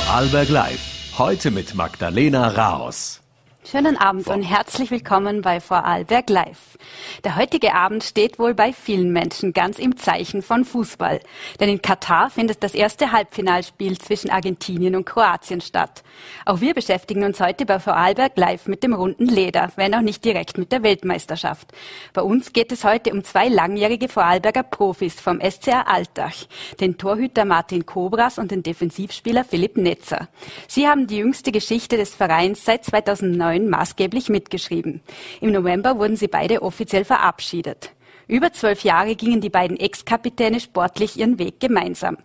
Vorarlberg 0.00 0.48
Live. 0.48 0.80
Heute 1.18 1.50
mit 1.50 1.74
Magdalena 1.74 2.48
Raos. 2.48 3.20
Schönen 3.62 3.98
Abend 3.98 4.26
und 4.28 4.42
herzlich 4.42 4.90
willkommen 4.90 5.42
bei 5.42 5.60
Vorarlberg 5.60 6.30
Live. 6.30 6.78
Der 7.24 7.36
heutige 7.36 7.74
Abend 7.74 8.02
steht 8.02 8.38
wohl 8.38 8.54
bei 8.54 8.72
vielen 8.72 9.12
Menschen 9.12 9.52
ganz 9.52 9.78
im 9.78 9.98
Zeichen 9.98 10.40
von 10.42 10.64
Fußball. 10.64 11.20
Denn 11.60 11.68
in 11.68 11.82
Katar 11.82 12.30
findet 12.30 12.64
das 12.64 12.74
erste 12.74 13.12
Halbfinalspiel 13.12 13.98
zwischen 13.98 14.30
Argentinien 14.30 14.96
und 14.96 15.04
Kroatien 15.04 15.60
statt. 15.60 16.02
Auch 16.46 16.62
wir 16.62 16.72
beschäftigen 16.72 17.22
uns 17.22 17.38
heute 17.38 17.66
bei 17.66 17.78
Vorarlberg 17.78 18.32
Live 18.36 18.66
mit 18.66 18.82
dem 18.82 18.94
runden 18.94 19.26
Leder, 19.26 19.70
wenn 19.76 19.94
auch 19.94 20.00
nicht 20.00 20.24
direkt 20.24 20.56
mit 20.56 20.72
der 20.72 20.82
Weltmeisterschaft. 20.82 21.68
Bei 22.14 22.22
uns 22.22 22.54
geht 22.54 22.72
es 22.72 22.82
heute 22.82 23.12
um 23.12 23.22
zwei 23.24 23.48
langjährige 23.48 24.08
Vorarlberger 24.08 24.62
Profis 24.62 25.20
vom 25.20 25.38
SCR 25.38 25.86
Altach, 25.86 26.46
den 26.80 26.96
Torhüter 26.96 27.44
Martin 27.44 27.84
Kobras 27.84 28.38
und 28.38 28.50
den 28.50 28.62
Defensivspieler 28.62 29.44
Philipp 29.44 29.76
Netzer. 29.76 30.28
Sie 30.66 30.88
haben 30.88 31.06
die 31.06 31.18
jüngste 31.18 31.52
Geschichte 31.52 31.98
des 31.98 32.14
Vereins 32.14 32.64
seit 32.64 32.86
2009 32.86 33.49
2009 33.50 33.68
maßgeblich 33.68 34.28
mitgeschrieben. 34.28 35.00
Im 35.40 35.52
November 35.52 35.98
wurden 35.98 36.16
sie 36.16 36.28
beide 36.28 36.62
offiziell 36.62 37.04
verabschiedet. 37.04 37.92
Über 38.28 38.52
zwölf 38.52 38.84
Jahre 38.84 39.16
gingen 39.16 39.40
die 39.40 39.50
beiden 39.50 39.76
Ex-Kapitäne 39.76 40.60
sportlich 40.60 41.18
ihren 41.18 41.40
Weg 41.40 41.58
gemeinsam. 41.58 42.16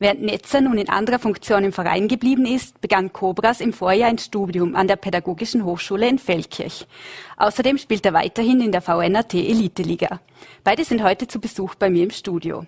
Während 0.00 0.22
Netzer 0.22 0.60
nun 0.60 0.76
in 0.76 0.88
anderer 0.88 1.20
Funktion 1.20 1.62
im 1.62 1.72
Verein 1.72 2.08
geblieben 2.08 2.46
ist, 2.46 2.80
begann 2.80 3.12
Cobras 3.12 3.60
im 3.60 3.72
Vorjahr 3.72 4.08
ein 4.08 4.18
Studium 4.18 4.74
an 4.74 4.88
der 4.88 4.96
Pädagogischen 4.96 5.64
Hochschule 5.64 6.08
in 6.08 6.18
Feldkirch. 6.18 6.88
Außerdem 7.36 7.78
spielt 7.78 8.04
er 8.04 8.12
weiterhin 8.12 8.60
in 8.60 8.72
der 8.72 8.82
VNAT 8.82 9.34
Elite-Liga. 9.34 10.20
Beide 10.64 10.84
sind 10.84 11.04
heute 11.04 11.28
zu 11.28 11.40
Besuch 11.40 11.76
bei 11.76 11.90
mir 11.90 12.02
im 12.02 12.10
Studio. 12.10 12.66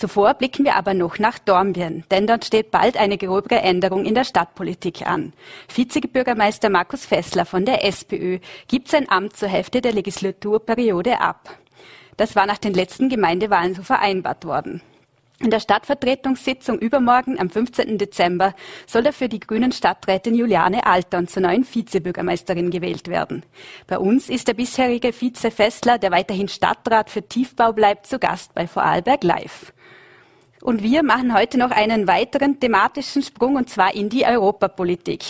Zuvor 0.00 0.32
blicken 0.32 0.64
wir 0.64 0.76
aber 0.76 0.94
noch 0.94 1.18
nach 1.18 1.38
Dornbirn, 1.38 2.04
denn 2.10 2.26
dort 2.26 2.46
steht 2.46 2.70
bald 2.70 2.96
eine 2.96 3.18
gröbere 3.18 3.60
Änderung 3.60 4.06
in 4.06 4.14
der 4.14 4.24
Stadtpolitik 4.24 5.06
an. 5.06 5.34
Vizebürgermeister 5.68 6.70
Markus 6.70 7.04
Fessler 7.04 7.44
von 7.44 7.66
der 7.66 7.84
SPÖ 7.84 8.38
gibt 8.66 8.88
sein 8.88 9.10
Amt 9.10 9.36
zur 9.36 9.50
Hälfte 9.50 9.82
der 9.82 9.92
Legislaturperiode 9.92 11.20
ab. 11.20 11.50
Das 12.16 12.34
war 12.34 12.46
nach 12.46 12.56
den 12.56 12.72
letzten 12.72 13.10
Gemeindewahlen 13.10 13.74
so 13.74 13.82
vereinbart 13.82 14.46
worden. 14.46 14.80
In 15.38 15.50
der 15.50 15.60
Stadtvertretungssitzung 15.60 16.78
übermorgen 16.78 17.38
am 17.38 17.50
15. 17.50 17.98
Dezember 17.98 18.54
soll 18.86 19.02
dafür 19.02 19.28
die 19.28 19.40
grünen 19.40 19.72
Stadträtin 19.72 20.34
Juliane 20.34 20.86
Altern 20.86 21.28
zur 21.28 21.42
neuen 21.42 21.66
Vizebürgermeisterin 21.66 22.70
gewählt 22.70 23.08
werden. 23.08 23.42
Bei 23.86 23.98
uns 23.98 24.30
ist 24.30 24.48
der 24.48 24.54
bisherige 24.54 25.12
Vize 25.12 25.50
Fessler, 25.50 25.98
der 25.98 26.10
weiterhin 26.10 26.48
Stadtrat 26.48 27.10
für 27.10 27.26
Tiefbau 27.26 27.74
bleibt, 27.74 28.06
zu 28.06 28.18
Gast 28.18 28.54
bei 28.54 28.66
Vorarlberg 28.66 29.24
Live. 29.24 29.74
Und 30.62 30.82
wir 30.82 31.02
machen 31.02 31.34
heute 31.34 31.58
noch 31.58 31.70
einen 31.70 32.06
weiteren 32.06 32.60
thematischen 32.60 33.22
Sprung 33.22 33.56
und 33.56 33.70
zwar 33.70 33.94
in 33.94 34.10
die 34.10 34.26
Europapolitik. 34.26 35.24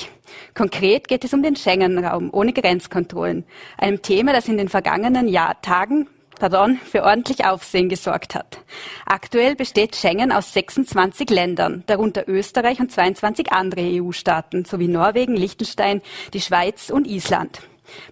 Konkret 0.55 1.07
geht 1.07 1.25
es 1.25 1.33
um 1.33 1.43
den 1.43 1.55
Schengen-Raum 1.55 2.31
ohne 2.33 2.53
Grenzkontrollen. 2.53 3.45
Einem 3.79 4.03
Thema, 4.03 4.33
das 4.33 4.49
in 4.49 4.59
den 4.59 4.69
vergangenen 4.69 5.29
Jahr 5.29 5.61
Tagen 5.63 6.09
pardon, 6.41 6.79
für 6.79 7.05
ordentlich 7.05 7.45
Aufsehen 7.45 7.89
gesorgt 7.89 8.35
hat. 8.35 8.59
Aktuell 9.07 9.55
besteht 9.55 9.95
Schengen 9.95 10.33
aus 10.33 10.53
26 10.53 11.31
Ländern, 11.31 11.85
darunter 11.87 12.27
Österreich 12.27 12.81
und 12.81 12.91
22 12.91 13.53
andere 13.53 13.83
EU-Staaten 13.83 14.65
sowie 14.65 14.89
Norwegen, 14.89 15.37
Liechtenstein, 15.37 16.01
die 16.33 16.41
Schweiz 16.41 16.91
und 16.91 17.07
Island. 17.07 17.61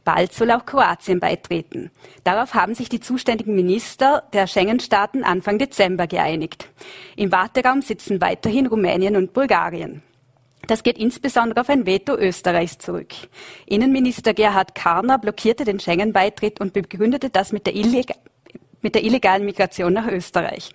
Bald 0.04 0.32
soll 0.32 0.50
auch 0.50 0.66
Kroatien 0.66 1.20
beitreten. 1.20 1.90
Darauf 2.24 2.54
haben 2.54 2.74
sich 2.74 2.88
die 2.88 3.00
zuständigen 3.00 3.54
Minister 3.54 4.24
der 4.32 4.46
Schengen-Staaten 4.46 5.24
Anfang 5.24 5.58
Dezember 5.58 6.06
geeinigt. 6.06 6.68
Im 7.16 7.32
Warteraum 7.32 7.82
sitzen 7.82 8.20
weiterhin 8.20 8.66
Rumänien 8.66 9.16
und 9.16 9.32
Bulgarien. 9.32 10.02
Das 10.66 10.82
geht 10.82 10.98
insbesondere 10.98 11.62
auf 11.62 11.70
ein 11.70 11.86
Veto 11.86 12.14
Österreichs 12.14 12.78
zurück. 12.78 13.14
Innenminister 13.66 14.34
Gerhard 14.34 14.74
Karner 14.74 15.18
blockierte 15.18 15.64
den 15.64 15.80
Schengen-Beitritt 15.80 16.60
und 16.60 16.74
begründete 16.74 17.30
das 17.30 17.52
mit 17.52 17.66
der, 17.66 17.74
mit 18.82 18.94
der 18.94 19.02
illegalen 19.02 19.46
Migration 19.46 19.94
nach 19.94 20.06
Österreich. 20.06 20.70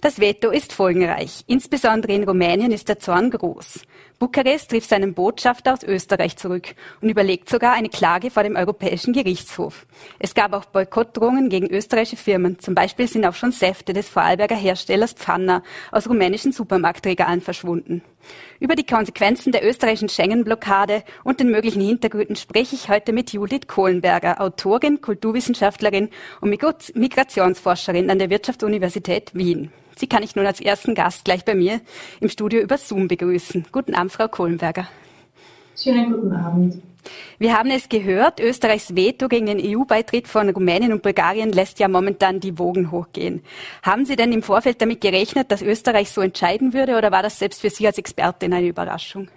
Das 0.00 0.18
Veto 0.18 0.50
ist 0.50 0.72
folgenreich. 0.72 1.44
Insbesondere 1.46 2.12
in 2.12 2.24
Rumänien 2.24 2.72
ist 2.72 2.88
der 2.88 2.98
Zorn 2.98 3.30
groß. 3.30 3.82
Bukarest 4.20 4.70
rief 4.74 4.84
seinen 4.84 5.14
Botschafter 5.14 5.72
aus 5.72 5.82
Österreich 5.82 6.36
zurück 6.36 6.74
und 7.00 7.08
überlegt 7.08 7.48
sogar 7.48 7.72
eine 7.72 7.88
Klage 7.88 8.30
vor 8.30 8.42
dem 8.42 8.54
Europäischen 8.54 9.14
Gerichtshof. 9.14 9.86
Es 10.18 10.34
gab 10.34 10.52
auch 10.52 10.66
Boykottdrohungen 10.66 11.48
gegen 11.48 11.70
österreichische 11.70 12.22
Firmen. 12.22 12.58
Zum 12.58 12.74
Beispiel 12.74 13.08
sind 13.08 13.24
auch 13.24 13.32
schon 13.32 13.50
Säfte 13.50 13.94
des 13.94 14.10
Vorarlberger 14.10 14.56
Herstellers 14.56 15.14
Pfanner 15.14 15.62
aus 15.90 16.06
rumänischen 16.06 16.52
Supermarktregalen 16.52 17.40
verschwunden. 17.40 18.02
Über 18.58 18.74
die 18.74 18.84
Konsequenzen 18.84 19.52
der 19.52 19.66
österreichischen 19.66 20.10
Schengen-Blockade 20.10 21.02
und 21.24 21.40
den 21.40 21.50
möglichen 21.50 21.80
Hintergründen 21.80 22.36
spreche 22.36 22.76
ich 22.76 22.90
heute 22.90 23.14
mit 23.14 23.32
Judith 23.32 23.68
Kohlenberger, 23.68 24.42
Autorin, 24.42 25.00
Kulturwissenschaftlerin 25.00 26.10
und 26.42 26.50
Migrationsforscherin 26.50 28.10
an 28.10 28.18
der 28.18 28.28
Wirtschaftsuniversität 28.28 29.34
Wien. 29.34 29.72
Sie 30.00 30.06
kann 30.06 30.22
ich 30.22 30.34
nun 30.34 30.46
als 30.46 30.62
ersten 30.62 30.94
Gast 30.94 31.26
gleich 31.26 31.44
bei 31.44 31.54
mir 31.54 31.82
im 32.20 32.30
Studio 32.30 32.62
über 32.62 32.78
Zoom 32.78 33.06
begrüßen. 33.06 33.66
Guten 33.70 33.94
Abend, 33.94 34.10
Frau 34.10 34.28
Kohlenberger. 34.28 34.88
Schönen 35.76 36.10
guten 36.10 36.32
Abend. 36.32 36.82
Wir 37.38 37.58
haben 37.58 37.70
es 37.70 37.86
gehört, 37.90 38.40
Österreichs 38.40 38.96
Veto 38.96 39.28
gegen 39.28 39.44
den 39.44 39.60
EU-Beitritt 39.60 40.26
von 40.26 40.48
Rumänien 40.48 40.92
und 40.94 41.02
Bulgarien 41.02 41.52
lässt 41.52 41.80
ja 41.80 41.88
momentan 41.88 42.40
die 42.40 42.58
Wogen 42.58 42.90
hochgehen. 42.90 43.42
Haben 43.82 44.06
Sie 44.06 44.16
denn 44.16 44.32
im 44.32 44.42
Vorfeld 44.42 44.80
damit 44.80 45.02
gerechnet, 45.02 45.52
dass 45.52 45.60
Österreich 45.60 46.10
so 46.10 46.22
entscheiden 46.22 46.72
würde 46.72 46.96
oder 46.96 47.12
war 47.12 47.22
das 47.22 47.38
selbst 47.38 47.60
für 47.60 47.68
Sie 47.68 47.86
als 47.86 47.98
Expertin 47.98 48.54
eine 48.54 48.68
Überraschung? 48.68 49.28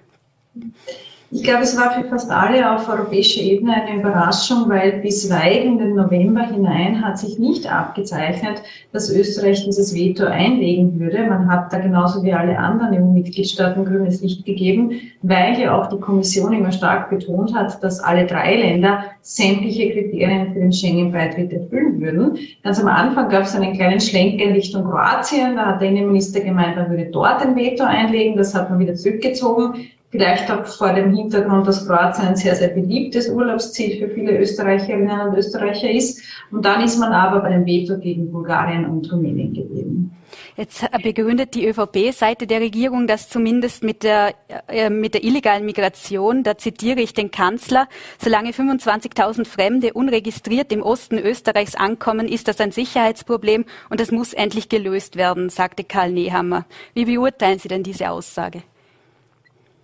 Ich 1.36 1.42
glaube, 1.42 1.64
es 1.64 1.76
war 1.76 1.90
für 1.90 2.08
fast 2.10 2.30
alle 2.30 2.76
auf 2.76 2.88
europäischer 2.88 3.42
Ebene 3.42 3.74
eine 3.74 4.00
Überraschung, 4.00 4.70
weil 4.70 5.00
bis 5.02 5.32
weit 5.32 5.64
in 5.64 5.80
den 5.80 5.96
November 5.96 6.44
hinein 6.44 7.04
hat 7.04 7.18
sich 7.18 7.40
nicht 7.40 7.66
abgezeichnet, 7.66 8.62
dass 8.92 9.10
Österreich 9.10 9.66
dieses 9.66 9.96
Veto 9.96 10.26
einlegen 10.26 11.00
würde. 11.00 11.26
Man 11.26 11.50
hat 11.50 11.74
da 11.74 11.80
genauso 11.80 12.22
wie 12.22 12.34
alle 12.34 12.60
anderen 12.60 12.94
EU-Mitgliedstaaten 12.94 13.84
grünes 13.84 14.22
Licht 14.22 14.46
gegeben, 14.46 14.92
weil 15.24 15.60
ja 15.60 15.76
auch 15.76 15.88
die 15.88 16.00
Kommission 16.00 16.54
immer 16.54 16.72
stark 16.72 17.10
betont 17.10 17.56
hat, 17.56 17.84
dass 17.84 18.00
alle 18.00 18.28
drei 18.28 18.56
Länder 18.56 19.06
sämtliche 19.22 19.90
Kriterien 19.90 20.54
für 20.54 20.60
den 20.60 20.72
Schengen-Beitritt 20.72 21.52
erfüllen 21.52 22.00
würden. 22.00 22.38
Ganz 22.62 22.80
am 22.80 22.88
Anfang 22.88 23.30
gab 23.30 23.46
es 23.46 23.56
einen 23.56 23.74
kleinen 23.74 24.00
Schlenker 24.00 24.44
in 24.44 24.52
Richtung 24.52 24.84
Kroatien. 24.84 25.56
Da 25.56 25.66
hat 25.66 25.82
der 25.82 25.90
Innenminister 25.90 26.42
gemeint, 26.42 26.76
man 26.76 26.92
würde 26.92 27.10
dort 27.12 27.42
ein 27.42 27.56
Veto 27.56 27.86
einlegen. 27.86 28.38
Das 28.38 28.54
hat 28.54 28.70
man 28.70 28.78
wieder 28.78 28.94
zurückgezogen. 28.94 29.90
Vielleicht 30.14 30.52
auch 30.52 30.64
vor 30.68 30.94
dem 30.94 31.12
Hintergrund, 31.16 31.68
dass 31.68 31.88
Kroatien 31.88 32.28
ein 32.28 32.36
sehr, 32.36 32.56
sehr 32.56 32.68
beliebtes 32.68 33.30
Urlaubsziel 33.30 33.98
für 33.98 34.14
viele 34.14 34.38
Österreicherinnen 34.38 35.22
und 35.22 35.36
Österreicher 35.36 35.90
ist. 35.90 36.22
Und 36.52 36.64
dann 36.64 36.84
ist 36.84 37.00
man 37.00 37.12
aber 37.12 37.40
bei 37.40 37.50
dem 37.50 37.66
Veto 37.66 37.98
gegen 37.98 38.32
Bulgarien 38.32 38.86
und 38.86 39.12
Rumänien 39.12 39.56
geblieben. 39.56 40.16
Jetzt 40.56 40.86
begründet 41.02 41.56
die 41.56 41.68
ÖVP-Seite 41.68 42.46
der 42.46 42.62
Regierung 42.62 43.08
das 43.08 43.28
zumindest 43.28 43.84
mit 43.84 44.04
der, 44.04 44.36
äh, 44.68 44.92
mit 44.92 45.16
der 45.16 45.24
illegalen 45.24 45.66
Migration. 45.66 46.44
Da 46.44 46.60
zitiere 46.60 47.02
ich 47.02 47.16
den 47.16 47.32
Kanzler. 47.32 47.88
Solange 48.20 48.52
25.000 48.52 49.46
Fremde 49.48 49.94
unregistriert 49.94 50.72
im 50.72 50.84
Osten 50.84 51.18
Österreichs 51.18 51.74
ankommen, 51.74 52.28
ist 52.28 52.48
das 52.48 52.60
ein 52.60 52.72
Sicherheitsproblem 52.72 53.66
und 53.90 54.00
das 54.00 54.12
muss 54.12 54.34
endlich 54.34 54.70
gelöst 54.70 55.16
werden, 55.16 55.50
sagte 55.50 55.84
Karl 55.84 56.12
Nehammer. 56.12 56.68
Wie 56.94 57.06
beurteilen 57.06 57.58
Sie 57.58 57.68
denn 57.68 57.82
diese 57.82 58.12
Aussage? 58.12 58.62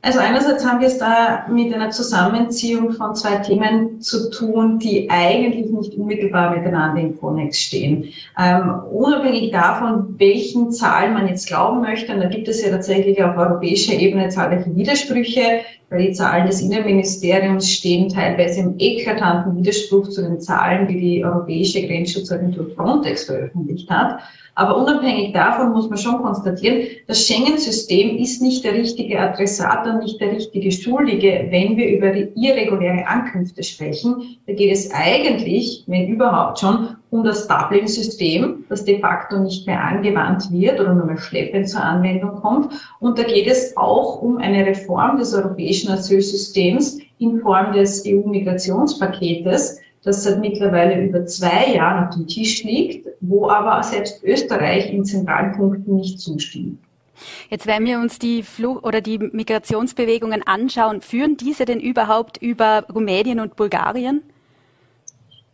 Also 0.02 0.20
einerseits 0.20 0.66
haben 0.66 0.80
wir 0.80 0.88
es 0.88 0.98
da 0.98 1.46
mit 1.50 1.74
einer 1.74 1.90
Zusammenziehung 1.90 2.94
von 2.94 3.16
zwei 3.16 3.36
Themen 3.38 4.00
zu 4.00 4.32
tun, 4.32 4.80
die 4.80 5.10
eigentlich 5.10 5.72
nicht 5.72 5.94
unmittelbar 5.96 6.56
miteinander 6.56 7.02
im 7.02 7.20
Konnex 7.20 7.60
stehen. 7.60 8.06
Ähm, 8.40 8.82
unabhängig 8.92 9.52
davon, 9.52 10.16
welchen 10.18 10.72
Zahlen 10.72 11.14
man 11.14 11.28
jetzt 11.28 11.48
glauben 11.48 11.82
möchte, 11.82 12.14
und 12.14 12.22
da 12.22 12.30
gibt 12.30 12.48
es 12.48 12.64
ja 12.64 12.70
tatsächlich 12.70 13.22
auf 13.22 13.36
europäischer 13.36 13.94
Ebene 13.94 14.30
zahlreiche 14.30 14.74
Widersprüche, 14.74 15.62
weil 15.90 16.08
die 16.08 16.14
Zahlen 16.14 16.46
des 16.46 16.62
Innenministeriums 16.62 17.70
stehen 17.70 18.10
teilweise 18.10 18.62
im 18.62 18.76
eklatanten 18.78 19.58
Widerspruch 19.58 20.08
zu 20.10 20.22
den 20.22 20.40
Zahlen, 20.40 20.88
die 20.88 21.00
die 21.00 21.26
Europäische 21.26 21.86
Grenzschutzagentur 21.86 22.70
Frontex 22.76 23.26
veröffentlicht 23.26 23.90
hat. 23.90 24.20
Aber 24.56 24.76
unabhängig 24.76 25.32
davon 25.32 25.72
muss 25.72 25.90
man 25.90 25.98
schon 25.98 26.22
konstatieren, 26.22 26.82
das 27.08 27.26
Schengen-System 27.26 28.18
ist 28.18 28.42
nicht 28.42 28.64
der 28.66 28.74
richtige 28.74 29.20
Adressat 29.20 29.88
und 29.88 30.00
nicht 30.00 30.20
der 30.20 30.34
richtige 30.34 30.72
Schuldige, 30.72 31.48
wenn 31.50 31.78
wir 31.78 31.90
über 31.90 32.14
irreguläre 32.14 33.08
Ankünfte 33.08 33.64
sprechen. 33.64 34.38
Da 34.48 34.54
geht 34.54 34.72
es 34.72 34.92
eigentlich, 34.92 35.86
wenn 35.88 36.10
überhaupt 36.10 36.60
schon, 36.60 36.90
um 37.12 37.24
das 37.24 37.48
Dublin-System, 37.48 38.66
das 38.70 38.86
de 38.86 39.00
facto 39.00 39.40
nicht 39.40 39.66
mehr 39.66 39.84
angewandt 39.84 40.52
wird 40.52 40.80
oder 40.80 40.94
nur 40.94 41.06
mehr 41.06 41.18
schleppend 41.18 41.68
zur 41.68 41.84
Anwendung 41.84 42.36
kommt. 42.36 42.74
Und 43.00 43.18
da 43.18 43.24
geht 43.24 43.48
es 43.48 43.76
auch 43.78 44.22
um 44.22 44.38
eine 44.38 44.66
Reform 44.66 45.18
des 45.18 45.34
europäischen 45.34 45.92
Asylsystems 45.92 47.00
in 47.18 47.42
Form 47.42 47.74
des 47.74 48.04
EU-Migrationspaketes, 48.06 49.80
das 50.04 50.24
seit 50.24 50.40
mittlerweile 50.40 51.04
über 51.04 51.26
zwei 51.26 51.74
Jahren 51.74 52.08
auf 52.08 52.16
dem 52.16 52.28
Tisch 52.28 52.64
liegt, 52.64 53.08
wo 53.22 53.50
aber 53.50 53.82
selbst 53.84 54.24
Österreich 54.24 54.94
in 54.94 55.04
zentralen 55.04 55.54
Punkten 55.54 55.96
nicht 55.96 56.20
zustimmt. 56.20 56.80
Jetzt, 57.50 57.68
wenn 57.68 57.86
wir 57.86 58.00
uns 58.00 58.18
die 58.18 58.44
Fluch 58.44 58.84
oder 58.84 59.02
die 59.02 59.18
Migrationsbewegungen 59.18 60.44
anschauen, 60.46 61.02
führen 61.02 61.36
diese 61.36 61.66
denn 61.66 61.82
überhaupt 61.82 62.38
über 62.38 62.86
Rumänien 62.94 63.42
und 63.42 63.58
Bulgarien? 63.58 64.22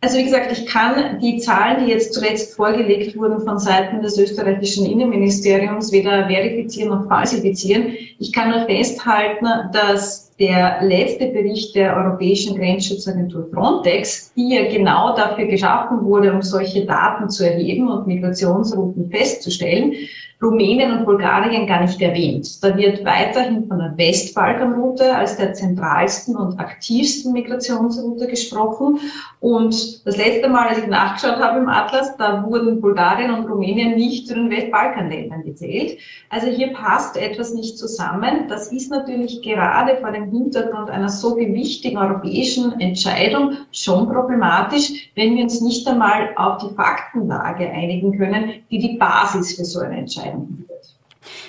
Also 0.02 0.18
wie 0.18 0.24
gesagt, 0.24 0.52
ich 0.52 0.66
kann 0.66 1.18
die 1.20 1.38
Zahlen, 1.38 1.84
die 1.84 1.90
jetzt 1.90 2.12
zuletzt 2.12 2.54
vorgelegt 2.54 3.16
wurden 3.16 3.40
von 3.40 3.58
Seiten 3.58 4.02
des 4.02 4.18
österreichischen 4.18 4.84
Innenministeriums, 4.84 5.90
weder 5.90 6.28
verifizieren 6.28 6.90
noch 6.90 7.08
falsifizieren. 7.08 7.94
Ich 8.18 8.32
kann 8.32 8.50
nur 8.50 8.66
festhalten, 8.66 9.46
dass 9.72 10.26
der 10.36 10.82
letzte 10.82 11.28
Bericht 11.28 11.74
der 11.74 11.96
Europäischen 11.96 12.56
Grenzschutzagentur 12.56 13.48
Frontex, 13.52 14.32
die 14.34 14.54
ja 14.54 14.70
genau 14.70 15.16
dafür 15.16 15.46
geschaffen 15.46 16.04
wurde, 16.04 16.32
um 16.32 16.42
solche 16.42 16.84
Daten 16.84 17.30
zu 17.30 17.44
erheben 17.50 17.88
und 17.88 18.06
Migrationsrouten 18.06 19.10
festzustellen, 19.10 19.94
Rumänien 20.42 20.98
und 20.98 21.06
Bulgarien 21.06 21.66
gar 21.66 21.80
nicht 21.80 22.00
erwähnt. 22.02 22.62
Da 22.62 22.76
wird 22.76 23.02
weiterhin 23.06 23.66
von 23.66 23.78
der 23.78 23.96
Westbalkanroute 23.96 25.16
als 25.16 25.38
der 25.38 25.54
zentralsten 25.54 26.36
und 26.36 26.60
aktivsten 26.60 27.32
Migrationsroute 27.32 28.26
gesprochen. 28.26 28.98
Und 29.40 30.06
das 30.06 30.16
letzte 30.18 30.48
Mal, 30.48 30.68
als 30.68 30.78
ich 30.78 30.88
nachgeschaut 30.88 31.38
habe 31.38 31.60
im 31.60 31.68
Atlas, 31.68 32.16
da 32.18 32.44
wurden 32.44 32.82
Bulgarien 32.82 33.30
und 33.32 33.48
Rumänien 33.48 33.94
nicht 33.94 34.28
zu 34.28 34.34
den 34.34 34.50
Westbalkanländern 34.50 35.42
gezählt. 35.42 35.98
Also 36.28 36.48
hier 36.48 36.74
passt 36.74 37.16
etwas 37.16 37.54
nicht 37.54 37.78
zusammen. 37.78 38.46
Das 38.48 38.70
ist 38.70 38.90
natürlich 38.90 39.40
gerade 39.40 39.96
vor 40.02 40.10
dem 40.10 40.30
Hintergrund 40.30 40.90
einer 40.90 41.08
so 41.08 41.34
gewichtigen 41.34 41.96
europäischen 41.96 42.78
Entscheidung 42.78 43.52
schon 43.72 44.06
problematisch, 44.06 45.10
wenn 45.14 45.34
wir 45.34 45.44
uns 45.44 45.62
nicht 45.62 45.88
einmal 45.88 46.30
auf 46.36 46.58
die 46.58 46.74
Faktenlage 46.74 47.70
einigen 47.70 48.18
können, 48.18 48.50
die 48.70 48.78
die 48.78 48.98
Basis 48.98 49.56
für 49.56 49.64
so 49.64 49.80
eine 49.80 49.96
Entscheidung 49.96 50.25
entscheiden 50.26 50.58
wird. 50.68 50.96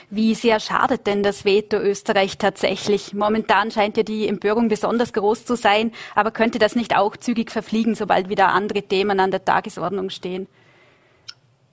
Wie 0.10 0.34
sehr 0.36 0.60
schadet 0.60 1.06
denn 1.06 1.22
das 1.22 1.46
Veto 1.46 1.78
Österreich 1.78 2.38
tatsächlich? 2.38 3.14
Momentan 3.14 3.72
scheint 3.72 3.98
ja 3.98 4.04
die 4.04 4.28
Empörung 4.28 4.70
besonders 4.70 5.14
groß 5.14 5.46
zu 5.46 5.56
sein, 5.56 5.92
aber 6.16 6.32
könnte 6.32 6.60
das 6.60 6.76
nicht 6.76 6.96
auch 6.96 7.18
zügig 7.18 7.52
verfliegen, 7.52 7.94
sobald 7.94 8.30
wieder 8.30 8.50
andere 8.50 8.82
Themen 8.82 9.20
an 9.20 9.32
der 9.32 9.44
Tagesordnung 9.44 10.10
stehen? 10.10 10.48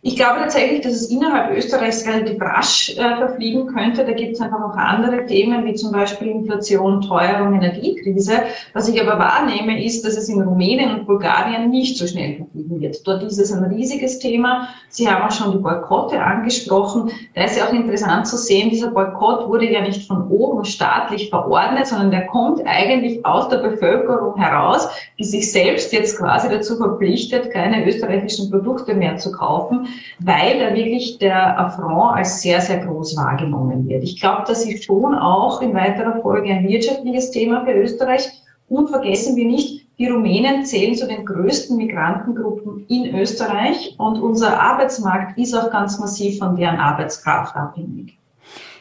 Ich 0.06 0.16
glaube 0.16 0.40
tatsächlich, 0.40 0.82
dass 0.82 0.92
es 0.92 1.08
innerhalb 1.08 1.56
Österreichs 1.56 2.06
relativ 2.06 2.38
rasch 2.38 2.90
äh, 2.90 3.16
verfliegen 3.16 3.68
könnte. 3.68 4.04
Da 4.04 4.12
gibt 4.12 4.34
es 4.34 4.40
einfach 4.42 4.60
noch 4.60 4.76
andere 4.76 5.24
Themen, 5.24 5.64
wie 5.64 5.72
zum 5.72 5.92
Beispiel 5.92 6.28
Inflation, 6.28 7.00
Teuerung, 7.00 7.54
Energiekrise. 7.54 8.42
Was 8.74 8.86
ich 8.86 9.00
aber 9.00 9.18
wahrnehme, 9.18 9.82
ist, 9.82 10.04
dass 10.04 10.18
es 10.18 10.28
in 10.28 10.42
Rumänien 10.42 10.90
und 10.94 11.06
Bulgarien 11.06 11.70
nicht 11.70 11.96
so 11.96 12.06
schnell 12.06 12.36
verfliegen 12.36 12.82
wird. 12.82 13.06
Dort 13.06 13.22
ist 13.22 13.38
es 13.38 13.50
ein 13.50 13.64
riesiges 13.64 14.18
Thema. 14.18 14.68
Sie 14.90 15.08
haben 15.08 15.22
auch 15.22 15.30
schon 15.30 15.52
die 15.52 15.62
Boykotte 15.62 16.20
angesprochen. 16.22 17.10
Da 17.34 17.44
ist 17.44 17.56
ja 17.56 17.66
auch 17.66 17.72
interessant 17.72 18.26
zu 18.26 18.36
sehen, 18.36 18.68
dieser 18.68 18.90
Boykott 18.90 19.48
wurde 19.48 19.72
ja 19.72 19.80
nicht 19.80 20.06
von 20.06 20.28
oben 20.28 20.66
staatlich 20.66 21.30
verordnet, 21.30 21.86
sondern 21.86 22.10
der 22.10 22.26
kommt 22.26 22.60
eigentlich 22.66 23.24
aus 23.24 23.48
der 23.48 23.56
Bevölkerung 23.56 24.36
heraus, 24.36 24.86
die 25.18 25.24
sich 25.24 25.50
selbst 25.50 25.94
jetzt 25.94 26.18
quasi 26.18 26.50
dazu 26.50 26.76
verpflichtet, 26.76 27.50
keine 27.52 27.86
österreichischen 27.86 28.50
Produkte 28.50 28.92
mehr 28.92 29.16
zu 29.16 29.32
kaufen 29.32 29.88
weil 30.20 30.58
da 30.58 30.74
wirklich 30.74 31.18
der 31.18 31.58
Affront 31.58 32.16
als 32.16 32.42
sehr, 32.42 32.60
sehr 32.60 32.78
groß 32.84 33.16
wahrgenommen 33.16 33.88
wird. 33.88 34.04
Ich 34.04 34.20
glaube, 34.20 34.44
das 34.46 34.64
ist 34.66 34.84
schon 34.84 35.14
auch 35.14 35.62
in 35.62 35.74
weiterer 35.74 36.20
Folge 36.22 36.50
ein 36.50 36.68
wirtschaftliches 36.68 37.30
Thema 37.30 37.64
für 37.64 37.72
Österreich. 37.72 38.28
Und 38.68 38.88
vergessen 38.88 39.36
wir 39.36 39.44
nicht, 39.44 39.84
die 39.98 40.08
Rumänen 40.08 40.64
zählen 40.64 40.94
zu 40.94 41.06
den 41.06 41.24
größten 41.24 41.76
Migrantengruppen 41.76 42.84
in 42.88 43.14
Österreich 43.14 43.94
und 43.98 44.20
unser 44.20 44.60
Arbeitsmarkt 44.60 45.38
ist 45.38 45.54
auch 45.54 45.70
ganz 45.70 46.00
massiv 46.00 46.38
von 46.38 46.56
deren 46.56 46.78
Arbeitskraft 46.80 47.54
abhängig. 47.54 48.18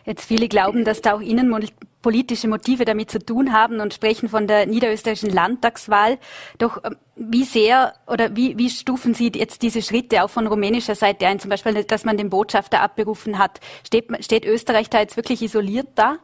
Jetzt 0.06 0.26
viele 0.26 0.48
glauben, 0.48 0.84
dass 0.84 1.02
da 1.02 1.16
auch 1.16 1.22
innenpolitische 1.22 2.48
Motive 2.48 2.84
damit 2.84 3.10
zu 3.10 3.20
tun 3.20 3.54
haben 3.54 3.80
und 3.80 3.94
sprechen 3.94 4.28
von 4.28 4.48
der 4.48 4.66
niederösterreichischen 4.66 5.34
Landtagswahl. 5.34 6.18
Doch 6.58 6.84
ähm, 6.84 6.98
wie 7.16 7.44
sehr 7.44 7.94
oder 8.08 8.36
wie, 8.36 8.58
wie 8.58 8.70
stufen 8.70 9.14
Sie 9.14 9.32
jetzt 9.34 9.62
diese 9.62 9.82
Schritte 9.82 10.24
auch 10.24 10.30
von 10.30 10.48
rumänischer 10.48 10.96
Seite 10.96 11.28
ein? 11.28 11.40
Zum 11.40 11.50
Beispiel, 11.50 11.84
dass 11.84 12.04
man 12.04 12.18
den 12.18 12.30
Botschafter 12.30 12.82
abberufen 12.82 13.40
hat. 13.40 13.60
Steht, 13.86 14.06
steht 14.24 14.46
Österreich 14.46 14.90
da 14.90 15.00
jetzt 15.00 15.16
wirklich 15.16 15.42
isoliert 15.42 15.88
da? 15.96 16.18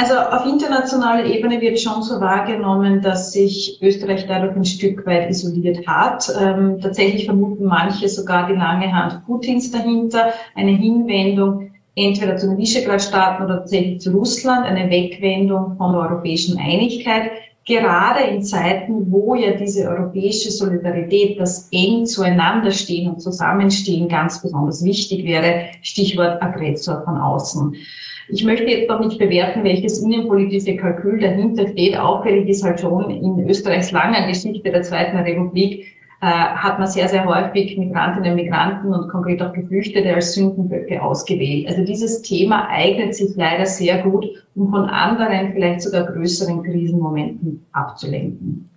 Also 0.00 0.14
auf 0.14 0.46
internationaler 0.46 1.24
Ebene 1.24 1.60
wird 1.60 1.80
schon 1.80 2.04
so 2.04 2.20
wahrgenommen, 2.20 3.02
dass 3.02 3.32
sich 3.32 3.80
Österreich 3.82 4.26
dadurch 4.28 4.54
ein 4.54 4.64
Stück 4.64 5.04
weit 5.06 5.28
isoliert 5.28 5.88
hat. 5.88 6.32
Ähm, 6.40 6.80
tatsächlich 6.80 7.24
vermuten 7.24 7.64
manche 7.64 8.08
sogar 8.08 8.46
die 8.46 8.54
lange 8.54 8.94
Hand 8.94 9.26
Putins 9.26 9.72
dahinter, 9.72 10.32
eine 10.54 10.70
Hinwendung 10.70 11.67
entweder 11.98 12.36
zu 12.36 12.48
den 12.48 12.58
Visegrad-Staaten 12.58 13.44
oder 13.44 13.58
tatsächlich 13.58 14.00
zu 14.00 14.12
Russland, 14.12 14.64
eine 14.64 14.90
Wegwendung 14.90 15.76
von 15.76 15.92
der 15.92 16.02
europäischen 16.02 16.58
Einigkeit. 16.58 17.30
Gerade 17.66 18.24
in 18.30 18.42
Zeiten, 18.42 19.12
wo 19.12 19.34
ja 19.34 19.52
diese 19.52 19.88
europäische 19.88 20.50
Solidarität, 20.50 21.38
das 21.38 21.68
eng 21.70 22.06
zueinander 22.06 22.70
stehen 22.70 23.10
und 23.10 23.20
zusammenstehen, 23.20 24.08
ganz 24.08 24.40
besonders 24.40 24.82
wichtig 24.84 25.26
wäre. 25.26 25.66
Stichwort 25.82 26.42
Aggressor 26.42 27.02
von 27.04 27.18
außen. 27.18 27.76
Ich 28.30 28.44
möchte 28.44 28.64
jetzt 28.64 28.88
noch 28.88 29.00
nicht 29.00 29.18
bewerten, 29.18 29.64
welches 29.64 30.02
innenpolitische 30.02 30.76
Kalkül 30.76 31.20
dahinter 31.20 31.68
steht. 31.68 31.98
Auffällig 31.98 32.48
ist 32.48 32.64
halt 32.64 32.80
schon 32.80 33.10
in 33.10 33.48
Österreichs 33.48 33.90
langer 33.90 34.26
Geschichte 34.26 34.70
der 34.70 34.82
Zweiten 34.82 35.16
Republik, 35.18 35.97
äh, 36.20 36.26
hat 36.26 36.78
man 36.78 36.88
sehr, 36.88 37.08
sehr 37.08 37.24
häufig 37.24 37.78
Migrantinnen 37.78 38.32
und 38.32 38.36
Migranten 38.36 38.92
und 38.92 39.08
konkret 39.08 39.40
auch 39.40 39.52
Geflüchtete 39.52 40.14
als 40.14 40.34
Sündenböcke 40.34 41.00
ausgewählt. 41.00 41.68
Also 41.68 41.84
dieses 41.84 42.22
Thema 42.22 42.68
eignet 42.68 43.14
sich 43.14 43.36
leider 43.36 43.66
sehr 43.66 44.02
gut, 44.02 44.26
um 44.56 44.70
von 44.70 44.86
anderen, 44.86 45.52
vielleicht 45.52 45.82
sogar 45.82 46.04
größeren 46.04 46.64
Krisenmomenten 46.64 47.64
abzulenken. 47.72 48.68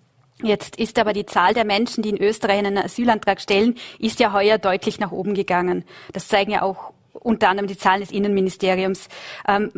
Jetzt 0.44 0.76
ist 0.78 1.00
aber 1.00 1.14
die 1.14 1.26
Zahl 1.26 1.54
der 1.54 1.66
Menschen, 1.66 2.04
die 2.04 2.10
in 2.10 2.22
Österreich 2.22 2.60
einen 2.60 2.78
Asylantrag 2.78 3.42
stellen, 3.42 3.76
ist 4.00 4.20
ja 4.20 4.34
heuer 4.34 4.58
deutlich 4.58 5.00
nach 5.00 5.12
oben 5.12 5.34
gegangen. 5.34 5.84
Das 6.14 6.28
zeigen 6.28 6.52
ja 6.52 6.62
auch 6.62 6.94
unter 7.14 7.50
anderem 7.50 7.68
die 7.68 7.78
Zahlen 7.78 8.02
des 8.02 8.12
Innenministeriums. 8.12 9.08
Ähm, 9.48 9.72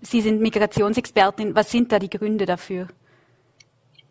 Sie 0.00 0.20
sind 0.20 0.40
Migrationsexpertin. 0.40 1.54
Was 1.54 1.70
sind 1.70 1.92
da 1.92 1.98
die 1.98 2.10
Gründe 2.10 2.46
dafür? 2.46 2.88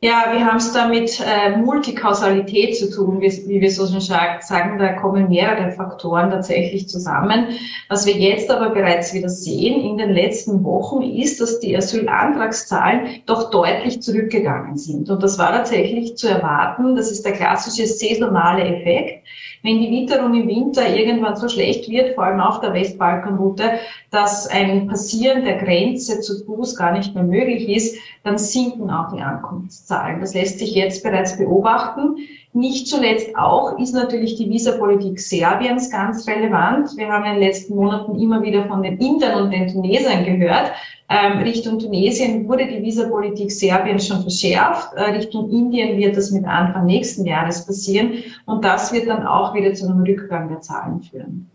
Ja, 0.01 0.27
wir 0.31 0.45
haben 0.45 0.57
es 0.57 0.71
da 0.71 0.87
mit 0.87 1.19
äh, 1.19 1.57
Multikausalität 1.57 2.77
zu 2.77 2.89
tun, 2.89 3.19
wie, 3.19 3.27
wie 3.47 3.59
wir 3.59 3.69
so 3.69 3.85
schon 3.85 3.99
sagen. 3.99 4.79
Da 4.79 4.93
kommen 4.93 5.27
mehrere 5.27 5.73
Faktoren 5.73 6.31
tatsächlich 6.31 6.87
zusammen. 6.87 7.47
Was 7.89 8.05
wir 8.05 8.13
jetzt 8.13 8.49
aber 8.49 8.69
bereits 8.69 9.13
wieder 9.13 9.27
sehen 9.27 9.81
in 9.81 9.97
den 9.97 10.11
letzten 10.11 10.63
Wochen 10.63 11.01
ist, 11.01 11.41
dass 11.41 11.59
die 11.59 11.75
Asylantragszahlen 11.75 13.23
doch 13.25 13.51
deutlich 13.51 14.01
zurückgegangen 14.01 14.77
sind. 14.77 15.09
Und 15.09 15.21
das 15.21 15.37
war 15.37 15.51
tatsächlich 15.51 16.15
zu 16.15 16.29
erwarten. 16.29 16.95
Das 16.95 17.11
ist 17.11 17.25
der 17.25 17.33
klassische 17.33 17.85
saisonale 17.85 18.63
Effekt 18.63 19.27
wenn 19.63 19.79
die 19.79 19.91
Witterung 19.91 20.33
im 20.33 20.47
Winter 20.47 20.95
irgendwann 20.95 21.35
so 21.35 21.49
schlecht 21.49 21.89
wird, 21.89 22.15
vor 22.15 22.25
allem 22.25 22.39
auf 22.39 22.61
der 22.61 22.73
Westbalkanroute, 22.73 23.79
dass 24.11 24.47
ein 24.47 24.87
Passieren 24.87 25.43
der 25.43 25.57
Grenze 25.57 26.21
zu 26.21 26.43
Fuß 26.45 26.75
gar 26.75 26.93
nicht 26.93 27.13
mehr 27.13 27.23
möglich 27.23 27.67
ist, 27.69 27.97
dann 28.23 28.37
sinken 28.37 28.89
auch 28.89 29.13
die 29.13 29.21
Ankunftszahlen. 29.21 30.19
Das 30.21 30.33
lässt 30.33 30.59
sich 30.59 30.75
jetzt 30.75 31.03
bereits 31.03 31.37
beobachten. 31.37 32.17
Nicht 32.53 32.87
zuletzt 32.87 33.35
auch 33.35 33.77
ist 33.77 33.93
natürlich 33.93 34.35
die 34.35 34.49
Visapolitik 34.49 35.19
Serbiens 35.19 35.91
ganz 35.91 36.27
relevant. 36.27 36.89
Wir 36.97 37.07
haben 37.07 37.25
in 37.25 37.33
den 37.33 37.43
letzten 37.43 37.75
Monaten 37.75 38.19
immer 38.19 38.41
wieder 38.41 38.65
von 38.65 38.81
den 38.81 38.97
Indern 38.97 39.43
und 39.43 39.51
den 39.51 39.67
Tunesern 39.67 40.25
gehört. 40.25 40.71
Ähm, 41.09 41.39
Richtung 41.39 41.79
Tunesien 41.79 42.47
wurde 42.47 42.67
die 42.67 42.83
Visapolitik 42.83 43.51
Serbiens 43.51 44.07
schon 44.07 44.21
verschärft. 44.21 44.93
Äh, 44.93 45.05
Richtung 45.11 45.49
Indien 45.49 45.97
wird 45.97 46.15
das 46.15 46.29
mit 46.29 46.45
Anfang 46.45 46.85
nächsten 46.85 47.25
Jahres 47.25 47.65
passieren. 47.65 48.23
Und 48.45 48.63
das 48.63 48.93
wird 48.93 49.07
dann 49.07 49.25
auch 49.25 49.55
wieder 49.55 49.73
zu 49.73 49.87
einem 49.87 50.03
Rückgang 50.03 50.49
der 50.49 50.61
Zahlen 50.61 51.01
führen. 51.01 51.49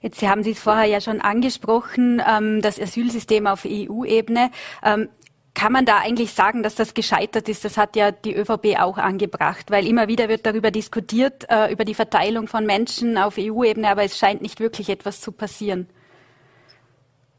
Jetzt 0.00 0.22
haben 0.22 0.44
Sie 0.44 0.52
es 0.52 0.60
vorher 0.60 0.86
ja 0.86 1.00
schon 1.00 1.20
angesprochen, 1.20 2.22
ähm, 2.26 2.62
das 2.62 2.80
Asylsystem 2.80 3.46
auf 3.48 3.66
EU-Ebene. 3.66 4.50
Ähm, 4.84 5.08
kann 5.54 5.72
man 5.72 5.84
da 5.84 5.98
eigentlich 5.98 6.32
sagen, 6.32 6.62
dass 6.62 6.76
das 6.76 6.94
gescheitert 6.94 7.48
ist? 7.48 7.64
Das 7.64 7.76
hat 7.76 7.96
ja 7.96 8.12
die 8.12 8.34
ÖVP 8.34 8.78
auch 8.78 8.96
angebracht, 8.96 9.70
weil 9.70 9.86
immer 9.86 10.06
wieder 10.06 10.28
wird 10.28 10.46
darüber 10.46 10.70
diskutiert, 10.70 11.46
äh, 11.50 11.72
über 11.72 11.84
die 11.84 11.94
Verteilung 11.94 12.46
von 12.46 12.64
Menschen 12.64 13.18
auf 13.18 13.34
EU-Ebene, 13.38 13.88
aber 13.88 14.04
es 14.04 14.16
scheint 14.16 14.40
nicht 14.40 14.60
wirklich 14.60 14.88
etwas 14.88 15.20
zu 15.20 15.32
passieren. 15.32 15.88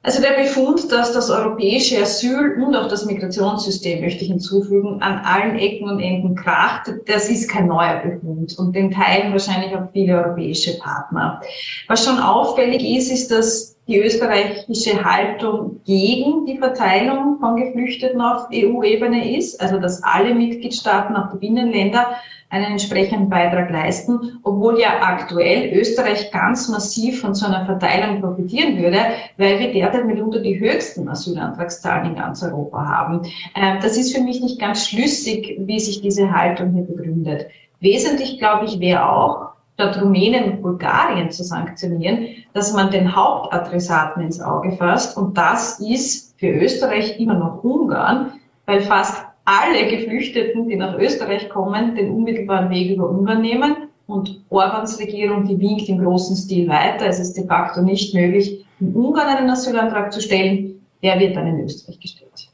Also 0.04 0.20
der 0.20 0.32
Befund, 0.32 0.92
dass 0.92 1.14
das 1.14 1.30
europäische 1.30 2.02
Asyl 2.02 2.60
und 2.60 2.76
auch 2.76 2.88
das 2.88 3.06
Migrationssystem, 3.06 4.02
möchte 4.02 4.24
ich 4.24 4.32
hinzufügen, 4.32 5.00
an 5.00 5.20
allen 5.20 5.60
Ecken 5.60 5.88
und 5.88 6.00
Enden 6.00 6.36
kracht, 6.36 6.92
das 7.06 7.30
ist 7.30 7.48
kein 7.48 7.68
neuer 7.68 8.02
Befund 8.04 8.58
und 8.58 8.76
den 8.76 8.90
teilen 8.90 9.32
wahrscheinlich 9.32 9.76
auch 9.76 9.92
viele 9.94 10.18
europäische 10.18 10.80
Partner. 10.80 11.40
Was 11.88 12.04
schon 12.04 12.18
auffällig 12.18 12.84
ist, 12.84 13.12
ist, 13.12 13.30
dass 13.30 13.78
die 13.88 14.00
österreichische 14.00 15.04
Haltung 15.04 15.82
gegen 15.86 16.48
die 16.48 16.58
Verteilung 16.58 17.38
von 17.40 17.58
Geflüchteten 17.58 18.22
auf 18.22 18.48
EU-Ebene 18.52 19.38
ist, 19.38 19.62
also 19.62 19.78
dass 19.78 20.02
alle 20.02 20.34
Mitgliedstaaten, 20.34 21.16
auch 21.16 21.32
die 21.32 21.38
Binnenländer, 21.38 22.16
einen 22.52 22.66
entsprechenden 22.66 23.30
Beitrag 23.30 23.72
leisten, 23.72 24.40
obwohl 24.44 24.80
ja 24.80 25.02
aktuell 25.02 25.72
Österreich 25.74 26.32
ganz 26.32 26.68
massiv 26.68 27.22
von 27.22 27.34
so 27.34 27.46
einer 27.46 27.66
Verteilung 27.66 28.22
profitieren 28.22 28.78
würde, 28.78 28.98
weil 29.38 29.58
wir 29.60 29.72
derzeit 29.72 30.06
mitunter 30.06 30.40
die 30.40 30.60
höchsten 30.60 31.08
Asylantragszahlen 31.08 32.12
in 32.12 32.16
ganz 32.16 32.44
Europa 32.44 32.86
haben. 32.86 33.22
Ähm, 33.56 33.78
das 33.82 33.98
ist 33.98 34.14
für 34.14 34.22
mich 34.22 34.42
nicht 34.42 34.60
ganz 34.60 34.86
schlüssig, 34.88 35.56
wie 35.60 35.80
sich 35.80 36.02
diese 36.02 36.30
Haltung 36.30 36.74
hier 36.74 36.84
begründet. 36.84 37.48
Wesentlich, 37.80 38.38
glaube 38.38 38.66
ich, 38.66 38.80
wäre 38.80 39.10
auch, 39.10 39.52
statt 39.76 40.02
Rumänien 40.02 40.52
und 40.52 40.62
Bulgarien 40.62 41.32
zu 41.32 41.44
sanktionieren, 41.44 42.28
dass 42.54 42.74
man 42.74 42.92
den 42.92 43.16
Hauptadressaten 43.16 44.22
ins 44.22 44.42
Auge 44.42 44.74
fasst. 44.74 45.18
Und 45.18 45.38
das 45.38 45.80
ist 45.80 46.38
für 46.38 46.50
Österreich 46.50 47.18
immer 47.20 47.36
noch 47.36 47.64
Ungarn, 47.64 48.34
weil 48.66 48.82
fast 48.82 49.26
alle 49.46 49.88
Geflüchteten, 49.88 50.68
die 50.68 50.76
nach 50.76 50.98
Österreich 50.98 51.50
kommen, 51.50 51.96
den 51.96 52.12
unmittelbaren 52.12 52.70
Weg 52.70 52.92
über 52.92 53.10
Ungarn 53.10 53.42
nehmen. 53.42 53.76
Und 54.08 54.42
Orbans 54.50 55.00
Regierung, 55.00 55.46
die 55.48 55.60
winkt 55.60 55.88
im 55.88 56.00
großen 56.00 56.36
Stil 56.36 56.68
weiter. 56.68 57.08
Es 57.08 57.20
ist 57.20 57.38
de 57.38 57.48
facto 57.48 57.82
nicht 57.82 58.14
möglich, 58.14 58.66
in 58.80 58.94
Ungarn 58.94 59.38
einen 59.38 59.50
Asylantrag 59.50 60.12
zu 60.12 60.22
stellen. 60.22 60.86
Der 61.02 61.20
wird 61.20 61.36
dann 61.36 61.48
in 61.48 61.64
Österreich 61.64 62.00
gestellt. 62.00 62.50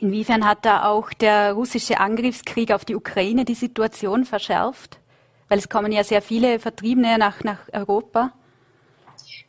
Inwiefern 0.00 0.46
hat 0.46 0.64
da 0.64 0.84
auch 0.84 1.12
der 1.12 1.52
russische 1.52 2.00
Angriffskrieg 2.00 2.72
auf 2.72 2.84
die 2.84 2.94
Ukraine 2.94 3.44
die 3.44 3.54
Situation 3.54 4.24
verschärft? 4.24 4.98
Weil 5.48 5.58
es 5.58 5.68
kommen 5.68 5.92
ja 5.92 6.04
sehr 6.04 6.22
viele 6.22 6.58
Vertriebene 6.58 7.18
nach, 7.18 7.42
nach 7.42 7.60
Europa. 7.72 8.32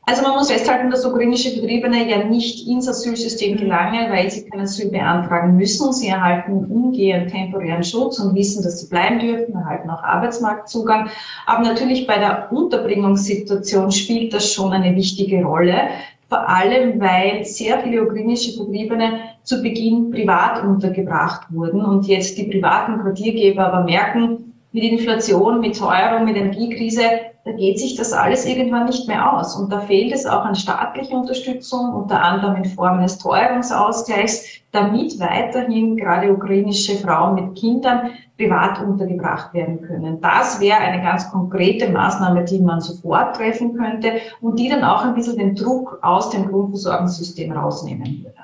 Also 0.09 0.23
man 0.23 0.33
muss 0.33 0.49
festhalten, 0.49 0.89
dass 0.89 1.05
ukrainische 1.05 1.51
Vertriebene 1.51 2.09
ja 2.09 2.23
nicht 2.23 2.67
ins 2.67 2.89
Asylsystem 2.89 3.57
gelangen, 3.57 4.09
weil 4.09 4.27
sie 4.31 4.49
kein 4.49 4.61
Asyl 4.61 4.89
beantragen 4.89 5.55
müssen. 5.55 5.93
Sie 5.93 6.07
erhalten 6.07 6.65
umgehend 6.65 7.29
temporären 7.29 7.83
Schutz 7.83 8.17
und 8.17 8.33
wissen, 8.33 8.63
dass 8.63 8.81
sie 8.81 8.89
bleiben 8.89 9.19
dürfen, 9.19 9.53
erhalten 9.53 9.87
auch 9.91 10.01
Arbeitsmarktzugang. 10.01 11.11
Aber 11.45 11.61
natürlich 11.61 12.07
bei 12.07 12.17
der 12.17 12.51
Unterbringungssituation 12.51 13.91
spielt 13.91 14.33
das 14.33 14.51
schon 14.51 14.73
eine 14.73 14.95
wichtige 14.95 15.43
Rolle. 15.43 15.89
Vor 16.27 16.49
allem, 16.49 16.99
weil 16.99 17.45
sehr 17.45 17.77
viele 17.77 18.01
ukrainische 18.01 18.57
Vertriebene 18.57 19.19
zu 19.43 19.61
Beginn 19.61 20.09
privat 20.09 20.63
untergebracht 20.63 21.41
wurden 21.51 21.85
und 21.85 22.07
jetzt 22.07 22.35
die 22.35 22.45
privaten 22.45 22.99
Quartiergeber 22.99 23.71
aber 23.71 23.83
merken, 23.83 24.55
mit 24.71 24.83
Inflation, 24.83 25.59
mit 25.59 25.77
Teuerung, 25.77 26.25
mit 26.25 26.35
Energiekrise, 26.35 27.28
da 27.45 27.53
geht 27.53 27.79
sich 27.79 27.95
das 27.95 28.11
alles 28.11 28.45
irgendwann 28.45 28.85
nicht 28.85 29.07
mehr 29.07 29.33
aus. 29.33 29.55
Und 29.55 29.71
da 29.71 29.79
fehlt 29.79 30.13
es 30.13 30.25
auch 30.25 30.43
an 30.43 30.55
staatlicher 30.55 31.17
Unterstützung, 31.17 31.93
unter 31.93 32.21
anderem 32.21 32.57
in 32.57 32.65
Form 32.65 32.99
eines 32.99 33.17
Teuerungsausgleichs, 33.17 34.61
damit 34.71 35.19
weiterhin 35.19 35.95
gerade 35.95 36.33
ukrainische 36.33 36.95
Frauen 36.95 37.35
mit 37.35 37.55
Kindern 37.55 38.11
privat 38.37 38.81
untergebracht 38.81 39.53
werden 39.53 39.81
können. 39.81 40.21
Das 40.21 40.59
wäre 40.59 40.79
eine 40.79 41.01
ganz 41.01 41.29
konkrete 41.31 41.89
Maßnahme, 41.89 42.43
die 42.43 42.59
man 42.59 42.81
sofort 42.81 43.37
treffen 43.37 43.75
könnte 43.75 44.13
und 44.41 44.59
die 44.59 44.69
dann 44.69 44.83
auch 44.83 45.03
ein 45.03 45.15
bisschen 45.15 45.37
den 45.37 45.55
Druck 45.55 45.99
aus 46.01 46.29
dem 46.29 46.47
Grundversorgungssystem 46.47 47.51
rausnehmen 47.51 48.23
würde. 48.23 48.38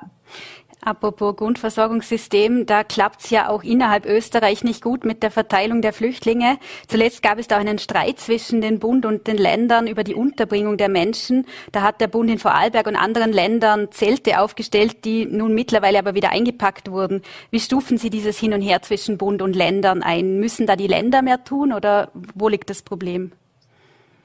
Apropos 0.85 1.35
Grundversorgungssystem, 1.35 2.67
da 2.67 2.83
klappt 2.83 3.23
es 3.23 3.31
ja 3.31 3.49
auch 3.49 3.63
innerhalb 3.63 4.05
Österreich 4.05 4.63
nicht 4.63 4.83
gut 4.83 5.03
mit 5.03 5.23
der 5.23 5.31
Verteilung 5.31 5.81
der 5.81 5.93
Flüchtlinge. 5.93 6.59
Zuletzt 6.87 7.23
gab 7.23 7.39
es 7.39 7.47
da 7.47 7.57
einen 7.57 7.79
Streit 7.79 8.19
zwischen 8.19 8.61
den 8.61 8.77
Bund 8.77 9.03
und 9.07 9.25
den 9.25 9.37
Ländern 9.37 9.87
über 9.87 10.03
die 10.03 10.13
Unterbringung 10.13 10.77
der 10.77 10.89
Menschen. 10.89 11.47
Da 11.71 11.81
hat 11.81 12.01
der 12.01 12.07
Bund 12.07 12.29
in 12.29 12.37
Vorarlberg 12.37 12.85
und 12.85 12.97
anderen 12.97 13.33
Ländern 13.33 13.91
Zelte 13.91 14.39
aufgestellt, 14.39 15.05
die 15.05 15.25
nun 15.25 15.55
mittlerweile 15.55 15.97
aber 15.97 16.13
wieder 16.13 16.29
eingepackt 16.29 16.91
wurden. 16.91 17.23
Wie 17.49 17.59
stufen 17.59 17.97
Sie 17.97 18.11
dieses 18.11 18.37
Hin 18.37 18.53
und 18.53 18.61
Her 18.61 18.83
zwischen 18.83 19.17
Bund 19.17 19.41
und 19.41 19.55
Ländern 19.55 20.03
ein? 20.03 20.39
Müssen 20.39 20.67
da 20.67 20.75
die 20.75 20.85
Länder 20.85 21.23
mehr 21.23 21.43
tun 21.43 21.73
oder 21.73 22.11
wo 22.35 22.47
liegt 22.47 22.69
das 22.69 22.83
Problem? 22.83 23.31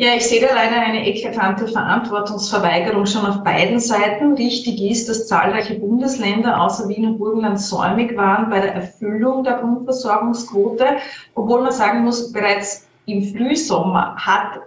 Ja, 0.01 0.15
ich 0.17 0.27
sehe 0.27 0.41
da 0.41 0.55
leider 0.55 0.81
eine 0.81 1.07
eklatante 1.07 1.69
Verantwortungsverweigerung 1.69 3.05
schon 3.05 3.27
auf 3.27 3.45
beiden 3.45 3.79
Seiten. 3.79 4.33
Richtig 4.33 4.81
ist, 4.81 5.11
dass 5.11 5.29
zahlreiche 5.29 5.75
Bundesländer 5.75 6.59
außer 6.59 6.89
Wien 6.89 7.05
und 7.05 7.19
Burgenland 7.19 7.61
säumig 7.61 8.17
waren 8.17 8.49
bei 8.49 8.61
der 8.61 8.73
Erfüllung 8.77 9.45
der 9.45 9.59
Grundversorgungsquote, 9.59 10.87
obwohl 11.35 11.61
man 11.61 11.73
sagen 11.73 12.03
muss, 12.03 12.33
bereits 12.33 12.89
im 13.05 13.23
Frühsommer 13.25 14.17
hat 14.17 14.61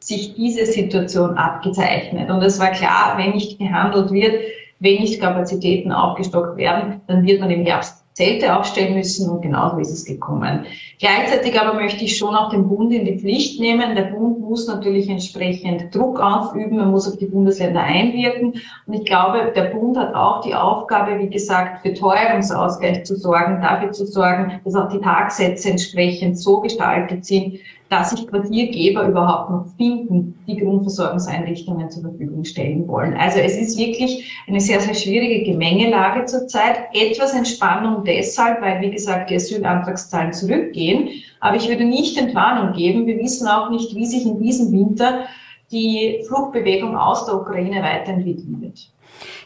sich 0.00 0.34
diese 0.34 0.66
Situation 0.66 1.36
abgezeichnet. 1.36 2.28
Und 2.28 2.42
es 2.42 2.58
war 2.58 2.72
klar, 2.72 3.14
wenn 3.16 3.30
nicht 3.30 3.60
gehandelt 3.60 4.10
wird, 4.10 4.42
wenn 4.80 5.02
nicht 5.02 5.20
Kapazitäten 5.20 5.92
aufgestockt 5.92 6.56
werden, 6.56 7.00
dann 7.06 7.24
wird 7.24 7.38
man 7.38 7.50
im 7.50 7.64
Herbst 7.64 7.99
Zelte 8.20 8.54
aufstellen 8.54 8.94
müssen 8.94 9.30
und 9.30 9.40
genauso 9.40 9.78
ist 9.78 9.92
es 9.92 10.04
gekommen. 10.04 10.66
Gleichzeitig 10.98 11.58
aber 11.58 11.72
möchte 11.72 12.04
ich 12.04 12.18
schon 12.18 12.34
auch 12.34 12.50
den 12.50 12.68
Bund 12.68 12.92
in 12.92 13.06
die 13.06 13.18
Pflicht 13.18 13.58
nehmen. 13.58 13.96
Der 13.96 14.02
Bund 14.02 14.40
muss 14.40 14.68
natürlich 14.68 15.08
entsprechend 15.08 15.94
Druck 15.94 16.20
aufüben, 16.20 16.76
man 16.76 16.90
muss 16.90 17.08
auf 17.08 17.16
die 17.16 17.24
Bundesländer 17.24 17.82
einwirken 17.82 18.60
und 18.86 18.92
ich 18.92 19.06
glaube, 19.06 19.52
der 19.56 19.70
Bund 19.70 19.96
hat 19.96 20.14
auch 20.14 20.42
die 20.42 20.54
Aufgabe, 20.54 21.18
wie 21.18 21.30
gesagt, 21.30 21.80
für 21.80 21.94
Teuerungsausgleich 21.94 23.04
zu 23.04 23.16
sorgen, 23.16 23.62
dafür 23.62 23.90
zu 23.92 24.04
sorgen, 24.04 24.60
dass 24.64 24.74
auch 24.74 24.90
die 24.90 25.00
Tagsätze 25.00 25.70
entsprechend 25.70 26.38
so 26.38 26.60
gestaltet 26.60 27.24
sind, 27.24 27.58
dass 27.90 28.10
sich 28.10 28.26
Quartiergeber 28.28 29.08
überhaupt 29.08 29.50
noch 29.50 29.66
finden, 29.76 30.38
die 30.46 30.56
Grundversorgungseinrichtungen 30.56 31.90
zur 31.90 32.02
Verfügung 32.02 32.44
stellen 32.44 32.86
wollen. 32.86 33.14
Also 33.14 33.40
es 33.40 33.56
ist 33.56 33.76
wirklich 33.76 34.32
eine 34.46 34.60
sehr, 34.60 34.80
sehr 34.80 34.94
schwierige 34.94 35.42
Gemengelage 35.42 36.24
zurzeit. 36.24 36.82
Etwas 36.92 37.34
Entspannung 37.34 38.04
deshalb, 38.04 38.62
weil, 38.62 38.80
wie 38.80 38.92
gesagt, 38.92 39.28
die 39.30 39.34
Asylantragszahlen 39.34 40.32
zurückgehen. 40.32 41.08
Aber 41.40 41.56
ich 41.56 41.68
würde 41.68 41.84
nicht 41.84 42.16
Entwarnung 42.16 42.74
geben. 42.74 43.06
Wir 43.06 43.18
wissen 43.18 43.48
auch 43.48 43.70
nicht, 43.70 43.92
wie 43.96 44.06
sich 44.06 44.24
in 44.24 44.40
diesem 44.40 44.70
Winter 44.70 45.24
die 45.72 46.22
Fluchtbewegung 46.28 46.96
aus 46.96 47.26
der 47.26 47.34
Ukraine 47.34 47.82
weiterentwickeln 47.82 48.60
wird. 48.60 48.88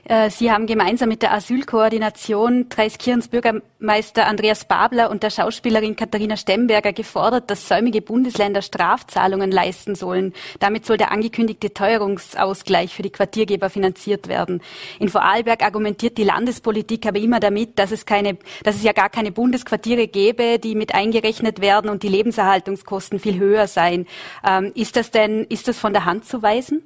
Äh, 0.04 0.30
Sie 0.30 0.50
haben 0.50 0.66
gemeinsam 0.66 1.08
mit 1.08 1.22
der 1.22 1.32
Asylkoordination 1.32 2.68
Dreiskirchens 2.68 3.28
Bürgermeister 3.28 4.26
Andreas 4.26 4.64
Babler 4.66 5.10
und 5.10 5.22
der 5.22 5.30
Schauspielerin 5.30 5.96
Katharina 5.96 6.36
Stemberger 6.36 6.92
gefordert, 6.92 7.50
dass 7.50 7.68
säumige 7.68 8.02
Bundesländer 8.02 8.62
Strafzahlungen 8.62 9.50
leisten 9.50 9.94
sollen. 9.94 10.32
Damit 10.60 10.86
soll 10.86 10.96
der 10.96 11.10
angekündigte 11.10 11.72
Teuerungsausgleich 11.72 12.94
für 12.94 13.02
die 13.02 13.10
Quartiergeber 13.10 13.70
finanziert 13.70 14.28
werden. 14.28 14.60
In 14.98 15.08
Vorarlberg 15.08 15.62
argumentiert 15.62 16.18
die 16.18 16.24
Landespolitik 16.24 17.06
aber 17.06 17.18
immer 17.18 17.40
damit, 17.40 17.78
dass 17.78 17.90
es 17.90 18.06
keine, 18.06 18.36
dass 18.62 18.76
es 18.76 18.82
ja 18.82 18.92
gar 18.92 19.10
keine 19.10 19.32
Bundesquartiere 19.32 20.08
gäbe, 20.08 20.58
die 20.58 20.74
mit 20.74 20.94
eingerechnet 20.94 21.60
werden 21.60 21.90
und 21.90 22.02
die 22.02 22.08
Lebenserhaltungskosten 22.08 23.18
viel 23.18 23.38
höher 23.38 23.66
seien. 23.66 24.06
Ähm, 24.46 24.72
ist 24.74 24.96
das 24.96 25.10
denn, 25.10 25.44
ist 25.44 25.68
das 25.68 25.78
von 25.78 25.92
der 25.92 26.04
Hand 26.04 26.24
zu 26.24 26.42
weisen? 26.42 26.82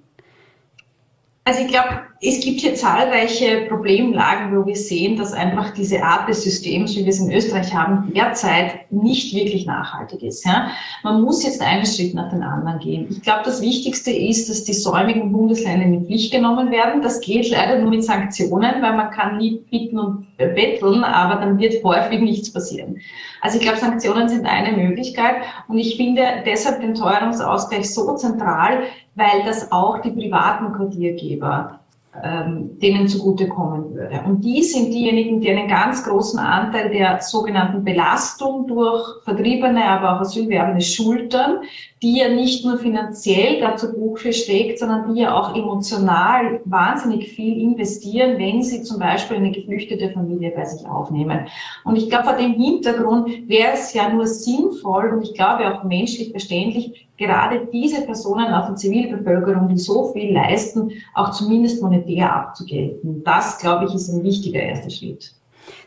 Also 1.48 1.62
ich 1.62 1.68
glaube, 1.68 2.00
es 2.20 2.40
gibt 2.40 2.60
hier 2.60 2.74
zahlreiche 2.74 3.62
Problemlagen, 3.70 4.54
wo 4.54 4.66
wir 4.66 4.76
sehen, 4.76 5.16
dass 5.16 5.32
einfach 5.32 5.70
diese 5.70 6.02
Art 6.02 6.28
des 6.28 6.42
Systems, 6.42 6.94
wie 6.94 7.04
wir 7.04 7.08
es 7.08 7.20
in 7.20 7.32
Österreich 7.32 7.72
haben, 7.72 8.12
derzeit 8.14 8.92
nicht 8.92 9.34
wirklich 9.34 9.64
nachhaltig 9.64 10.22
ist. 10.22 10.44
Ja? 10.44 10.72
Man 11.04 11.22
muss 11.22 11.42
jetzt 11.42 11.62
einen 11.62 11.86
Schritt 11.86 12.12
nach 12.12 12.28
dem 12.28 12.42
anderen 12.42 12.80
gehen. 12.80 13.06
Ich 13.08 13.22
glaube, 13.22 13.44
das 13.46 13.62
Wichtigste 13.62 14.10
ist, 14.10 14.50
dass 14.50 14.64
die 14.64 14.74
säumigen 14.74 15.32
Bundesländer 15.32 15.86
in 15.86 16.00
die 16.00 16.06
Pflicht 16.06 16.32
genommen 16.32 16.70
werden. 16.70 17.00
Das 17.00 17.18
geht 17.22 17.48
leider 17.48 17.78
nur 17.78 17.88
mit 17.88 18.04
Sanktionen, 18.04 18.82
weil 18.82 18.94
man 18.94 19.10
kann 19.10 19.38
nie 19.38 19.62
bitten 19.70 19.98
und 19.98 20.26
betteln, 20.36 21.02
aber 21.02 21.40
dann 21.40 21.58
wird 21.58 21.82
häufig 21.82 22.20
nichts 22.20 22.52
passieren. 22.52 23.00
Also 23.40 23.56
ich 23.56 23.62
glaube, 23.62 23.78
Sanktionen 23.78 24.28
sind 24.28 24.44
eine 24.44 24.76
Möglichkeit 24.76 25.36
und 25.68 25.78
ich 25.78 25.96
finde 25.96 26.42
deshalb 26.44 26.82
den 26.82 26.94
Teuerungsausgleich 26.94 27.88
so 27.94 28.14
zentral, 28.16 28.82
weil 29.18 29.44
das 29.44 29.72
auch 29.72 30.00
die 30.00 30.12
privaten 30.12 30.72
Quartiergeber 30.72 31.80
ähm, 32.22 32.78
denen 32.80 33.06
zugutekommen 33.08 33.94
würde. 33.94 34.22
Und 34.26 34.42
die 34.42 34.62
sind 34.62 34.92
diejenigen, 34.92 35.40
die 35.40 35.50
einen 35.50 35.68
ganz 35.68 36.04
großen 36.04 36.38
Anteil 36.38 36.90
der 36.90 37.20
sogenannten 37.20 37.84
Belastung 37.84 38.66
durch 38.66 39.22
Vertriebene, 39.24 39.84
aber 39.84 40.16
auch 40.16 40.20
Asylwerbende 40.20 40.80
schultern, 40.80 41.58
die 42.02 42.18
ja 42.18 42.28
nicht 42.28 42.64
nur 42.64 42.78
finanziell 42.78 43.60
dazu 43.60 43.92
Buche 43.92 44.32
schlägt, 44.32 44.78
sondern 44.78 45.12
die 45.12 45.20
ja 45.20 45.36
auch 45.36 45.56
emotional 45.56 46.60
wahnsinnig 46.64 47.32
viel 47.32 47.60
investieren, 47.60 48.38
wenn 48.38 48.62
sie 48.62 48.82
zum 48.82 48.98
Beispiel 48.98 49.38
eine 49.38 49.50
geflüchtete 49.50 50.10
Familie 50.10 50.52
bei 50.54 50.64
sich 50.64 50.86
aufnehmen. 50.86 51.46
Und 51.84 51.96
ich 51.96 52.08
glaube, 52.08 52.24
vor 52.24 52.36
dem 52.36 52.52
Hintergrund 52.52 53.48
wäre 53.48 53.72
es 53.74 53.92
ja 53.94 54.12
nur 54.12 54.26
sinnvoll 54.26 55.10
und 55.10 55.22
ich 55.22 55.34
glaube 55.34 55.72
auch 55.72 55.84
menschlich 55.84 56.30
verständlich, 56.30 57.08
gerade 57.16 57.66
diese 57.72 58.02
Personen 58.02 58.46
aus 58.46 58.66
der 58.66 58.76
Zivilbevölkerung, 58.76 59.68
die 59.68 59.78
so 59.78 60.12
viel 60.12 60.32
leisten, 60.32 60.92
auch 61.14 61.30
zumindest 61.32 61.82
monetär 61.82 62.32
abzugelten. 62.32 63.22
Das, 63.24 63.58
glaube 63.58 63.86
ich, 63.86 63.94
ist 63.94 64.08
ein 64.08 64.22
wichtiger 64.22 64.60
erster 64.60 64.90
Schritt. 64.90 65.37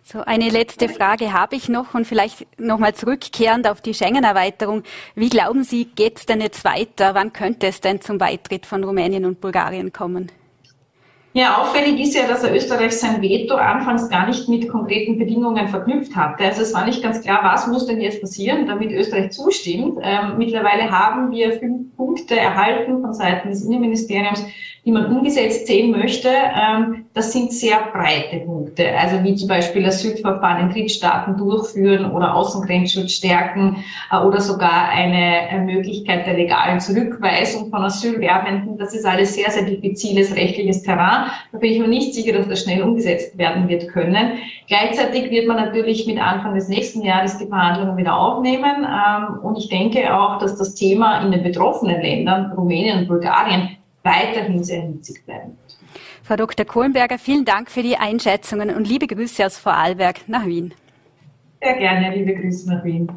So, 0.04 0.22
eine 0.22 0.50
letzte 0.50 0.90
Frage 0.90 1.34
habe 1.34 1.56
ich 1.56 1.70
noch 1.70 1.94
und 1.94 2.06
vielleicht 2.06 2.46
nochmal 2.60 2.96
zurückkehrend 2.96 3.68
auf 3.68 3.82
die 3.82 3.94
Schengen-Erweiterung. 3.94 4.84
Wie 5.16 5.30
glauben 5.30 5.64
Sie, 5.64 5.86
geht 5.86 6.18
es 6.18 6.26
denn 6.26 6.42
jetzt 6.42 6.66
weiter? 6.66 7.16
Wann 7.16 7.34
könnte 7.34 7.68
es 7.68 7.82
denn 7.82 8.02
zum 8.02 8.18
Beitritt 8.18 8.66
von 8.66 8.84
Rumänien 8.84 9.26
und 9.26 9.42
Bulgarien 9.42 9.94
kommen? 9.94 10.32
Ja, 11.34 11.62
auffällig 11.62 11.98
ist 12.02 12.14
ja, 12.14 12.28
dass 12.28 12.44
er 12.44 12.54
Österreich 12.54 12.92
sein 12.92 13.22
Veto 13.22 13.56
anfangs 13.56 14.10
gar 14.10 14.28
nicht 14.28 14.50
mit 14.50 14.68
konkreten 14.68 15.18
Bedingungen 15.18 15.70
verknüpft 15.70 16.14
hatte. 16.14 16.44
Also 16.44 16.62
es 16.62 16.74
war 16.74 16.86
nicht 16.86 17.02
ganz 17.02 17.22
klar, 17.22 17.40
was 17.42 17.68
muss 17.68 17.86
denn 17.86 18.02
jetzt 18.02 18.20
passieren, 18.20 18.68
damit 18.68 18.92
Österreich 18.92 19.32
zustimmt. 19.32 19.98
Ähm, 20.02 20.38
mittlerweile 20.38 20.92
haben 20.92 21.32
wir 21.32 21.54
fünf 21.54 21.96
Punkte 21.96 22.38
erhalten 22.38 23.00
von 23.00 23.14
Seiten 23.14 23.48
des 23.48 23.64
Innenministeriums, 23.64 24.46
die 24.84 24.92
man 24.92 25.06
umgesetzt 25.06 25.68
sehen 25.68 25.92
möchte. 25.92 26.28
Ähm, 26.30 27.06
das 27.14 27.34
sind 27.34 27.52
sehr 27.52 27.78
breite 27.92 28.46
Punkte, 28.46 28.98
also 28.98 29.22
wie 29.24 29.36
zum 29.36 29.50
Beispiel 29.50 29.86
Asylverfahren 29.86 30.68
in 30.68 30.74
Drittstaaten 30.74 31.38
durchführen 31.38 32.10
oder 32.12 32.34
Außengrenzschutz 32.34 33.12
stärken 33.12 33.84
äh, 34.12 34.18
oder 34.18 34.40
sogar 34.40 34.90
eine 34.90 35.50
äh, 35.50 35.60
Möglichkeit 35.60 36.26
der 36.26 36.36
legalen 36.36 36.80
Zurückweisung 36.80 37.70
von 37.70 37.84
Asylwerbenden. 37.84 38.78
Das 38.78 38.94
ist 38.94 39.06
alles 39.06 39.34
sehr, 39.34 39.52
sehr 39.52 39.64
diffiziles 39.64 40.34
rechtliches 40.36 40.84
Terrain. 40.84 41.30
Da 41.52 41.58
bin 41.58 41.74
ich 41.74 41.80
mir 41.80 41.90
nicht 41.90 42.14
sicher, 42.14 42.32
dass 42.32 42.48
das 42.48 42.64
schnell 42.64 42.82
umgesetzt 42.82 43.38
werden 43.38 43.68
wird 43.68 43.90
können. 43.90 44.38
Gleichzeitig 44.68 45.32
wird 45.32 45.48
man 45.48 45.58
natürlich 45.58 46.08
mit 46.08 46.18
Anfang 46.18 46.56
des 46.56 46.70
nächsten 46.70 47.02
Jahres 47.02 47.38
die 47.38 47.48
Verhandlungen 47.48 47.98
wieder 47.98 48.18
aufnehmen. 48.18 48.86
Ähm, 48.86 49.40
und 49.44 49.58
ich 49.58 49.68
denke 49.68 50.18
auch, 50.18 50.40
dass 50.40 50.58
das 50.58 50.76
Thema 50.76 51.22
in 51.26 51.32
den 51.32 51.44
betroffenen 51.44 52.02
Ländern, 52.02 52.54
Rumänien 52.54 53.00
und 53.00 53.08
Bulgarien, 53.10 53.78
weiterhin 54.04 54.64
sehr 54.64 54.82
hitzig 54.82 55.26
bleiben. 55.26 55.58
Frau 56.32 56.38
Dr. 56.38 56.66
Kohlenberger, 56.66 57.20
vielen 57.20 57.44
Dank 57.44 57.70
für 57.70 57.84
die 57.84 57.98
Einschätzungen 57.98 58.74
und 58.74 58.88
liebe 58.88 59.06
Grüße 59.06 59.46
aus 59.46 59.58
Vorarlberg 59.58 60.30
nach 60.30 60.46
Wien. 60.46 60.74
Sehr 61.62 61.76
gerne, 61.76 62.16
liebe 62.16 62.34
Grüße 62.36 62.70
nach 62.70 62.86
Wien. 62.86 63.12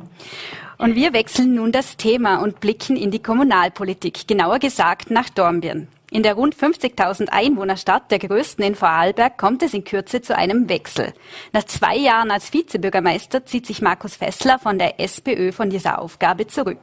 Und 0.78 0.96
wir 0.96 1.12
wechseln 1.12 1.54
nun 1.54 1.70
das 1.70 1.96
Thema 1.96 2.42
und 2.42 2.58
blicken 2.58 2.96
in 2.96 3.12
die 3.12 3.22
Kommunalpolitik, 3.22 4.26
genauer 4.26 4.58
gesagt 4.58 5.12
nach 5.12 5.28
Dornbirn. 5.28 5.86
In 6.10 6.24
der 6.24 6.34
rund 6.34 6.56
50.000 6.56 7.28
Einwohnerstadt, 7.28 8.10
der 8.10 8.18
größten 8.18 8.64
in 8.64 8.74
Vorarlberg, 8.74 9.38
kommt 9.38 9.62
es 9.62 9.74
in 9.74 9.84
Kürze 9.84 10.20
zu 10.20 10.36
einem 10.36 10.68
Wechsel. 10.68 11.12
Nach 11.52 11.62
zwei 11.62 11.96
Jahren 11.96 12.32
als 12.32 12.52
Vizebürgermeister 12.52 13.46
zieht 13.46 13.66
sich 13.66 13.80
Markus 13.80 14.16
Fessler 14.16 14.58
von 14.58 14.76
der 14.76 14.98
SPÖ 14.98 15.52
von 15.52 15.70
dieser 15.70 16.00
Aufgabe 16.00 16.48
zurück. 16.48 16.80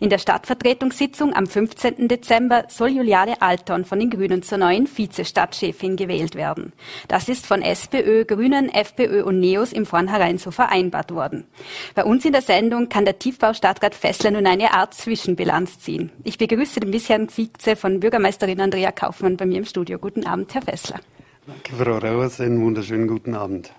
In 0.00 0.10
der 0.10 0.18
Stadtvertretungssitzung 0.18 1.34
am 1.34 1.46
15. 1.46 2.08
Dezember 2.08 2.64
soll 2.68 2.90
Juliane 2.90 3.40
Alton 3.40 3.84
von 3.84 3.98
den 3.98 4.10
Grünen 4.10 4.42
zur 4.42 4.58
neuen 4.58 4.86
Vizestadtchefin 4.86 5.96
gewählt 5.96 6.34
werden. 6.34 6.72
Das 7.08 7.28
ist 7.28 7.46
von 7.46 7.62
SPÖ, 7.62 8.24
Grünen, 8.24 8.68
FPÖ 8.68 9.22
und 9.24 9.40
NEOS 9.40 9.72
im 9.72 9.86
Vornherein 9.86 10.38
so 10.38 10.50
vereinbart 10.50 11.14
worden. 11.14 11.44
Bei 11.94 12.04
uns 12.04 12.24
in 12.24 12.32
der 12.32 12.42
Sendung 12.42 12.88
kann 12.88 13.04
der 13.04 13.18
Tiefbaustadtrat 13.18 13.94
Fessler 13.94 14.30
nun 14.30 14.46
eine 14.46 14.72
Art 14.72 14.94
Zwischenbilanz 14.94 15.78
ziehen. 15.78 16.10
Ich 16.24 16.38
begrüße 16.38 16.80
den 16.80 16.90
bisherigen 16.90 17.28
Vize 17.28 17.76
von 17.76 18.00
Bürgermeisterin 18.00 18.60
Andrea 18.60 18.92
Kaufmann 18.92 19.36
bei 19.36 19.46
mir 19.46 19.58
im 19.58 19.64
Studio. 19.64 19.98
Guten 19.98 20.26
Abend, 20.26 20.54
Herr 20.54 20.62
Fessler. 20.62 21.00
Danke, 21.46 21.74
Frau 21.76 21.98
Rauers. 21.98 22.40
Einen 22.40 22.62
wunderschönen 22.62 23.08
guten 23.08 23.34
Abend. 23.34 23.72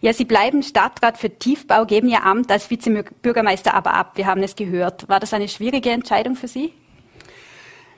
Ja, 0.00 0.12
Sie 0.12 0.24
bleiben 0.24 0.62
Stadtrat 0.62 1.18
für 1.18 1.30
Tiefbau, 1.30 1.84
geben 1.86 2.08
Ihr 2.08 2.24
Amt 2.24 2.50
als 2.50 2.70
Vizebürgermeister 2.70 3.74
aber 3.74 3.94
ab. 3.94 4.12
Wir 4.16 4.26
haben 4.26 4.42
es 4.42 4.56
gehört. 4.56 5.08
War 5.08 5.20
das 5.20 5.32
eine 5.32 5.48
schwierige 5.48 5.90
Entscheidung 5.90 6.36
für 6.36 6.48
Sie? 6.48 6.72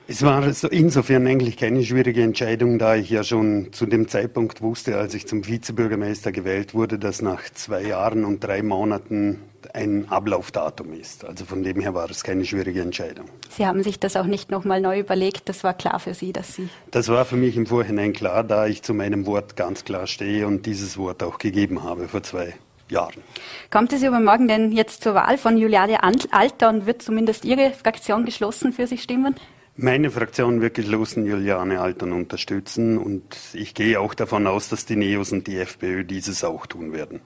Es 0.07 0.21
war 0.21 0.43
insofern 0.69 1.25
eigentlich 1.25 1.57
keine 1.57 1.83
schwierige 1.83 2.21
Entscheidung, 2.21 2.77
da 2.77 2.95
ich 2.95 3.09
ja 3.09 3.23
schon 3.23 3.73
zu 3.73 3.87
dem 3.87 4.07
Zeitpunkt 4.07 4.61
wusste, 4.61 4.97
als 4.97 5.15
ich 5.15 5.27
zum 5.27 5.47
Vizebürgermeister 5.47 6.31
gewählt 6.31 6.75
wurde, 6.75 6.99
dass 6.99 7.23
nach 7.23 7.41
zwei 7.51 7.81
Jahren 7.81 8.23
und 8.23 8.43
drei 8.43 8.61
Monaten 8.61 9.41
ein 9.73 10.09
Ablaufdatum 10.09 10.93
ist. 10.93 11.25
Also 11.25 11.45
von 11.45 11.63
dem 11.63 11.79
her 11.79 11.93
war 11.93 12.09
es 12.09 12.23
keine 12.23 12.45
schwierige 12.45 12.81
Entscheidung. 12.81 13.25
Sie 13.49 13.65
haben 13.65 13.83
sich 13.83 13.99
das 13.99 14.15
auch 14.15 14.25
nicht 14.25 14.51
nochmal 14.51 14.81
neu 14.81 14.99
überlegt. 14.99 15.49
Das 15.49 15.63
war 15.63 15.73
klar 15.73 15.99
für 15.99 16.13
Sie, 16.13 16.33
dass 16.33 16.55
Sie. 16.55 16.69
Das 16.91 17.07
war 17.09 17.25
für 17.25 17.37
mich 17.37 17.55
im 17.57 17.65
Vorhinein 17.65 18.13
klar, 18.13 18.43
da 18.43 18.67
ich 18.67 18.81
zu 18.83 18.93
meinem 18.93 19.25
Wort 19.25 19.55
ganz 19.55 19.83
klar 19.83 20.07
stehe 20.07 20.47
und 20.47 20.65
dieses 20.65 20.97
Wort 20.97 21.23
auch 21.23 21.37
gegeben 21.37 21.83
habe 21.83 22.07
vor 22.07 22.23
zwei 22.23 22.53
Jahren. 22.89 23.23
Kommt 23.71 23.93
es 23.93 24.03
übermorgen 24.03 24.47
denn 24.47 24.71
jetzt 24.71 25.03
zur 25.03 25.15
Wahl 25.15 25.37
von 25.37 25.57
Juliane 25.57 26.03
Alter 26.03 26.69
und 26.69 26.85
wird 26.85 27.01
zumindest 27.01 27.45
Ihre 27.45 27.71
Fraktion 27.71 28.25
geschlossen 28.25 28.73
für 28.73 28.85
Sie 28.87 28.97
stimmen? 28.97 29.35
Meine 29.77 30.09
Fraktion 30.09 30.61
wird 30.61 30.75
geschlossen 30.75 31.25
Juliane 31.25 31.81
Altern 31.81 32.13
unterstützen 32.13 32.97
und 32.97 33.35
ich 33.53 33.73
gehe 33.73 33.99
auch 33.99 34.13
davon 34.13 34.47
aus, 34.47 34.69
dass 34.69 34.85
die 34.85 34.95
NEOS 34.95 35.33
und 35.33 35.47
die 35.47 35.57
FPÖ 35.57 36.05
dieses 36.05 36.45
auch 36.45 36.65
tun 36.65 36.93
werden. 36.93 37.19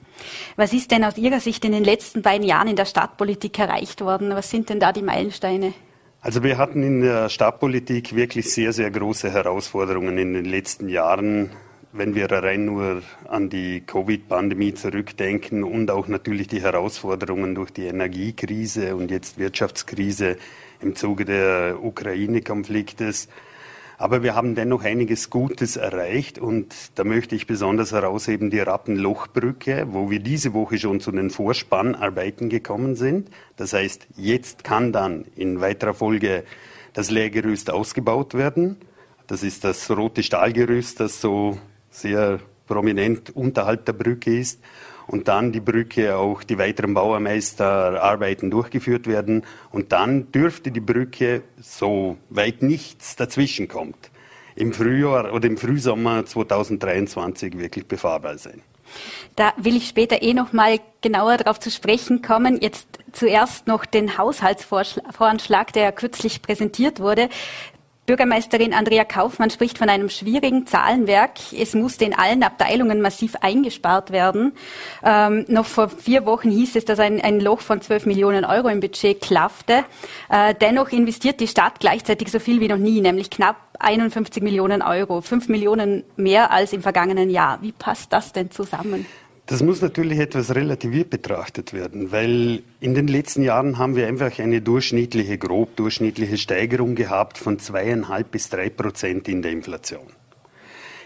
Was 0.56 0.74
ist 0.74 0.90
denn 0.90 1.04
aus 1.04 1.16
Ihrer 1.20 1.42
Sicht 1.42 1.64
in 1.64 1.74
den 1.74 1.84
letzten 1.84 2.24
beiden 2.24 2.48
Jahren 2.48 2.68
in 2.68 2.76
der 2.76 2.86
Stadtpolitik 2.86 3.60
erreicht 3.60 4.02
worden? 4.02 4.32
Was 4.32 4.50
sind 4.50 4.70
denn 4.70 4.80
da 4.80 4.92
die 4.92 5.04
Meilensteine? 5.04 5.74
Also 6.22 6.44
wir 6.44 6.58
hatten 6.58 6.82
in 6.82 7.02
der 7.02 7.30
Stadtpolitik 7.30 8.16
wirklich 8.16 8.52
sehr, 8.52 8.74
sehr 8.74 8.90
große 8.90 9.32
Herausforderungen 9.32 10.18
in 10.18 10.34
den 10.34 10.46
letzten 10.46 10.90
Jahren 10.90 11.52
wenn 11.92 12.14
wir 12.14 12.32
rein 12.32 12.66
nur 12.66 13.02
an 13.28 13.50
die 13.50 13.82
Covid-Pandemie 13.82 14.76
zurückdenken 14.76 15.64
und 15.64 15.90
auch 15.90 16.08
natürlich 16.08 16.48
die 16.48 16.62
Herausforderungen 16.62 17.56
durch 17.56 17.72
die 17.72 17.86
Energiekrise 17.86 18.96
und 18.96 19.10
jetzt 19.10 19.40
Wirtschaftskrise 19.40 20.38
im 20.82 20.96
Zuge 20.96 21.26
der 21.26 21.78
Ukraine-Konfliktes. 21.82 23.28
Aber 23.98 24.24
wir 24.24 24.34
haben 24.34 24.56
dennoch 24.56 24.86
einiges 24.86 25.30
Gutes 25.30 25.76
erreicht 25.76 26.40
und 26.40 26.74
da 26.96 27.04
möchte 27.04 27.36
ich 27.36 27.48
besonders 27.48 27.92
herausheben 27.92 28.50
die 28.50 28.60
Rappenlochbrücke, 28.60 29.88
wo 29.92 30.10
wir 30.10 30.22
diese 30.22 30.54
Woche 30.54 30.78
schon 30.78 31.02
zu 31.02 31.12
den 31.12 31.30
Vorspannarbeiten 31.30 32.48
gekommen 32.48 32.96
sind. 32.96 33.30
Das 33.58 33.74
heißt, 33.74 34.08
jetzt 34.16 34.64
kann 34.64 34.94
dann 34.94 35.26
in 35.36 35.60
weiterer 35.60 35.94
Folge 35.94 36.46
das 36.94 37.12
Lehrgerüst 37.12 37.72
ausgebaut 37.72 38.36
werden. 38.36 38.78
Das 39.28 39.44
ist 39.44 39.66
das 39.66 39.92
rote 39.92 40.24
Stahlgerüst, 40.24 41.02
das 41.02 41.20
so 41.20 41.60
sehr 41.90 42.40
prominent 42.68 43.36
unterhalb 43.36 43.84
der 43.84 43.94
Brücke 43.94 44.40
ist 44.40 44.62
und 45.10 45.28
dann 45.28 45.52
die 45.52 45.60
Brücke 45.60 46.16
auch 46.16 46.44
die 46.44 46.58
weiteren 46.60 46.94
Bauermeisterarbeiten 46.94 48.52
durchgeführt 48.52 49.08
werden 49.08 49.44
und 49.72 49.92
dann 49.92 50.32
dürfte 50.32 50.72
die 50.72 50.80
Brücke, 50.80 51.42
so 51.60 52.18
weit 52.30 52.62
nichts 52.62 53.16
dazwischen 53.16 53.68
kommt, 53.68 54.12
im 54.56 54.72
Frühjahr 54.72 55.34
oder 55.34 55.48
im 55.48 55.58
Frühsommer 55.58 56.26
2023 56.26 57.58
wirklich 57.58 57.88
befahrbar 57.88 58.38
sein. 58.38 58.62
Da 59.36 59.54
will 59.58 59.76
ich 59.76 59.88
später 59.88 60.22
eh 60.22 60.34
noch 60.34 60.54
mal 60.54 60.80
genauer 61.02 61.38
darauf 61.38 61.60
zu 61.60 61.72
sprechen 61.72 62.22
kommen. 62.22 62.60
Jetzt 62.62 62.88
zuerst 63.12 63.68
noch 63.68 63.86
den 63.86 64.18
Haushaltsvoranschlag, 64.18 65.74
der 65.74 65.92
kürzlich 65.92 66.42
präsentiert 66.42 67.00
wurde. 67.00 67.30
Bürgermeisterin 68.10 68.74
Andrea 68.74 69.06
Kaufmann 69.06 69.52
spricht 69.52 69.78
von 69.78 69.88
einem 69.88 70.10
schwierigen 70.10 70.66
Zahlenwerk. 70.66 71.54
Es 71.56 71.76
musste 71.76 72.06
in 72.06 72.16
allen 72.16 72.42
Abteilungen 72.42 73.02
massiv 73.02 73.36
eingespart 73.42 74.10
werden. 74.10 74.54
Ähm, 75.04 75.46
noch 75.48 75.68
vor 75.68 75.90
vier 75.90 76.26
Wochen 76.26 76.50
hieß 76.50 76.76
es, 76.76 76.86
dass 76.86 77.00
ein, 77.00 77.22
ein, 77.22 77.40
Loch 77.40 77.62
von 77.62 77.82
12 77.84 78.08
Millionen 78.08 78.46
Euro 78.46 78.68
im 78.70 78.80
Budget 78.80 79.22
klaffte. 79.22 79.84
Äh, 80.28 80.56
dennoch 80.60 80.90
investiert 80.90 81.40
die 81.40 81.48
Stadt 81.48 81.80
gleichzeitig 81.80 82.32
so 82.32 82.40
viel 82.40 82.60
wie 82.62 82.68
noch 82.68 82.78
nie, 82.78 83.00
nämlich 83.00 83.30
knapp 83.30 83.58
51 83.78 84.42
Millionen 84.42 84.82
Euro, 84.82 85.22
fünf 85.22 85.48
Millionen 85.48 86.04
mehr 86.16 86.50
als 86.50 86.74
im 86.74 86.82
vergangenen 86.82 87.30
Jahr. 87.30 87.62
Wie 87.62 87.74
passt 87.74 88.12
das 88.12 88.34
denn 88.34 88.50
zusammen? 88.50 89.06
Das 89.50 89.64
muss 89.64 89.82
natürlich 89.82 90.20
etwas 90.20 90.54
relativiert 90.54 91.10
betrachtet 91.10 91.74
werden, 91.74 92.12
weil 92.12 92.62
in 92.82 92.94
den 92.94 93.08
letzten 93.08 93.42
Jahren 93.42 93.80
haben 93.80 93.96
wir 93.96 94.06
einfach 94.06 94.38
eine 94.38 94.62
durchschnittliche, 94.62 95.40
grob 95.40 95.76
durchschnittliche 95.76 96.38
Steigerung 96.38 96.94
gehabt 96.94 97.40
von 97.40 97.58
zweieinhalb 97.58 98.30
bis 98.30 98.50
drei 98.50 98.70
Prozent 98.70 99.28
in 99.28 99.42
der 99.42 99.52
Inflation. 99.52 100.06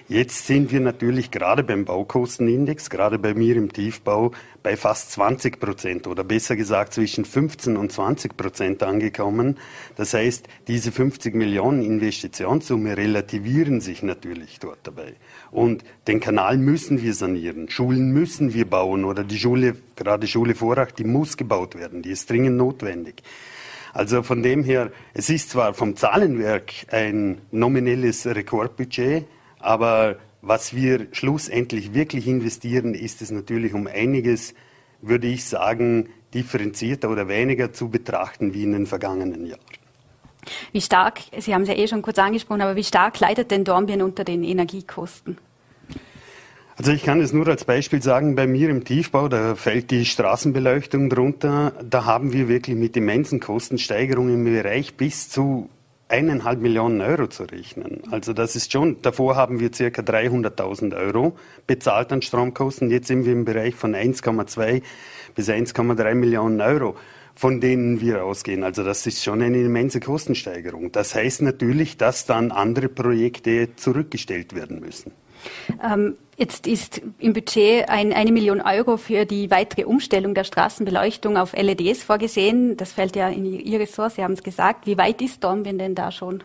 Jetzt 0.10 0.48
sind 0.48 0.74
wir 0.74 0.82
natürlich 0.82 1.32
gerade 1.32 1.64
beim 1.64 1.86
Baukostenindex, 1.86 2.90
gerade 2.90 3.18
bei 3.18 3.34
mir 3.34 3.56
im 3.56 3.72
Tiefbau, 3.72 4.34
bei 4.62 4.76
fast 4.76 5.14
20 5.14 5.62
Prozent 5.62 6.08
oder 6.08 6.26
besser 6.26 6.58
gesagt 6.58 6.94
zwischen 6.94 7.24
15 7.24 7.78
und 7.78 7.90
20 7.90 8.36
Prozent 8.36 8.84
angekommen. 8.84 9.58
Das 9.96 10.14
heißt, 10.14 10.46
diese 10.68 10.92
50 10.92 11.34
Millionen 11.36 11.82
Investitionssumme 11.82 12.98
relativieren 12.98 13.80
sich 13.80 14.04
natürlich 14.04 14.60
dort 14.60 14.80
dabei. 14.84 15.14
Und 15.52 15.86
den 16.08 16.20
Kanal 16.20 16.58
müssen 16.58 17.02
wir 17.02 17.14
sanieren, 17.14 17.70
Schulen 17.70 18.12
müssen 18.12 18.54
wir 18.54 18.70
bauen 18.70 19.06
oder 19.06 19.24
die 19.24 19.40
Schule, 19.40 19.78
gerade 19.96 20.28
Schule 20.28 20.54
Vorach, 20.54 20.92
die 20.92 21.06
muss 21.06 21.38
gebaut 21.38 21.76
werden, 21.76 22.02
die 22.02 22.12
ist 22.12 22.30
dringend 22.30 22.58
notwendig. 22.58 23.24
Also 23.94 24.22
von 24.22 24.44
dem 24.44 24.66
her, 24.66 24.92
es 25.14 25.30
ist 25.30 25.52
zwar 25.52 25.74
vom 25.74 25.96
Zahlenwerk 25.96 26.74
ein 26.92 27.38
nominelles 27.52 28.26
Rekordbudget, 28.26 29.26
aber 29.64 30.18
was 30.42 30.76
wir 30.76 31.08
schlussendlich 31.14 31.94
wirklich 31.94 32.28
investieren, 32.28 32.94
ist 32.94 33.22
es 33.22 33.32
natürlich 33.32 33.74
um 33.74 33.88
einiges, 33.88 34.54
würde 35.02 35.28
ich 35.28 35.46
sagen, 35.46 36.10
differenzierter 36.34 37.10
oder 37.10 37.28
weniger 37.28 37.72
zu 37.72 37.90
betrachten 37.90 38.54
wie 38.54 38.64
in 38.64 38.74
den 38.74 38.86
vergangenen 38.86 39.46
Jahren. 39.46 39.62
Wie 40.74 40.82
stark, 40.82 41.22
Sie 41.38 41.54
haben 41.54 41.62
es 41.62 41.70
ja 41.70 41.76
eh 41.76 41.88
schon 41.88 42.02
kurz 42.02 42.20
angesprochen, 42.20 42.62
aber 42.62 42.76
wie 42.76 42.84
stark 42.84 43.20
leidet 43.20 43.52
denn 43.52 43.64
Dornbirn 43.64 44.02
unter 44.02 44.26
den 44.26 44.44
Energiekosten? 44.44 45.38
Also 46.76 46.92
ich 46.92 47.04
kann 47.04 47.22
es 47.22 47.32
nur 47.32 47.48
als 47.48 47.66
Beispiel 47.66 48.02
sagen, 48.02 48.36
bei 48.36 48.48
mir 48.48 48.70
im 48.70 48.84
Tiefbau, 48.84 49.28
da 49.28 49.56
fällt 49.56 49.92
die 49.92 50.06
Straßenbeleuchtung 50.06 51.10
drunter, 51.10 51.72
da 51.88 52.06
haben 52.06 52.34
wir 52.34 52.50
wirklich 52.50 52.76
mit 52.76 52.98
immensen 52.98 53.40
Kostensteigerungen 53.40 54.34
im 54.34 54.44
Bereich 54.44 54.96
bis 54.96 55.30
zu 55.30 55.70
eineinhalb 56.08 56.60
Millionen 56.60 57.02
Euro 57.02 57.28
zu 57.28 57.44
rechnen. 57.44 58.02
Also 58.12 58.34
das 58.34 58.56
ist 58.56 58.72
schon, 58.72 59.02
davor 59.02 59.36
haben 59.36 59.60
wir 59.60 59.74
circa 59.74 60.02
300.000 60.02 60.96
Euro 60.96 61.38
bezahlt 61.66 62.12
an 62.12 62.22
Stromkosten. 62.22 62.92
Jetzt 62.92 63.08
sind 63.08 63.26
wir 63.26 63.34
im 63.34 63.46
Bereich 63.46 63.76
von 63.76 63.96
1,2 63.96 64.82
bis 65.36 65.50
1,3 65.50 66.14
Millionen 66.16 66.62
Euro, 66.62 66.96
von 67.34 67.60
denen 67.62 68.00
wir 68.02 68.24
ausgehen. 68.24 68.64
Also 68.64 68.84
das 68.84 69.08
ist 69.08 69.24
schon 69.24 69.42
eine 69.42 69.60
immense 69.60 70.00
Kostensteigerung. 70.00 70.92
Das 70.92 71.16
heißt 71.16 71.42
natürlich, 71.42 71.98
dass 71.98 72.26
dann 72.26 72.52
andere 72.52 72.90
Projekte 72.90 73.76
zurückgestellt 73.76 74.54
werden 74.56 74.80
müssen. 74.80 75.12
Ähm, 75.84 76.16
jetzt 76.38 76.68
ist 76.68 77.02
im 77.20 77.34
Budget 77.34 77.90
ein, 77.90 78.14
eine 78.14 78.32
Million 78.32 78.62
Euro 78.62 78.98
für 78.98 79.26
die 79.26 79.52
weitere 79.52 79.86
Umstellung 79.86 80.34
der 80.34 80.44
Straßenbeleuchtung 80.44 81.38
auf 81.38 81.54
LEDs 81.54 82.04
vorgesehen. 82.04 82.78
Das 82.78 82.92
fällt 82.92 83.16
ja 83.16 83.30
in 83.30 83.46
Ihr 83.46 83.80
Ressort, 83.80 84.14
Sie 84.14 84.24
haben 84.24 84.34
es 84.34 84.44
gesagt. 84.44 84.88
Wie 84.88 84.98
weit 84.98 85.22
ist 85.22 85.44
Dornbirn 85.44 85.78
denn 85.78 85.96
da 85.96 86.12
schon? 86.12 86.44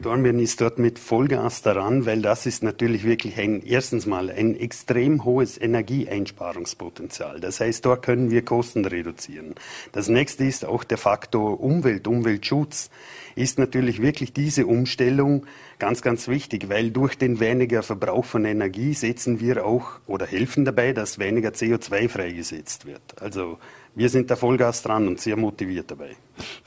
Dornbirn 0.00 0.38
ist 0.38 0.60
dort 0.60 0.78
mit 0.78 0.98
Vollgas 0.98 1.62
daran, 1.62 2.06
weil 2.06 2.22
das 2.22 2.46
ist 2.46 2.62
natürlich 2.62 3.04
wirklich 3.04 3.38
ein, 3.38 3.62
erstens 3.64 4.06
mal 4.06 4.30
ein 4.30 4.54
extrem 4.54 5.24
hohes 5.24 5.60
Energieeinsparungspotenzial. 5.60 7.40
Das 7.40 7.60
heißt, 7.60 7.84
dort 7.84 8.04
können 8.04 8.30
wir 8.30 8.44
Kosten 8.44 8.84
reduzieren. 8.84 9.54
Das 9.92 10.08
nächste 10.08 10.44
ist 10.44 10.64
auch 10.64 10.84
der 10.84 10.98
Faktor 10.98 11.60
Umwelt, 11.60 12.06
Umweltschutz 12.06 12.90
ist 13.38 13.58
natürlich 13.58 14.02
wirklich 14.02 14.32
diese 14.32 14.66
Umstellung 14.66 15.46
ganz, 15.78 16.02
ganz 16.02 16.28
wichtig, 16.28 16.68
weil 16.68 16.90
durch 16.90 17.16
den 17.16 17.40
weniger 17.40 17.82
Verbrauch 17.82 18.24
von 18.24 18.44
Energie 18.44 18.94
setzen 18.94 19.40
wir 19.40 19.64
auch 19.64 20.00
oder 20.06 20.26
helfen 20.26 20.64
dabei, 20.64 20.92
dass 20.92 21.18
weniger 21.18 21.50
CO2 21.50 22.08
freigesetzt 22.08 22.86
wird. 22.86 23.00
Also 23.20 23.58
wir 23.94 24.08
sind 24.08 24.30
da 24.30 24.36
Vollgas 24.36 24.82
dran 24.82 25.08
und 25.08 25.20
sehr 25.20 25.36
motiviert 25.36 25.90
dabei. 25.90 26.16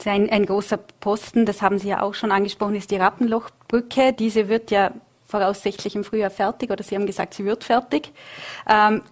Ein, 0.04 0.28
ein 0.30 0.46
großer 0.46 0.78
Posten, 1.00 1.46
das 1.46 1.62
haben 1.62 1.78
Sie 1.78 1.88
ja 1.88 2.02
auch 2.02 2.14
schon 2.14 2.32
angesprochen, 2.32 2.74
ist 2.74 2.90
die 2.90 2.96
Rappenlochbrücke. 2.96 4.12
Diese 4.12 4.48
wird 4.48 4.70
ja 4.70 4.92
voraussichtlich 5.26 5.96
im 5.96 6.04
Frühjahr 6.04 6.30
fertig 6.30 6.70
oder 6.70 6.82
Sie 6.82 6.94
haben 6.94 7.06
gesagt, 7.06 7.34
sie 7.34 7.44
wird 7.44 7.64
fertig. 7.64 8.12
Ähm, 8.68 9.02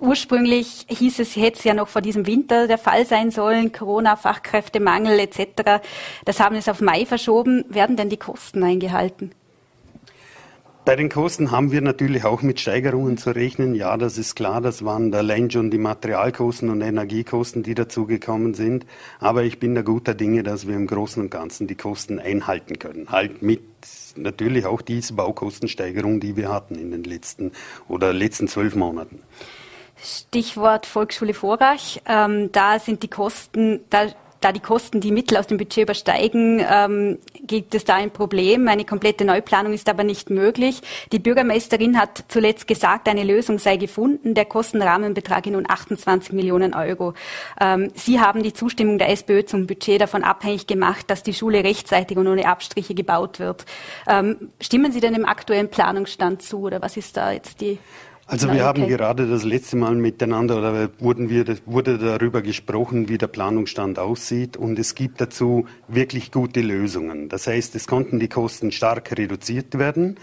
Ursprünglich 0.00 0.86
hieß 0.88 1.18
es, 1.20 1.36
hätte 1.36 1.58
es 1.58 1.64
ja 1.64 1.74
noch 1.74 1.88
vor 1.88 2.02
diesem 2.02 2.26
Winter 2.26 2.66
der 2.66 2.78
Fall 2.78 3.06
sein 3.06 3.30
sollen, 3.30 3.72
Corona, 3.72 4.16
Fachkräftemangel 4.16 5.18
etc. 5.20 5.82
Das 6.24 6.40
haben 6.40 6.56
es 6.56 6.68
auf 6.68 6.80
Mai 6.80 7.06
verschoben. 7.06 7.64
Werden 7.68 7.96
denn 7.96 8.08
die 8.08 8.16
Kosten 8.16 8.62
eingehalten? 8.64 9.32
Bei 10.84 10.96
den 10.96 11.10
Kosten 11.10 11.52
haben 11.52 11.70
wir 11.70 11.80
natürlich 11.80 12.24
auch 12.24 12.42
mit 12.42 12.58
Steigerungen 12.58 13.16
zu 13.16 13.30
rechnen. 13.30 13.76
Ja, 13.76 13.96
das 13.96 14.18
ist 14.18 14.34
klar. 14.34 14.60
Das 14.60 14.84
waren 14.84 15.14
allein 15.14 15.48
schon 15.48 15.70
die 15.70 15.78
Materialkosten 15.78 16.70
und 16.70 16.80
Energiekosten, 16.80 17.62
die 17.62 17.76
dazugekommen 17.76 18.54
sind. 18.54 18.84
Aber 19.20 19.44
ich 19.44 19.60
bin 19.60 19.76
da 19.76 19.82
guter 19.82 20.14
Dinge, 20.14 20.42
dass 20.42 20.66
wir 20.66 20.74
im 20.74 20.88
Großen 20.88 21.22
und 21.22 21.30
Ganzen 21.30 21.68
die 21.68 21.76
Kosten 21.76 22.18
einhalten 22.18 22.80
können. 22.80 23.10
Halt 23.10 23.42
mit 23.42 23.60
natürlich 24.16 24.66
auch 24.66 24.82
diese 24.82 25.12
Baukostensteigerung, 25.14 26.18
die 26.18 26.36
wir 26.36 26.48
hatten 26.48 26.74
in 26.74 26.90
den 26.90 27.04
letzten 27.04 27.52
oder 27.86 28.12
letzten 28.12 28.48
zwölf 28.48 28.74
Monaten. 28.74 29.20
Stichwort 30.02 30.86
Volksschule 30.86 31.32
Vorrach. 31.32 31.98
Ähm, 32.06 32.50
da 32.52 32.78
sind 32.78 33.02
die 33.04 33.08
Kosten, 33.08 33.80
da, 33.88 34.06
da 34.40 34.50
die 34.50 34.60
Kosten 34.60 35.00
die 35.00 35.12
Mittel 35.12 35.36
aus 35.36 35.46
dem 35.46 35.58
Budget 35.58 35.84
übersteigen, 35.84 36.60
ähm, 36.68 37.18
gibt 37.46 37.74
es 37.76 37.84
da 37.84 37.94
ein 37.94 38.10
Problem. 38.10 38.66
Eine 38.66 38.84
komplette 38.84 39.24
Neuplanung 39.24 39.72
ist 39.72 39.88
aber 39.88 40.02
nicht 40.02 40.28
möglich. 40.28 40.82
Die 41.12 41.20
Bürgermeisterin 41.20 42.00
hat 42.00 42.24
zuletzt 42.26 42.66
gesagt, 42.66 43.08
eine 43.08 43.22
Lösung 43.22 43.60
sei 43.60 43.76
gefunden. 43.76 44.34
Der 44.34 44.44
Kostenrahmen 44.44 45.14
betrage 45.14 45.52
nun 45.52 45.66
28 45.68 46.32
Millionen 46.32 46.74
Euro. 46.74 47.14
Ähm, 47.60 47.92
Sie 47.94 48.20
haben 48.20 48.42
die 48.42 48.52
Zustimmung 48.52 48.98
der 48.98 49.10
SPÖ 49.10 49.44
zum 49.44 49.68
Budget 49.68 50.00
davon 50.00 50.24
abhängig 50.24 50.66
gemacht, 50.66 51.08
dass 51.10 51.22
die 51.22 51.34
Schule 51.34 51.62
rechtzeitig 51.62 52.18
und 52.18 52.26
ohne 52.26 52.48
Abstriche 52.48 52.94
gebaut 52.94 53.38
wird. 53.38 53.66
Ähm, 54.08 54.50
stimmen 54.60 54.90
Sie 54.90 55.00
denn 55.00 55.14
dem 55.14 55.26
aktuellen 55.26 55.68
Planungsstand 55.68 56.42
zu 56.42 56.62
oder 56.62 56.82
was 56.82 56.96
ist 56.96 57.16
da 57.16 57.30
jetzt 57.30 57.60
die 57.60 57.78
also 58.32 58.50
wir 58.50 58.64
haben 58.64 58.88
gerade 58.88 59.28
das 59.28 59.44
letzte 59.44 59.76
Mal 59.76 59.94
miteinander 59.94 60.56
oder 60.56 60.88
wurden 60.98 61.28
wir, 61.28 61.44
wurde 61.66 61.98
darüber 61.98 62.40
gesprochen, 62.40 63.10
wie 63.10 63.18
der 63.18 63.26
Planungsstand 63.26 63.98
aussieht 63.98 64.56
und 64.56 64.78
es 64.78 64.94
gibt 64.94 65.20
dazu 65.20 65.66
wirklich 65.86 66.32
gute 66.32 66.62
Lösungen. 66.62 67.28
Das 67.28 67.46
heißt, 67.46 67.74
es 67.74 67.86
konnten 67.86 68.18
die 68.18 68.28
Kosten 68.28 68.72
stark 68.72 69.12
reduziert 69.18 69.78
werden. 69.78 70.16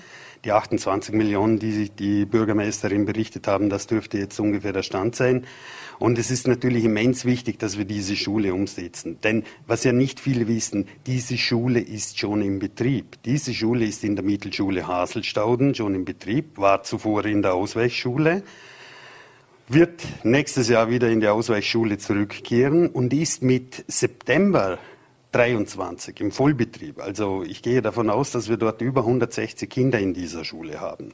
Die 0.44 0.52
28 0.52 1.14
Millionen, 1.14 1.60
die 1.60 1.92
die 1.92 2.26
Bürgermeisterin 2.26 3.06
berichtet 3.06 3.48
haben, 3.48 3.70
das 3.70 3.86
dürfte 3.86 4.18
jetzt 4.18 4.40
ungefähr 4.40 4.74
der 4.74 4.84
Stand 4.84 5.16
sein. 5.16 5.46
Und 6.00 6.18
es 6.18 6.32
ist 6.32 6.48
natürlich 6.48 6.86
immens 6.86 7.26
wichtig, 7.26 7.60
dass 7.60 7.78
wir 7.78 7.86
diese 7.86 8.16
Schule 8.16 8.54
umsetzen. 8.54 9.20
Denn 9.22 9.44
was 9.68 9.84
ja 9.84 9.92
nicht 9.92 10.20
viele 10.20 10.48
wissen, 10.48 10.88
diese 11.06 11.38
Schule 11.38 11.82
ist 11.82 12.18
schon 12.18 12.42
im 12.42 12.60
Betrieb. 12.60 13.22
Diese 13.26 13.54
Schule 13.54 13.86
ist 13.86 14.04
in 14.04 14.16
der 14.16 14.24
Mittelschule 14.24 14.88
Haselstauden 14.88 15.76
schon 15.76 15.96
im 15.96 16.06
Betrieb, 16.06 16.58
war 16.58 16.84
zuvor 16.84 17.26
in 17.26 17.42
der 17.42 17.54
Ausweichschule 17.54 18.44
wird 19.70 20.04
nächstes 20.24 20.68
Jahr 20.68 20.90
wieder 20.90 21.10
in 21.10 21.20
die 21.20 21.28
Ausweichschule 21.28 22.00
zurückkehren 22.00 22.88
und 22.88 23.14
ist 23.14 23.44
mit 23.44 23.86
September 23.88 24.80
23 25.32 26.20
im 26.22 26.32
Vollbetrieb. 26.32 27.00
Also 27.00 27.44
ich 27.44 27.62
gehe 27.62 27.82
davon 27.82 28.10
aus, 28.10 28.32
dass 28.32 28.50
wir 28.50 28.58
dort 28.58 28.82
über 28.82 29.02
160 29.02 29.70
Kinder 29.70 30.00
in 30.00 30.14
dieser 30.14 30.44
Schule 30.44 30.82
haben. 30.82 31.14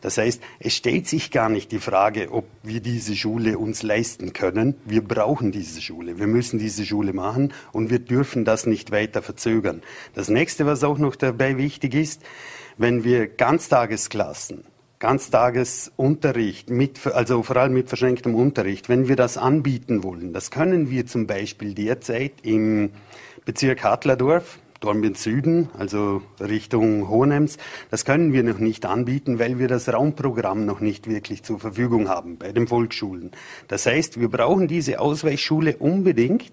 Das 0.00 0.18
heißt, 0.18 0.40
es 0.60 0.74
stellt 0.74 1.08
sich 1.08 1.30
gar 1.32 1.48
nicht 1.48 1.72
die 1.72 1.80
Frage, 1.80 2.30
ob 2.30 2.44
wir 2.62 2.80
diese 2.80 3.16
Schule 3.16 3.58
uns 3.58 3.82
leisten 3.82 4.32
können. 4.32 4.76
Wir 4.84 5.02
brauchen 5.02 5.50
diese 5.50 5.80
Schule. 5.80 6.18
Wir 6.18 6.28
müssen 6.28 6.58
diese 6.58 6.86
Schule 6.86 7.12
machen 7.12 7.52
und 7.72 7.90
wir 7.90 7.98
dürfen 7.98 8.44
das 8.44 8.66
nicht 8.66 8.92
weiter 8.92 9.20
verzögern. 9.20 9.82
Das 10.14 10.28
nächste, 10.28 10.66
was 10.66 10.84
auch 10.84 10.98
noch 10.98 11.16
dabei 11.16 11.58
wichtig 11.58 11.94
ist, 11.94 12.22
wenn 12.78 13.02
wir 13.02 13.26
Ganztagesklassen 13.26 14.64
Ganztagesunterricht, 14.98 16.70
mit, 16.70 17.06
also 17.06 17.42
vor 17.42 17.56
allem 17.56 17.74
mit 17.74 17.88
verschränktem 17.88 18.34
Unterricht, 18.34 18.88
wenn 18.88 19.08
wir 19.08 19.16
das 19.16 19.36
anbieten 19.36 20.02
wollen, 20.02 20.32
das 20.32 20.50
können 20.50 20.90
wir 20.90 21.06
zum 21.06 21.26
Beispiel 21.26 21.74
derzeit 21.74 22.32
im 22.42 22.90
Bezirk 23.44 23.84
Hartlerdorf, 23.84 24.58
Dornbirn 24.80 25.14
Süden, 25.14 25.68
also 25.78 26.22
Richtung 26.40 27.08
Hohenems, 27.08 27.58
das 27.90 28.04
können 28.04 28.32
wir 28.32 28.42
noch 28.42 28.58
nicht 28.58 28.86
anbieten, 28.86 29.38
weil 29.38 29.58
wir 29.58 29.68
das 29.68 29.92
Raumprogramm 29.92 30.64
noch 30.64 30.80
nicht 30.80 31.08
wirklich 31.08 31.42
zur 31.42 31.58
Verfügung 31.58 32.08
haben 32.08 32.38
bei 32.38 32.52
den 32.52 32.66
Volksschulen. 32.66 33.32
Das 33.68 33.86
heißt, 33.86 34.20
wir 34.20 34.28
brauchen 34.28 34.68
diese 34.68 35.00
Ausweichschule 35.00 35.76
unbedingt, 35.76 36.52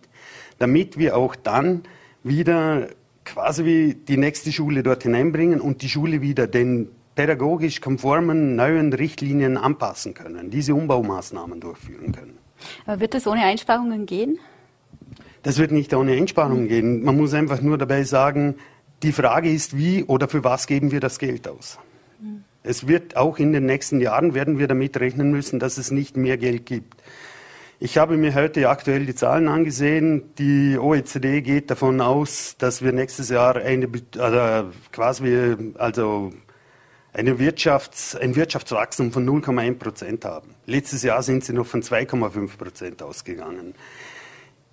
damit 0.60 0.97
wir 0.97 1.15
auch 1.17 1.36
dann 1.36 1.84
wieder 2.23 2.88
quasi 3.25 3.95
die 4.08 4.17
nächste 4.17 4.51
Schule 4.51 4.84
dort 4.84 5.03
hineinbringen 5.03 5.62
und 5.62 5.82
die 5.82 5.89
Schule 5.89 6.21
wieder 6.21 6.47
den 6.47 6.89
pädagogisch 7.15 7.82
konformen 7.82 8.56
neuen 8.56 8.93
Richtlinien 8.93 9.58
anpassen 9.58 10.13
können, 10.13 10.49
diese 10.49 10.76
Umbaumaßnahmen 10.76 11.60
durchführen 11.60 12.12
können. 12.12 12.38
wird 12.99 13.15
es 13.15 13.28
ohne 13.28 13.43
Einsparungen 13.43 14.06
gehen? 14.06 14.39
Das 15.43 15.58
wird 15.58 15.71
nicht 15.71 15.93
ohne 15.93 16.13
Einsparungen 16.13 16.67
gehen. 16.67 17.04
Man 17.04 17.17
muss 17.17 17.34
einfach 17.34 17.62
nur 17.62 17.78
dabei 17.78 18.04
sagen, 18.04 18.56
die 19.04 19.12
Frage 19.12 19.52
ist, 19.52 19.78
wie 19.78 20.04
oder 20.06 20.30
für 20.30 20.43
was 20.43 20.67
geben 20.67 20.91
wir 20.91 21.02
das 21.02 21.19
Geld 21.19 21.47
aus? 21.47 21.78
Es 22.63 22.88
wird 22.88 23.17
auch 23.17 23.39
in 23.39 23.52
den 23.52 23.65
nächsten 23.65 23.99
Jahren 23.99 24.34
werden 24.34 24.58
wir 24.58 24.67
damit 24.67 24.97
rechnen 24.97 25.32
müssen, 25.32 25.60
dass 25.60 25.78
es 25.78 25.91
nicht 25.91 26.15
mehr 26.15 26.38
Geld 26.38 26.65
gibt. 26.65 27.04
Ich 27.80 27.97
habe 27.97 28.15
mir 28.15 28.34
heute 28.34 28.69
aktuell 28.69 29.06
die 29.06 29.15
Zahlen 29.15 29.49
angesehen. 29.49 30.34
Die 30.38 30.78
OECD 30.78 31.41
geht 31.41 31.69
davon 31.69 31.99
aus, 31.99 32.56
dass 32.58 32.82
wir 32.82 32.93
nächstes 32.93 33.28
Jahr 33.28 33.58
eine, 33.58 33.89
also 34.17 34.69
quasi, 34.93 35.58
also 35.73 36.32
eine 37.13 37.39
Wirtschafts-, 37.39 38.17
ein 38.17 38.36
Wirtschaftswachstum 38.36 39.12
von 39.12 39.28
0,1 39.28 39.76
Prozent 39.76 40.26
haben. 40.26 40.56
Letztes 40.65 41.04
Jahr 41.04 41.23
sind 41.23 41.43
sie 41.43 41.54
noch 41.54 41.67
von 41.67 41.82
2,5 41.82 42.58
Prozent 42.58 43.04
ausgegangen. 43.04 43.76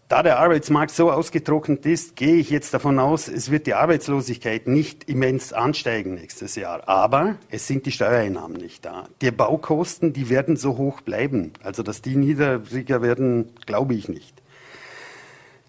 Da 0.09 0.25
der 0.25 0.41
Arbeitsmarkt 0.41 0.91
so 0.91 1.13
ausgetrocknet 1.13 1.87
ist, 1.87 2.17
gehe 2.17 2.35
ich 2.35 2.51
jetzt 2.51 2.75
davon 2.75 2.99
aus, 2.99 3.29
es 3.29 3.53
wird 3.53 3.69
die 3.69 3.75
Arbeitslosigkeit 3.75 4.67
nicht 4.67 5.05
immens 5.05 5.53
ansteigen 5.53 6.15
nächstes 6.15 6.57
Jahr. 6.57 6.89
Aber 6.89 7.37
es 7.49 7.69
sind 7.69 7.87
die 7.87 7.93
Steuereinnahmen 7.93 8.57
nicht 8.57 8.85
da. 8.85 9.05
Die 9.23 9.31
Baukosten, 9.31 10.13
die 10.13 10.29
werden 10.29 10.57
so 10.57 10.79
hoch 10.79 11.01
bleiben. 11.03 11.53
Also, 11.63 11.85
dass 11.85 12.03
die 12.03 12.17
niedriger 12.17 13.03
werden, 13.03 13.55
glaube 13.67 13.95
ich 13.95 14.09
nicht. 14.09 14.43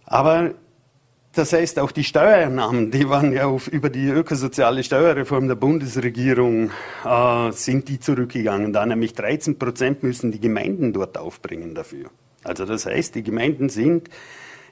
Aber 0.06 0.56
das 1.34 1.54
heißt, 1.54 1.80
auch 1.80 1.92
die 1.92 2.04
Steuereinnahmen, 2.04 2.92
die 2.92 3.08
waren 3.08 3.32
ja 3.32 3.46
auf, 3.46 3.68
über 3.68 3.90
die 3.90 4.08
ökosoziale 4.08 4.84
Steuerreform 4.84 5.48
der 5.48 5.56
Bundesregierung, 5.56 6.72
äh, 7.06 7.52
sind 7.52 7.88
die 7.88 8.00
zurückgegangen. 8.00 8.74
Da 8.74 8.86
nämlich 8.86 9.14
13 9.14 9.58
Prozent 9.58 10.04
müssen 10.04 10.32
die 10.32 10.42
Gemeinden 10.42 10.92
dort 10.92 11.18
aufbringen 11.18 11.74
dafür. 11.74 12.10
Also 12.44 12.66
das 12.66 12.86
heißt, 12.86 13.16
die 13.16 13.24
Gemeinden 13.24 13.70
sind 13.70 14.10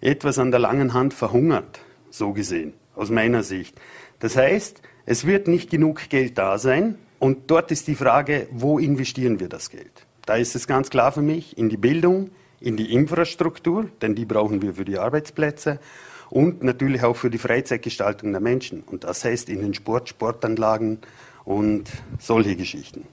etwas 0.02 0.38
an 0.38 0.52
der 0.52 0.60
langen 0.60 0.94
Hand 0.94 1.14
verhungert, 1.14 1.80
so 2.10 2.34
gesehen, 2.34 2.74
aus 2.96 3.10
meiner 3.10 3.44
Sicht. 3.44 3.80
Das 4.20 4.36
heißt, 4.36 4.82
es 5.06 5.26
wird 5.26 5.48
nicht 5.48 5.70
genug 5.70 6.10
Geld 6.10 6.38
da 6.38 6.58
sein 6.58 6.98
und 7.20 7.52
dort 7.52 7.72
ist 7.72 7.88
die 7.88 7.96
Frage, 7.96 8.48
wo 8.52 8.80
investieren 8.80 9.40
wir 9.40 9.48
das 9.48 9.70
Geld? 9.70 10.06
Da 10.26 10.36
ist 10.36 10.56
es 10.56 10.68
ganz 10.68 10.90
klar 10.90 11.12
für 11.12 11.22
mich, 11.22 11.58
in 11.58 11.70
die 11.70 11.78
Bildung, 11.78 12.32
in 12.60 12.76
die 12.76 12.94
Infrastruktur, 12.94 13.90
denn 14.02 14.16
die 14.16 14.26
brauchen 14.26 14.62
wir 14.62 14.74
für 14.74 14.86
die 14.86 14.98
Arbeitsplätze 14.98 15.80
und 16.30 16.64
natürlich 16.64 17.04
auch 17.04 17.16
für 17.16 17.30
die 17.30 17.38
Freizeitgestaltung 17.38 18.32
der 18.32 18.42
Menschen. 18.42 18.84
Und 18.84 19.04
das 19.04 19.24
heißt 19.26 19.50
in 19.50 19.62
den 19.62 19.74
Sport, 19.74 20.10
Sportanlagen 20.10 21.00
und 21.46 21.90
solche 22.20 22.56
Geschichten. 22.56 23.06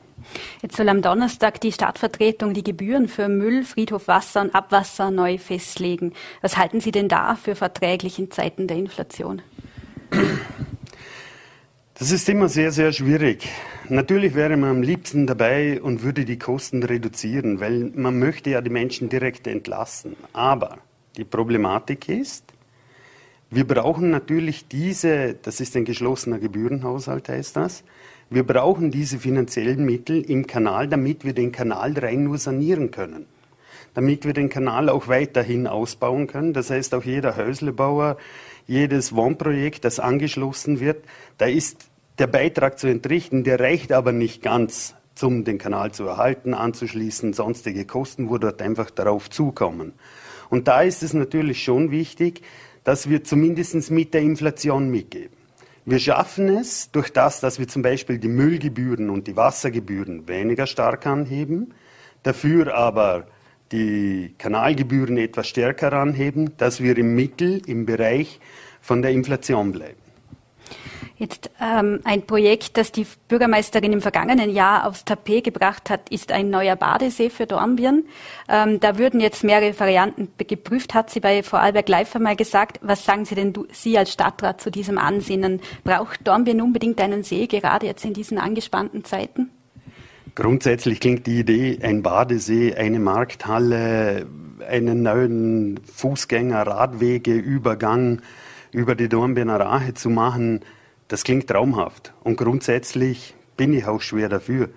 Jetzt 0.63 0.77
soll 0.77 0.89
am 0.89 1.03
Donnerstag 1.03 1.61
die 1.61 1.73
Stadtvertretung 1.73 2.53
die 2.53 2.65
Gebühren 2.65 3.09
für 3.09 3.29
Müll, 3.29 3.65
Friedhof, 3.65 4.09
Wasser 4.09 4.41
und 4.41 4.55
Abwasser 4.55 5.11
neu 5.11 5.39
festlegen. 5.39 6.13
Was 6.41 6.57
halten 6.57 6.81
Sie 6.81 6.91
denn 6.91 7.09
da 7.09 7.37
für 7.37 7.55
verträglich 7.55 8.19
in 8.19 8.31
Zeiten 8.31 8.67
der 8.67 8.77
Inflation? 8.77 9.43
Das 11.95 12.11
ist 12.11 12.29
immer 12.29 12.49
sehr, 12.49 12.73
sehr 12.73 12.93
schwierig. 12.93 13.49
Natürlich 13.89 14.35
wäre 14.35 14.57
man 14.57 14.71
am 14.71 14.83
liebsten 14.83 15.27
dabei 15.27 15.81
und 15.81 16.03
würde 16.03 16.25
die 16.25 16.39
Kosten 16.39 16.83
reduzieren, 16.83 17.61
weil 17.61 17.93
man 17.95 18.19
möchte 18.19 18.51
ja 18.51 18.61
die 18.61 18.71
Menschen 18.71 19.09
direkt 19.09 19.47
entlassen. 19.47 20.17
Aber 20.33 20.79
die 21.17 21.25
Problematik 21.25 22.09
ist, 22.09 22.53
wir 23.51 23.67
brauchen 23.67 24.11
natürlich 24.11 24.67
diese, 24.69 25.35
das 25.35 25.61
ist 25.61 25.77
ein 25.77 25.85
geschlossener 25.85 26.39
Gebührenhaushalt, 26.39 27.29
heißt 27.29 27.57
das, 27.57 27.85
wir 28.29 28.45
brauchen 28.45 28.91
diese 28.91 29.19
finanziellen 29.19 29.85
Mittel 29.85 30.21
im 30.23 30.49
Kanal, 30.49 30.89
damit 30.89 31.25
wir 31.25 31.33
den 31.33 31.53
Kanal 31.53 31.93
rein 31.97 32.25
nur 32.25 32.39
sanieren 32.39 32.91
können. 32.91 33.27
Damit 33.95 34.25
wir 34.25 34.33
den 34.33 34.49
Kanal 34.49 34.89
auch 34.89 35.07
weiterhin 35.07 35.69
ausbauen 35.69 36.27
können. 36.27 36.53
Das 36.53 36.71
heißt, 36.71 36.93
auch 36.95 37.05
jeder 37.05 37.37
Häuslebauer, 37.37 38.17
jedes 38.67 39.15
Wohnprojekt, 39.15 39.85
das 39.85 40.01
angeschlossen 40.01 40.81
wird, 40.81 41.05
da 41.39 41.47
ist 41.47 41.89
der 42.19 42.27
Beitrag 42.27 42.79
zu 42.81 42.89
entrichten, 42.89 43.45
der 43.45 43.61
reicht 43.61 43.93
aber 43.93 44.11
nicht 44.11 44.43
ganz, 44.43 44.97
um 45.23 45.45
den 45.45 45.59
Kanal 45.59 45.93
zu 45.93 46.05
erhalten, 46.05 46.53
anzuschließen, 46.53 47.33
sonstige 47.33 47.85
Kosten, 47.85 48.29
wo 48.29 48.39
dort 48.39 48.61
einfach 48.61 48.91
darauf 48.91 49.31
zukommen. 49.31 49.93
Und 50.51 50.69
da 50.69 50.83
ist 50.83 51.03
es 51.03 51.15
natürlich 51.15 51.63
schon 51.63 51.91
wichtig, 51.91 52.43
dass 52.87 53.11
wir 53.11 53.25
zumindest 53.25 53.91
mit 53.91 54.15
der 54.15 54.21
Inflation 54.21 54.89
mitgeben. 54.89 55.37
Wir 55.85 55.99
schaffen 55.99 56.49
es 56.49 56.89
durch 56.93 57.13
das, 57.13 57.41
dass 57.41 57.59
wir 57.59 57.67
zum 57.67 57.83
Beispiel 57.83 58.19
die 58.19 58.29
Müllgebühren 58.29 59.11
und 59.11 59.27
die 59.27 59.37
Wassergebühren 59.37 60.29
weniger 60.29 60.69
stark 60.69 61.05
anheben, 61.05 61.75
dafür 62.23 62.77
aber 62.77 63.27
die 63.73 64.37
Kanalgebühren 64.39 65.17
etwas 65.17 65.49
stärker 65.49 65.95
anheben, 65.95 66.57
dass 66.59 66.81
wir 66.81 66.97
im 66.97 67.17
Mittel 67.17 67.61
im 67.67 67.87
Bereich 67.87 68.39
von 68.81 69.03
der 69.03 69.11
Inflation 69.11 69.73
bleiben. 69.73 69.99
Jetzt 71.19 71.51
ähm, 71.63 72.01
ein 72.05 72.27
Projekt, 72.27 72.77
das 72.77 72.93
die 72.93 73.07
Bürgermeisterin 73.29 73.95
im 73.95 74.03
vergangenen 74.03 74.51
Jahr 74.51 74.87
aufs 74.87 75.07
Tapet 75.07 75.45
gebracht 75.45 75.89
hat, 75.89 76.11
ist 76.11 76.31
ein 76.31 76.51
neuer 76.51 76.77
Badesee 76.77 77.31
für 77.31 77.47
Dornbirn. 77.47 78.05
Ähm, 78.51 78.81
da 78.81 78.99
würden 78.99 79.21
jetzt 79.21 79.43
mehrere 79.43 79.81
Varianten 79.81 80.29
geprüft, 80.37 80.93
hat 80.93 81.09
sie 81.09 81.21
bei 81.21 81.43
Vorarlberg 81.43 81.89
Live 81.89 82.15
einmal 82.15 82.37
gesagt. 82.37 82.81
Was 82.83 83.07
sagen 83.07 83.25
Sie 83.25 83.35
denn 83.35 83.55
du, 83.55 83.67
Sie 83.73 83.97
als 83.97 84.13
Stadtrat 84.13 84.61
zu 84.61 84.71
diesem 84.71 84.99
Ansinnen? 84.99 85.63
Braucht 85.85 86.29
Dornbirn 86.29 86.61
unbedingt 86.61 87.01
einen 87.01 87.23
See, 87.23 87.47
gerade 87.47 87.87
jetzt 87.87 88.05
in 88.05 88.13
diesen 88.13 88.37
angespannten 88.37 89.03
Zeiten? 89.05 89.49
Grundsätzlich 90.35 91.01
klingt 91.01 91.27
die 91.27 91.39
Idee, 91.39 91.79
ein 91.83 92.03
Badesee, 92.03 92.75
eine 92.75 92.99
Markthalle, 92.99 94.27
einen 94.69 95.03
neuen 95.03 95.81
Fußgänger-Radwege-Übergang 95.95 98.21
über 98.71 98.95
die 98.95 99.09
Dornbirner 99.09 99.59
Rache 99.59 99.95
zu 99.95 100.11
machen, 100.11 100.61
das 101.09 101.25
klingt 101.25 101.49
traumhaft. 101.49 102.13
Und 102.23 102.37
grundsätzlich 102.37 103.35
bin 103.57 103.73
ich 103.73 103.87
auch 103.87 104.01
schwer 104.01 104.29
dafür. 104.29 104.71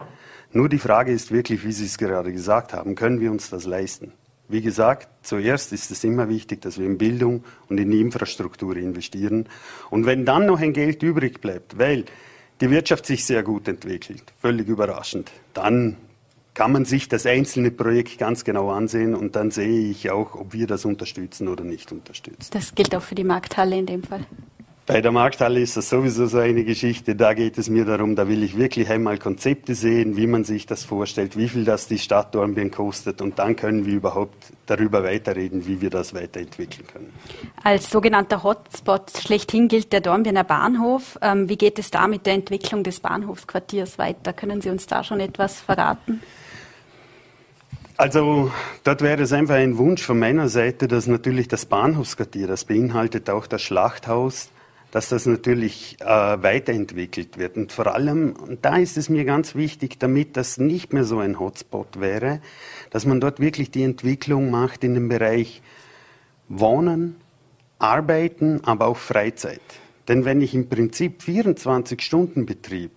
Nur 0.51 0.69
die 0.69 0.79
Frage 0.79 1.11
ist 1.11 1.31
wirklich, 1.31 1.63
wie 1.63 1.71
Sie 1.71 1.85
es 1.85 1.97
gerade 1.97 2.31
gesagt 2.31 2.73
haben, 2.73 2.95
können 2.95 3.19
wir 3.19 3.31
uns 3.31 3.49
das 3.49 3.65
leisten? 3.65 4.13
Wie 4.47 4.61
gesagt, 4.61 5.07
zuerst 5.21 5.73
ist 5.73 5.91
es 5.91 6.03
immer 6.03 6.27
wichtig, 6.27 6.61
dass 6.61 6.79
wir 6.79 6.85
in 6.87 6.97
Bildung 6.97 7.43
und 7.69 7.77
in 7.77 7.91
die 7.91 8.01
Infrastruktur 8.01 8.75
investieren. 8.77 9.47
Und 9.91 10.07
wenn 10.07 10.25
dann 10.25 10.47
noch 10.47 10.59
ein 10.59 10.73
Geld 10.73 11.03
übrig 11.03 11.39
bleibt, 11.39 11.77
weil 11.77 12.05
die 12.59 12.71
Wirtschaft 12.71 13.05
sich 13.05 13.25
sehr 13.25 13.43
gut 13.43 13.67
entwickelt, 13.67 14.23
völlig 14.41 14.67
überraschend, 14.67 15.31
dann 15.53 15.97
kann 16.55 16.71
man 16.71 16.83
sich 16.83 17.07
das 17.07 17.27
einzelne 17.27 17.69
Projekt 17.69 18.17
ganz 18.17 18.43
genau 18.43 18.71
ansehen 18.71 19.13
und 19.13 19.35
dann 19.35 19.51
sehe 19.51 19.91
ich 19.91 20.09
auch, 20.09 20.33
ob 20.33 20.51
wir 20.51 20.65
das 20.65 20.83
unterstützen 20.83 21.47
oder 21.47 21.63
nicht 21.63 21.91
unterstützen. 21.91 22.49
Das 22.51 22.73
gilt 22.73 22.95
auch 22.95 23.03
für 23.03 23.15
die 23.15 23.23
Markthalle 23.23 23.77
in 23.77 23.85
dem 23.85 24.03
Fall. 24.03 24.25
Bei 24.89 25.01
der 25.01 25.11
Markthalle 25.11 25.61
ist 25.61 25.77
das 25.77 25.87
sowieso 25.87 26.25
so 26.25 26.39
eine 26.39 26.63
Geschichte. 26.63 27.15
Da 27.15 27.35
geht 27.35 27.59
es 27.59 27.69
mir 27.69 27.85
darum, 27.85 28.15
da 28.15 28.27
will 28.27 28.41
ich 28.41 28.57
wirklich 28.57 28.89
einmal 28.89 29.19
Konzepte 29.19 29.75
sehen, 29.75 30.17
wie 30.17 30.25
man 30.25 30.43
sich 30.45 30.65
das 30.65 30.83
vorstellt, 30.83 31.37
wie 31.37 31.47
viel 31.47 31.63
das 31.63 31.87
die 31.87 31.99
Stadt 31.99 32.33
Dornbirn 32.33 32.71
kostet. 32.71 33.21
Und 33.21 33.37
dann 33.37 33.55
können 33.55 33.85
wir 33.85 33.93
überhaupt 33.93 34.51
darüber 34.65 35.03
weiterreden, 35.03 35.67
wie 35.67 35.79
wir 35.79 35.91
das 35.91 36.15
weiterentwickeln 36.15 36.87
können. 36.87 37.13
Als 37.63 37.91
sogenannter 37.91 38.41
Hotspot 38.41 39.11
schlechthin 39.15 39.67
gilt 39.67 39.93
der 39.93 40.01
Dornbirner 40.01 40.43
Bahnhof. 40.43 41.19
Ähm, 41.21 41.47
wie 41.49 41.57
geht 41.57 41.77
es 41.77 41.91
da 41.91 42.07
mit 42.07 42.25
der 42.25 42.33
Entwicklung 42.33 42.83
des 42.83 42.99
Bahnhofsquartiers 42.99 43.99
weiter? 43.99 44.33
Können 44.33 44.59
Sie 44.59 44.71
uns 44.71 44.87
da 44.87 45.03
schon 45.03 45.19
etwas 45.19 45.61
verraten? 45.61 46.19
Also 47.95 48.51
dort 48.83 49.03
wäre 49.03 49.21
es 49.21 49.33
einfach 49.33 49.53
ein 49.53 49.77
Wunsch 49.77 50.01
von 50.01 50.17
meiner 50.17 50.49
Seite, 50.49 50.87
dass 50.87 51.05
natürlich 51.05 51.47
das 51.47 51.67
Bahnhofsquartier, 51.67 52.47
das 52.47 52.65
beinhaltet 52.65 53.29
auch 53.29 53.45
das 53.45 53.61
Schlachthaus, 53.61 54.49
dass 54.91 55.09
das 55.09 55.25
natürlich 55.25 55.97
äh, 56.01 56.05
weiterentwickelt 56.05 57.37
wird. 57.37 57.57
Und 57.57 57.71
vor 57.71 57.93
allem, 57.93 58.33
und 58.33 58.65
da 58.65 58.77
ist 58.77 58.97
es 58.97 59.09
mir 59.09 59.25
ganz 59.25 59.55
wichtig, 59.55 59.99
damit 59.99 60.35
das 60.35 60.57
nicht 60.57 60.93
mehr 60.93 61.03
so 61.03 61.19
ein 61.19 61.39
Hotspot 61.39 61.99
wäre, 61.99 62.41
dass 62.89 63.05
man 63.05 63.19
dort 63.19 63.39
wirklich 63.39 63.71
die 63.71 63.83
Entwicklung 63.83 64.49
macht 64.49 64.83
in 64.83 64.95
dem 64.95 65.09
Bereich 65.09 65.61
Wohnen, 66.47 67.15
Arbeiten, 67.77 68.61
aber 68.63 68.87
auch 68.87 68.97
Freizeit. 68.97 69.61
Denn 70.07 70.25
wenn 70.25 70.41
ich 70.41 70.55
im 70.55 70.67
Prinzip 70.67 71.21
24-Stunden-Betrieb 71.21 72.91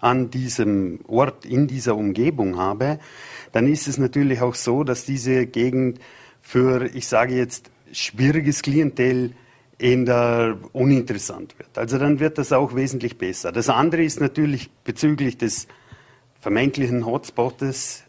an 0.00 0.30
diesem 0.30 1.00
Ort, 1.08 1.46
in 1.46 1.66
dieser 1.66 1.96
Umgebung 1.96 2.58
habe, 2.58 3.00
dann 3.52 3.66
ist 3.66 3.88
es 3.88 3.96
natürlich 3.96 4.42
auch 4.42 4.54
so, 4.54 4.84
dass 4.84 5.06
diese 5.06 5.46
Gegend 5.46 5.98
für, 6.40 6.84
ich 6.94 7.08
sage 7.08 7.34
jetzt, 7.34 7.70
schwieriges 7.90 8.62
Klientel 8.62 9.32
eher 9.78 10.58
uninteressant 10.72 11.58
wird. 11.58 11.78
Also 11.78 11.98
dann 11.98 12.20
wird 12.20 12.38
das 12.38 12.52
auch 12.52 12.74
wesentlich 12.74 13.16
besser. 13.18 13.52
Das 13.52 13.68
andere 13.68 14.02
ist 14.02 14.20
natürlich 14.20 14.70
bezüglich 14.84 15.38
des 15.38 15.68
vermeintlichen 16.40 17.06
Hotspots 17.06 18.04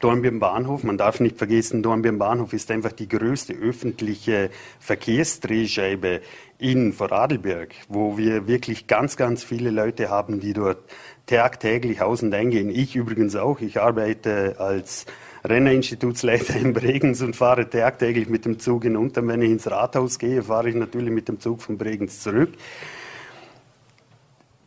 Dornbirn 0.00 0.38
Bahnhof. 0.38 0.84
Man 0.84 0.98
darf 0.98 1.20
nicht 1.20 1.38
vergessen, 1.38 1.82
Dornbirn 1.82 2.18
Bahnhof 2.18 2.52
ist 2.52 2.70
einfach 2.70 2.92
die 2.92 3.08
größte 3.08 3.54
öffentliche 3.54 4.50
Verkehrsdrehscheibe 4.78 6.20
in 6.58 6.92
Vorarlberg, 6.92 7.74
wo 7.88 8.18
wir 8.18 8.46
wirklich 8.46 8.86
ganz, 8.86 9.16
ganz 9.16 9.42
viele 9.42 9.70
Leute 9.70 10.10
haben, 10.10 10.40
die 10.40 10.52
dort 10.52 10.78
tagtäglich 11.26 12.02
aus 12.02 12.22
und 12.22 12.34
eingehen. 12.34 12.68
Ich 12.68 12.96
übrigens 12.96 13.34
auch. 13.36 13.60
Ich 13.60 13.80
arbeite 13.80 14.56
als 14.58 15.06
Rennerinstitutsleiter 15.46 16.56
in 16.56 16.72
Bregenz 16.72 17.20
und 17.20 17.36
fahre 17.36 17.68
tagtäglich 17.68 18.28
mit 18.28 18.46
dem 18.46 18.58
Zug 18.58 18.84
hinunter. 18.84 19.26
Wenn 19.26 19.42
ich 19.42 19.50
ins 19.50 19.70
Rathaus 19.70 20.18
gehe, 20.18 20.42
fahre 20.42 20.70
ich 20.70 20.74
natürlich 20.74 21.10
mit 21.10 21.28
dem 21.28 21.38
Zug 21.38 21.60
von 21.60 21.76
Bregenz 21.76 22.20
zurück. 22.20 22.52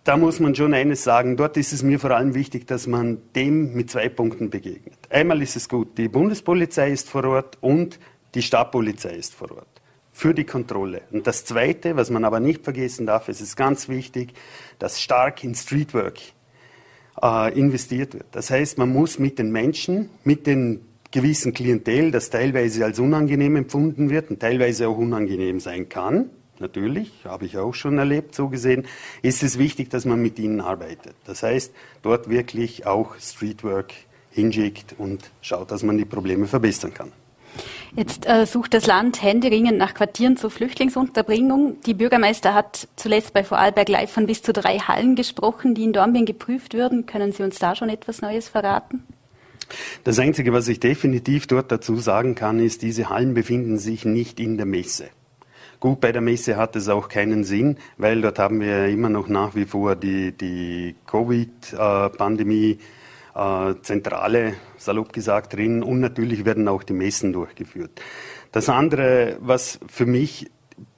Da 0.04 0.16
muss 0.16 0.40
man 0.40 0.56
schon 0.56 0.74
eines 0.74 1.04
sagen, 1.04 1.36
dort 1.36 1.58
ist 1.58 1.74
es 1.74 1.84
mir 1.84 2.00
vor 2.00 2.12
allem 2.12 2.34
wichtig, 2.34 2.68
dass 2.68 2.88
man 2.88 3.18
dem 3.36 3.74
mit 3.74 3.92
zwei 3.92 4.08
Punkten 4.08 4.50
begegnet. 4.50 4.98
Einmal 5.10 5.42
ist 5.42 5.56
es 5.56 5.68
gut, 5.68 5.98
die 5.98 6.08
Bundespolizei 6.08 6.92
ist 6.92 7.10
vor 7.10 7.26
Ort 7.26 7.58
und 7.60 8.00
die 8.36 8.42
Stadtpolizei 8.42 9.16
ist 9.16 9.36
vor 9.36 9.52
Ort 9.52 9.82
für 10.18 10.34
die 10.34 10.46
Kontrolle. 10.46 11.02
Und 11.12 11.28
das 11.28 11.46
Zweite, 11.46 11.96
was 11.96 12.10
man 12.10 12.26
aber 12.26 12.40
nicht 12.40 12.64
vergessen 12.64 13.06
darf, 13.06 13.30
es 13.30 13.40
ist 13.40 13.56
ganz 13.56 13.88
wichtig, 13.88 14.34
dass 14.80 15.00
stark 15.00 15.44
in 15.44 15.54
Streetwork 15.54 16.18
äh, 17.22 17.58
investiert 17.58 18.14
wird. 18.14 18.28
Das 18.32 18.50
heißt, 18.50 18.78
man 18.78 18.92
muss 18.92 19.20
mit 19.20 19.40
den 19.40 19.52
Menschen, 19.52 20.10
mit 20.24 20.48
den 20.48 20.82
gewissen 21.12 21.54
Klientel, 21.54 22.12
das 22.12 22.30
teilweise 22.30 22.86
als 22.86 23.00
unangenehm 23.00 23.56
empfunden 23.56 24.10
wird 24.10 24.30
und 24.30 24.40
teilweise 24.40 24.88
auch 24.88 24.98
unangenehm 24.98 25.60
sein 25.60 25.90
kann, 25.90 26.30
natürlich, 26.60 27.12
habe 27.26 27.46
ich 27.46 27.58
auch 27.58 27.74
schon 27.74 27.98
erlebt, 27.98 28.36
so 28.36 28.50
gesehen, 28.50 28.86
ist 29.22 29.44
es 29.44 29.58
wichtig, 29.58 29.90
dass 29.90 30.06
man 30.06 30.22
mit 30.22 30.40
ihnen 30.40 30.62
arbeitet. 30.62 31.16
Das 31.26 31.44
heißt, 31.44 31.74
dort 32.02 32.30
wirklich 32.30 32.86
auch 32.86 33.16
Streetwork 33.20 33.94
hinschickt 34.32 34.96
und 34.98 35.32
schaut, 35.42 35.72
dass 35.72 35.84
man 35.84 35.98
die 35.98 36.06
Probleme 36.06 36.48
verbessern 36.48 36.94
kann. 36.94 37.12
Jetzt 37.96 38.28
äh, 38.28 38.46
sucht 38.46 38.74
das 38.74 38.86
Land 38.86 39.22
händeringend 39.22 39.78
nach 39.78 39.94
Quartieren 39.94 40.38
zur 40.38 40.52
Flüchtlingsunterbringung. 40.52 41.82
Die 41.86 41.94
Bürgermeister 41.94 42.54
hat 42.54 42.88
zuletzt 42.96 43.34
bei 43.34 43.44
Vorarlberg 43.44 43.90
Live 43.90 44.12
von 44.12 44.28
bis 44.28 44.44
zu 44.44 44.54
drei 44.54 44.78
Hallen 44.78 45.16
gesprochen, 45.16 45.74
die 45.74 45.84
in 45.84 45.94
Dornbirn 45.94 46.26
geprüft 46.26 46.74
würden. 46.74 47.06
Können 47.06 47.32
Sie 47.32 47.44
uns 47.44 47.60
da 47.60 47.76
schon 47.76 47.90
etwas 47.90 48.22
Neues 48.22 48.50
verraten? 48.50 49.04
Das 50.04 50.20
Einzige, 50.20 50.54
was 50.54 50.68
ich 50.68 50.80
definitiv 50.80 51.48
dort 51.48 51.72
dazu 51.72 51.98
sagen 51.98 52.36
kann, 52.36 52.60
ist, 52.60 52.82
diese 52.84 53.10
Hallen 53.10 53.34
befinden 53.34 53.78
sich 53.78 54.06
nicht 54.06 54.40
in 54.40 54.58
der 54.58 54.66
Messe. 54.66 55.10
Gut, 55.80 56.02
bei 56.02 56.12
der 56.12 56.22
Messe 56.22 56.58
hat 56.58 56.76
es 56.76 56.90
auch 56.90 57.08
keinen 57.08 57.44
Sinn, 57.44 57.78
weil 57.98 58.22
dort 58.22 58.40
haben 58.40 58.62
wir 58.62 58.88
immer 58.88 59.10
noch 59.10 59.28
nach 59.28 59.54
wie 59.56 59.66
vor 59.66 59.96
die, 59.96 60.32
die 60.32 60.96
Covid-Pandemie 61.06 62.80
äh, 63.36 63.70
äh, 63.70 63.76
salopp 64.78 65.14
gesagt, 65.14 65.54
drin 65.54 65.84
und 65.84 66.00
natürlich 66.00 66.46
werden 66.46 66.68
auch 66.68 66.84
die 66.84 66.94
Messen 66.94 67.34
durchgeführt. 67.34 68.02
Das 68.52 68.70
andere, 68.70 69.38
was 69.40 69.80
für 69.88 70.06
mich 70.06 70.50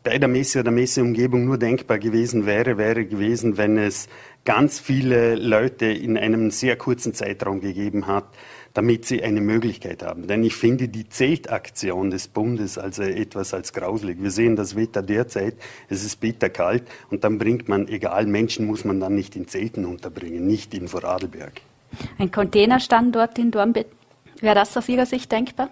bei 0.03 0.17
der 0.17 0.29
Messe 0.29 0.59
oder 0.59 0.71
Messeumgebung 0.71 1.45
nur 1.45 1.57
denkbar 1.57 1.99
gewesen 1.99 2.45
wäre, 2.45 2.77
wäre 2.77 3.05
gewesen, 3.05 3.57
wenn 3.57 3.77
es 3.77 4.07
ganz 4.45 4.79
viele 4.79 5.35
Leute 5.35 5.85
in 5.85 6.17
einem 6.17 6.51
sehr 6.51 6.75
kurzen 6.75 7.13
Zeitraum 7.13 7.61
gegeben 7.61 8.07
hat, 8.07 8.25
damit 8.73 9.05
sie 9.05 9.23
eine 9.23 9.41
Möglichkeit 9.41 10.03
haben. 10.03 10.27
Denn 10.27 10.43
ich 10.43 10.55
finde 10.55 10.87
die 10.87 11.09
Zeltaktion 11.09 12.11
des 12.11 12.27
Bundes 12.27 12.77
also 12.77 13.03
etwas 13.03 13.53
als 13.53 13.73
grauselig. 13.73 14.21
Wir 14.21 14.31
sehen 14.31 14.55
das 14.55 14.75
Wetter 14.75 15.01
derzeit, 15.01 15.55
es 15.89 16.03
ist 16.03 16.19
bitterkalt 16.19 16.83
und 17.09 17.23
dann 17.23 17.37
bringt 17.37 17.67
man, 17.67 17.87
egal, 17.87 18.25
Menschen 18.25 18.65
muss 18.67 18.85
man 18.85 18.99
dann 18.99 19.15
nicht 19.15 19.35
in 19.35 19.47
Zelten 19.47 19.85
unterbringen, 19.85 20.45
nicht 20.45 20.73
in 20.73 20.87
Vorarlberg. 20.87 21.61
Ein 22.17 22.32
Containerstandort 22.32 23.38
in 23.39 23.52
Dornbirn, 23.52 23.86
wäre 24.41 24.56
das 24.56 24.75
aus 24.78 24.89
Ihrer 24.89 25.06
Sicht 25.06 25.32
denkbar? 25.32 25.69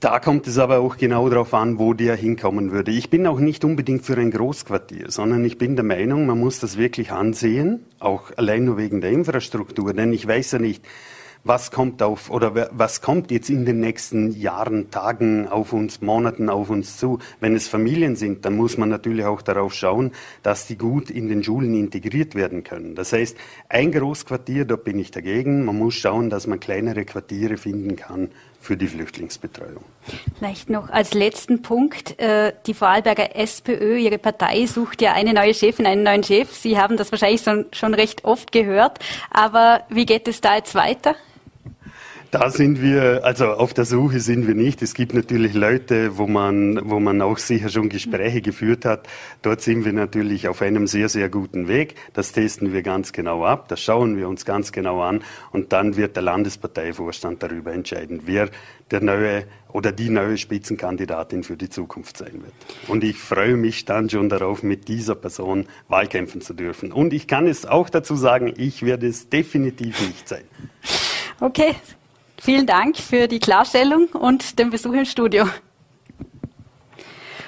Da 0.00 0.18
kommt 0.18 0.46
es 0.46 0.58
aber 0.58 0.80
auch 0.80 0.98
genau 0.98 1.30
darauf 1.30 1.54
an, 1.54 1.78
wo 1.78 1.94
der 1.94 2.14
hinkommen 2.14 2.72
würde. 2.72 2.90
Ich 2.90 3.08
bin 3.08 3.26
auch 3.26 3.40
nicht 3.40 3.64
unbedingt 3.64 4.04
für 4.04 4.18
ein 4.18 4.30
Großquartier, 4.30 5.10
sondern 5.10 5.42
ich 5.46 5.56
bin 5.56 5.76
der 5.76 5.84
Meinung, 5.84 6.26
man 6.26 6.38
muss 6.38 6.60
das 6.60 6.76
wirklich 6.76 7.10
ansehen, 7.10 7.86
auch 8.00 8.30
allein 8.36 8.66
nur 8.66 8.76
wegen 8.76 9.00
der 9.00 9.12
Infrastruktur. 9.12 9.94
Denn 9.94 10.12
ich 10.12 10.26
weiß 10.26 10.52
ja 10.52 10.58
nicht, 10.58 10.84
was 11.44 11.70
kommt 11.70 12.02
auf 12.02 12.30
oder 12.30 12.70
was 12.72 13.02
kommt 13.02 13.30
jetzt 13.30 13.50
in 13.50 13.66
den 13.66 13.78
nächsten 13.78 14.32
Jahren, 14.32 14.90
Tagen 14.90 15.46
auf 15.46 15.72
uns, 15.74 16.00
Monaten 16.00 16.48
auf 16.48 16.70
uns 16.70 16.96
zu. 16.96 17.18
Wenn 17.38 17.54
es 17.54 17.68
Familien 17.68 18.16
sind, 18.16 18.44
dann 18.46 18.56
muss 18.56 18.78
man 18.78 18.88
natürlich 18.88 19.26
auch 19.26 19.42
darauf 19.42 19.74
schauen, 19.74 20.12
dass 20.42 20.66
die 20.66 20.78
gut 20.78 21.10
in 21.10 21.28
den 21.28 21.44
Schulen 21.44 21.74
integriert 21.74 22.34
werden 22.34 22.64
können. 22.64 22.94
Das 22.94 23.12
heißt, 23.12 23.36
ein 23.68 23.92
Großquartier, 23.92 24.64
da 24.64 24.76
bin 24.76 24.98
ich 24.98 25.10
dagegen. 25.10 25.66
Man 25.66 25.78
muss 25.78 25.94
schauen, 25.94 26.30
dass 26.30 26.46
man 26.46 26.60
kleinere 26.60 27.04
Quartiere 27.04 27.58
finden 27.58 27.96
kann 27.96 28.30
für 28.58 28.78
die 28.78 28.86
Flüchtlingsbetreuung. 28.86 29.84
Vielleicht 30.38 30.70
noch 30.70 30.88
als 30.88 31.12
letzten 31.12 31.60
Punkt. 31.60 32.18
Äh, 32.18 32.54
die 32.66 32.72
Vorarlberger 32.72 33.36
SPÖ, 33.36 33.98
Ihre 33.98 34.16
Partei, 34.16 34.64
sucht 34.64 35.02
ja 35.02 35.12
eine 35.12 35.34
neue 35.34 35.52
Chefin, 35.52 35.84
einen 35.84 36.02
neuen 36.02 36.24
Chef. 36.24 36.50
Sie 36.50 36.78
haben 36.78 36.96
das 36.96 37.12
wahrscheinlich 37.12 37.42
schon 37.72 37.94
recht 37.94 38.24
oft 38.24 38.52
gehört. 38.52 38.98
Aber 39.30 39.82
wie 39.90 40.06
geht 40.06 40.26
es 40.28 40.40
da 40.40 40.56
jetzt 40.56 40.74
weiter? 40.74 41.14
Da 42.34 42.50
sind 42.50 42.82
wir, 42.82 43.20
also 43.24 43.52
auf 43.52 43.74
der 43.74 43.84
Suche 43.84 44.18
sind 44.18 44.48
wir 44.48 44.56
nicht. 44.56 44.82
Es 44.82 44.94
gibt 44.94 45.14
natürlich 45.14 45.54
Leute, 45.54 46.18
wo 46.18 46.26
man, 46.26 46.80
wo 46.90 46.98
man 46.98 47.22
auch 47.22 47.38
sicher 47.38 47.68
schon 47.68 47.88
Gespräche 47.88 48.42
geführt 48.42 48.84
hat. 48.84 49.06
Dort 49.42 49.60
sind 49.60 49.84
wir 49.84 49.92
natürlich 49.92 50.48
auf 50.48 50.60
einem 50.60 50.88
sehr, 50.88 51.08
sehr 51.08 51.28
guten 51.28 51.68
Weg. 51.68 51.94
Das 52.12 52.32
testen 52.32 52.72
wir 52.72 52.82
ganz 52.82 53.12
genau 53.12 53.44
ab. 53.44 53.68
Das 53.68 53.80
schauen 53.80 54.16
wir 54.16 54.28
uns 54.28 54.44
ganz 54.44 54.72
genau 54.72 55.00
an. 55.00 55.22
Und 55.52 55.72
dann 55.72 55.94
wird 55.96 56.16
der 56.16 56.24
Landesparteivorstand 56.24 57.40
darüber 57.40 57.72
entscheiden, 57.72 58.22
wer 58.24 58.48
der 58.90 59.00
neue 59.00 59.44
oder 59.72 59.92
die 59.92 60.08
neue 60.08 60.36
Spitzenkandidatin 60.36 61.44
für 61.44 61.56
die 61.56 61.70
Zukunft 61.70 62.16
sein 62.16 62.42
wird. 62.42 62.54
Und 62.88 63.04
ich 63.04 63.16
freue 63.16 63.56
mich 63.56 63.84
dann 63.84 64.10
schon 64.10 64.28
darauf, 64.28 64.64
mit 64.64 64.88
dieser 64.88 65.14
Person 65.14 65.66
Wahlkämpfen 65.86 66.40
zu 66.40 66.52
dürfen. 66.52 66.90
Und 66.90 67.12
ich 67.12 67.28
kann 67.28 67.46
es 67.46 67.64
auch 67.64 67.88
dazu 67.88 68.16
sagen, 68.16 68.52
ich 68.56 68.82
werde 68.82 69.06
es 69.06 69.28
definitiv 69.28 70.04
nicht 70.04 70.28
sein. 70.28 70.42
Okay, 71.38 71.76
Vielen 72.40 72.66
Dank 72.66 72.96
für 72.96 73.28
die 73.28 73.38
Klarstellung 73.38 74.08
und 74.08 74.58
den 74.58 74.70
Besuch 74.70 74.92
im 74.92 75.04
Studio. 75.04 75.46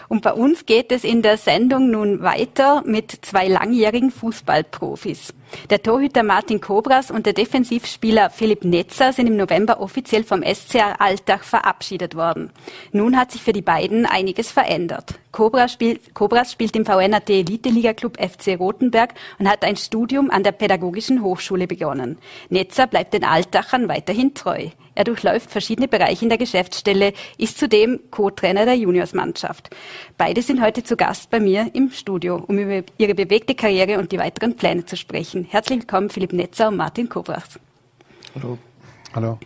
Und 0.08 0.22
bei 0.22 0.32
uns 0.32 0.66
geht 0.66 0.92
es 0.92 1.04
in 1.04 1.22
der 1.22 1.36
Sendung 1.36 1.90
nun 1.90 2.22
weiter 2.22 2.82
mit 2.86 3.18
zwei 3.22 3.48
langjährigen 3.48 4.10
Fußballprofis. 4.10 5.34
Der 5.70 5.82
Torhüter 5.82 6.22
Martin 6.22 6.60
Kobras 6.60 7.10
und 7.10 7.26
der 7.26 7.32
Defensivspieler 7.32 8.30
Philipp 8.30 8.64
Netzer 8.64 9.12
sind 9.12 9.26
im 9.26 9.36
November 9.36 9.80
offiziell 9.80 10.24
vom 10.24 10.42
SCR 10.42 11.00
Alltag 11.00 11.44
verabschiedet 11.44 12.14
worden. 12.14 12.50
Nun 12.92 13.16
hat 13.16 13.32
sich 13.32 13.42
für 13.42 13.52
die 13.52 13.62
beiden 13.62 14.06
einiges 14.06 14.50
verändert. 14.50 15.14
Kobras 15.32 15.72
spielt, 15.72 16.14
Kobras 16.14 16.52
spielt 16.52 16.74
im 16.76 16.86
VNAT 16.86 17.28
Elite-Liga 17.28 17.92
Club 17.92 18.16
FC 18.18 18.58
Rothenberg 18.58 19.12
und 19.38 19.50
hat 19.50 19.64
ein 19.64 19.76
Studium 19.76 20.30
an 20.30 20.42
der 20.42 20.52
Pädagogischen 20.52 21.22
Hochschule 21.22 21.66
begonnen. 21.66 22.18
Netzer 22.48 22.86
bleibt 22.86 23.12
den 23.12 23.24
Altachern 23.24 23.88
weiterhin 23.88 24.34
treu. 24.34 24.68
Er 24.96 25.04
durchläuft 25.04 25.50
verschiedene 25.50 25.88
Bereiche 25.88 26.24
in 26.24 26.30
der 26.30 26.38
Geschäftsstelle, 26.38 27.12
ist 27.36 27.58
zudem 27.58 28.00
Co-Trainer 28.10 28.64
der 28.64 28.76
Juniorsmannschaft. 28.76 29.68
Beide 30.16 30.40
sind 30.40 30.62
heute 30.62 30.84
zu 30.84 30.96
Gast 30.96 31.28
bei 31.28 31.38
mir 31.38 31.70
im 31.74 31.90
Studio, 31.90 32.42
um 32.46 32.58
über 32.58 32.82
ihre 32.96 33.14
bewegte 33.14 33.54
Karriere 33.54 33.98
und 33.98 34.10
die 34.10 34.18
weiteren 34.18 34.56
Pläne 34.56 34.86
zu 34.86 34.96
sprechen. 34.96 35.35
Herzlich 35.44 35.80
willkommen, 35.80 36.10
Philipp 36.10 36.32
Netzer 36.32 36.68
und 36.68 36.76
Martin 36.76 37.08
Kobrachs. 37.08 37.58
Hallo. 38.34 38.58
Hallo. 39.14 39.38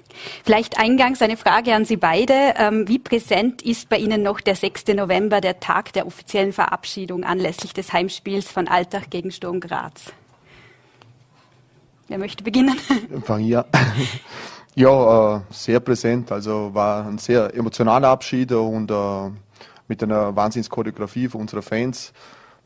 Vielleicht 0.45 0.81
eingangs 0.81 1.23
eine 1.23 1.37
Frage 1.37 1.75
an 1.75 1.85
Sie 1.85 1.97
beide. 1.97 2.55
Ähm, 2.57 2.89
wie 2.89 2.99
präsent 2.99 3.63
ist 3.63 3.89
bei 3.89 3.99
Ihnen 3.99 4.23
noch 4.23 4.41
der 4.41 4.57
6. 4.57 4.89
November, 4.89 5.41
der 5.41 5.61
Tag 5.61 5.93
der 5.93 6.07
offiziellen 6.07 6.53
Verabschiedung 6.53 7.23
anlässlich 7.23 7.73
des 7.73 7.93
Heimspiels 7.93 8.51
von 8.51 8.67
Alltag 8.67 9.11
gegen 9.11 9.31
Sturm 9.31 9.61
Graz? 9.61 10.13
Wer 12.09 12.19
möchte 12.19 12.43
beginnen? 12.43 12.77
Fang 13.25 13.45
ja. 13.45 13.65
Ja, 14.75 15.37
äh, 15.37 15.41
sehr 15.51 15.79
präsent. 15.79 16.33
Also 16.33 16.71
war 16.73 17.07
ein 17.07 17.19
sehr 17.19 17.55
emotionaler 17.55 18.09
Abschied 18.09 18.51
und 18.51 18.91
äh, 18.91 19.31
mit 19.87 20.03
einer 20.03 20.35
Wahnsinnschoreografie 20.35 21.29
für 21.29 21.39
unsere 21.39 21.63
Fans. 21.63 22.13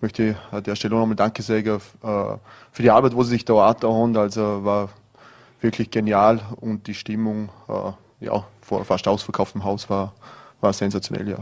Möchte 0.05 0.37
an 0.51 0.63
der 0.63 0.77
Stelle 0.77 0.97
nochmal 0.97 1.17
Danke 1.17 1.43
sagen 1.43 1.81
äh, 2.03 2.37
für 2.73 2.83
die 2.83 2.91
Arbeit, 2.91 3.17
wo 3.17 3.23
sie 3.23 3.31
sich 3.31 3.47
da 3.47 3.55
haben. 3.55 4.17
Also 4.19 4.63
war 4.63 4.91
wirklich 5.63 5.91
genial 5.91 6.41
und 6.61 6.87
die 6.87 6.93
Stimmung 6.93 7.49
äh, 7.69 8.27
ja, 8.27 8.45
vor 8.61 8.85
fast 8.85 9.09
ausverkauftem 9.09 9.65
Haus 9.65 9.89
war, 9.89 10.13
war 10.61 10.75
sensationell, 10.75 11.27
ja. 11.27 11.39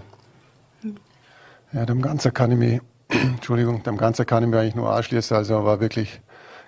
Ja, 1.72 1.86
dem 1.86 2.00
Ganzen 2.02 2.32
kann 2.32 2.52
ich 2.52 2.58
mich, 2.58 2.80
Entschuldigung, 3.08 3.82
dem 3.82 3.96
Ganzen 3.96 4.26
kann 4.26 4.44
ich 4.44 4.48
mich 4.48 4.60
eigentlich 4.60 4.76
nur 4.76 4.94
anschließen. 4.94 5.36
Also 5.36 5.64
war 5.64 5.80
wirklich 5.80 6.20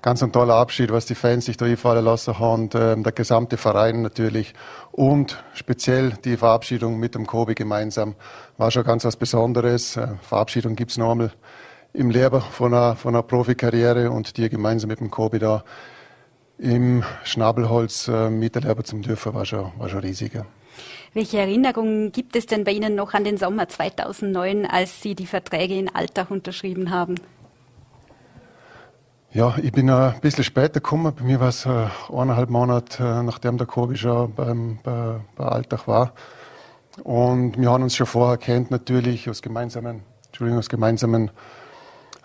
ganz 0.02 0.20
ein 0.20 0.33
toller 0.33 0.54
Abschied, 0.54 0.90
was 0.90 1.07
die 1.07 1.14
Fans 1.14 1.44
sich 1.44 1.57
da 1.57 1.64
einfallen 1.64 2.04
lassen 2.04 2.40
haben 2.40 2.64
und 2.64 2.74
äh, 2.74 3.00
der 3.00 3.12
gesamte 3.12 3.57
Verein 3.57 4.02
natürlich 4.02 4.52
und 4.90 5.44
speziell 5.54 6.14
die 6.24 6.37
Verabschiedung 6.37 6.98
mit 6.98 7.14
dem 7.14 7.24
Kobi 7.24 7.54
gemeinsam 7.54 8.16
war 8.59 8.72
schon 8.72 8.83
ganz 8.83 9.04
was 9.04 9.16
Besonderes. 9.16 9.96
Äh, 9.96 10.09
Verabschiedung 10.22 10.74
gibt's 10.74 10.98
noch 10.98 11.12
einmal 11.12 11.30
im 11.94 12.11
Leben 12.11 12.40
von 12.40 12.74
einer, 12.74 12.96
von 12.96 13.14
einer 13.14 13.22
Profikarriere 13.22 14.11
und 14.11 14.37
die 14.37 14.48
gemeinsam 14.50 14.88
mit 14.88 15.00
dem 15.00 15.11
Kobi 15.11 15.38
da 15.38 15.64
im 16.59 17.02
Schnabelholz 17.24 18.09
äh, 18.09 18.30
miterleben 18.30 18.85
zum 18.85 19.02
dürfen, 19.02 19.33
war 19.33 19.44
schon, 19.44 19.72
war 19.78 19.88
schon 19.88 20.00
riesiger. 20.00 20.44
Welche 21.12 21.38
Erinnerungen 21.38 22.11
gibt 22.11 22.35
es 22.35 22.46
denn 22.46 22.64
bei 22.64 22.72
Ihnen 22.72 22.96
noch 22.96 23.14
an 23.14 23.22
den 23.22 23.37
Sommer 23.37 23.68
2009, 23.68 24.66
als 24.66 25.00
Sie 25.00 25.14
die 25.14 25.26
Verträge 25.26 25.78
in 25.78 25.94
Alltag 25.94 26.30
unterschrieben 26.30 26.90
haben? 26.90 27.14
Ja, 29.33 29.54
ich 29.62 29.72
bin 29.72 29.90
ein 29.90 30.20
bisschen 30.20 30.44
später 30.44 30.80
gekommen. 30.80 31.12
Bei 31.16 31.24
mir 31.24 31.40
war 31.40 31.48
es 31.48 31.66
äh, 31.66 31.87
eineinhalb 32.12 32.50
Monate, 32.50 33.02
äh, 33.02 33.22
nachdem 33.22 33.59
der 33.59 33.68
Covid 33.68 33.98
schon 33.98 34.35
beim, 34.35 34.78
bei, 34.83 35.20
bei 35.37 35.44
Alltag 35.44 35.87
war. 35.87 36.12
Und 37.02 37.59
wir 37.59 37.70
haben 37.70 37.83
uns 37.83 37.96
schon 37.96 38.07
vorher 38.07 38.37
kennt 38.37 38.70
natürlich 38.70 39.28
aus 39.28 39.42
gemeinsamen, 39.42 40.02
Entschuldigung, 40.26 40.59
aus 40.59 40.68
gemeinsamen 40.68 41.30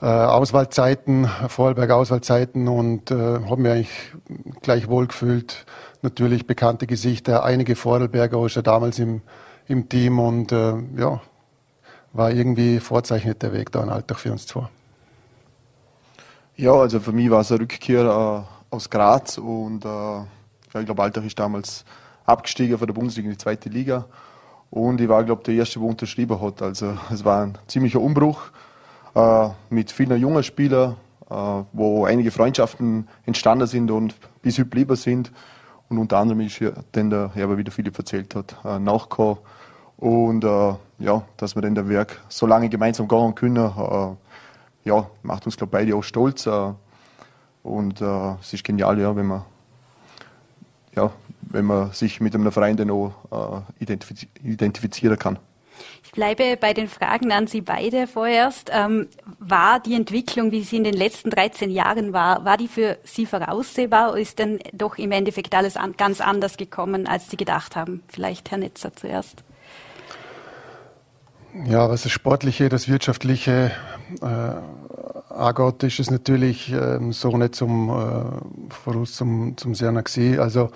äh, 0.01 0.05
Auswahlzeiten, 0.05 1.27
Vorarlberg-Auswahlzeiten 1.47 2.67
und 2.67 3.11
äh, 3.11 3.15
haben 3.15 3.61
mich 3.61 3.71
eigentlich 3.71 4.13
gleich 4.61 4.87
wohl 4.87 5.07
gefühlt. 5.07 5.65
Natürlich 6.01 6.47
bekannte 6.47 6.87
Gesichter, 6.87 7.43
einige 7.43 7.75
Vorarlberger 7.75 8.37
auch 8.37 8.47
schon 8.47 8.63
damals 8.63 8.99
im, 8.99 9.21
im 9.67 9.89
Team 9.89 10.19
und 10.19 10.51
äh, 10.51 10.75
ja, 10.95 11.21
war 12.13 12.31
irgendwie 12.31 12.79
vorzeichnet 12.79 13.41
der 13.43 13.53
Weg 13.53 13.71
da 13.71 13.83
in 13.83 13.89
Alltag 13.89 14.19
für 14.19 14.31
uns 14.31 14.47
zwei. 14.47 14.67
Ja, 16.55 16.73
also 16.73 16.99
für 16.99 17.11
mich 17.11 17.29
war 17.29 17.41
es 17.41 17.51
eine 17.51 17.61
Rückkehr 17.61 18.05
äh, 18.05 18.73
aus 18.75 18.89
Graz 18.89 19.37
und 19.37 19.85
äh, 19.85 20.19
ich 20.79 20.85
glaube, 20.85 21.03
Altach 21.03 21.23
ist 21.23 21.37
damals 21.39 21.83
abgestiegen 22.25 22.77
von 22.77 22.87
der 22.87 22.93
Bundesliga 22.93 23.27
in 23.27 23.33
die 23.33 23.37
zweite 23.37 23.69
Liga 23.69 24.05
und 24.69 25.01
ich 25.01 25.09
war, 25.09 25.23
glaube 25.23 25.43
der 25.43 25.55
Erste, 25.55 25.79
der 25.79 25.87
unterschrieben 25.87 26.39
hat. 26.39 26.61
Also 26.61 26.97
es 27.11 27.25
war 27.25 27.43
ein 27.43 27.57
ziemlicher 27.67 27.99
Umbruch 27.99 28.51
mit 29.69 29.91
vielen 29.91 30.19
jungen 30.19 30.43
Spielern, 30.43 30.95
äh, 31.29 31.63
wo 31.73 32.05
einige 32.05 32.31
Freundschaften 32.31 33.07
entstanden 33.25 33.67
sind 33.67 33.91
und 33.91 34.15
bis 34.41 34.55
heute 34.55 34.63
geblieben 34.63 34.95
sind. 34.95 35.31
Und 35.87 35.97
unter 35.97 36.17
anderem 36.17 36.41
ist 36.41 36.59
ja 36.59 36.71
dann 36.91 37.09
der 37.09 37.31
Herbert, 37.33 37.57
wie 37.57 37.63
der 37.63 37.73
Philipp 37.73 37.97
erzählt 37.97 38.35
hat, 38.35 38.55
äh, 38.63 38.79
nachgekommen. 38.79 39.37
Und 39.97 40.43
äh, 40.43 40.73
ja, 40.99 41.23
dass 41.37 41.55
wir 41.55 41.61
dann 41.61 41.75
der 41.75 41.89
Werk 41.89 42.21
so 42.29 42.47
lange 42.47 42.69
gemeinsam 42.69 43.07
gehen 43.07 43.35
können, 43.35 43.57
äh, 43.57 44.87
ja, 44.87 45.07
macht 45.23 45.45
uns, 45.45 45.57
glaube 45.57 45.77
ich, 45.77 45.85
beide 45.85 45.95
auch 45.95 46.03
stolz. 46.03 46.45
Äh, 46.45 46.73
und 47.63 48.01
äh, 48.01 48.33
es 48.41 48.53
ist 48.53 48.63
genial, 48.63 48.99
ja, 48.99 49.15
wenn 49.15 49.27
man, 49.27 49.43
ja, 50.95 51.11
wenn 51.41 51.65
man 51.65 51.91
sich 51.91 52.21
mit 52.21 52.33
einem 52.33 52.51
Verein 52.51 52.77
dann 52.77 52.91
auch 52.91 53.11
äh, 53.31 53.83
identifiz 53.83 54.25
identifizieren 54.41 55.19
kann. 55.19 55.37
Ich 56.03 56.11
bleibe 56.11 56.57
bei 56.57 56.73
den 56.73 56.87
Fragen 56.87 57.31
an 57.31 57.47
Sie 57.47 57.61
beide 57.61 58.07
vorerst. 58.07 58.71
Ähm, 58.73 59.07
war 59.39 59.79
die 59.79 59.93
Entwicklung, 59.93 60.51
wie 60.51 60.63
sie 60.63 60.77
in 60.77 60.83
den 60.83 60.93
letzten 60.93 61.29
13 61.29 61.69
Jahren 61.69 62.13
war, 62.13 62.45
war 62.45 62.57
die 62.57 62.67
für 62.67 62.97
Sie 63.03 63.25
voraussehbar 63.25 64.11
oder 64.11 64.19
ist 64.19 64.39
denn 64.39 64.59
doch 64.73 64.97
im 64.97 65.11
Endeffekt 65.11 65.53
alles 65.55 65.77
an, 65.77 65.93
ganz 65.97 66.21
anders 66.21 66.57
gekommen, 66.57 67.07
als 67.07 67.29
Sie 67.29 67.37
gedacht 67.37 67.75
haben? 67.75 68.03
Vielleicht 68.07 68.51
Herr 68.51 68.57
Netzer 68.57 68.93
zuerst. 68.93 69.43
Ja, 71.65 71.89
was 71.89 72.03
das 72.03 72.11
Sportliche, 72.11 72.69
das 72.69 72.87
Wirtschaftliche 72.87 73.71
äh, 74.21 75.33
angeht, 75.33 75.83
ist 75.83 75.99
es 75.99 76.11
natürlich 76.11 76.71
ähm, 76.71 77.11
so 77.11 77.35
nicht 77.37 77.55
zum 77.55 77.89
äh, 77.89 78.73
Voraus 78.73 79.13
zum, 79.13 79.57
zum 79.57 79.73
gesehen. 80.03 80.39
Also 80.39 80.69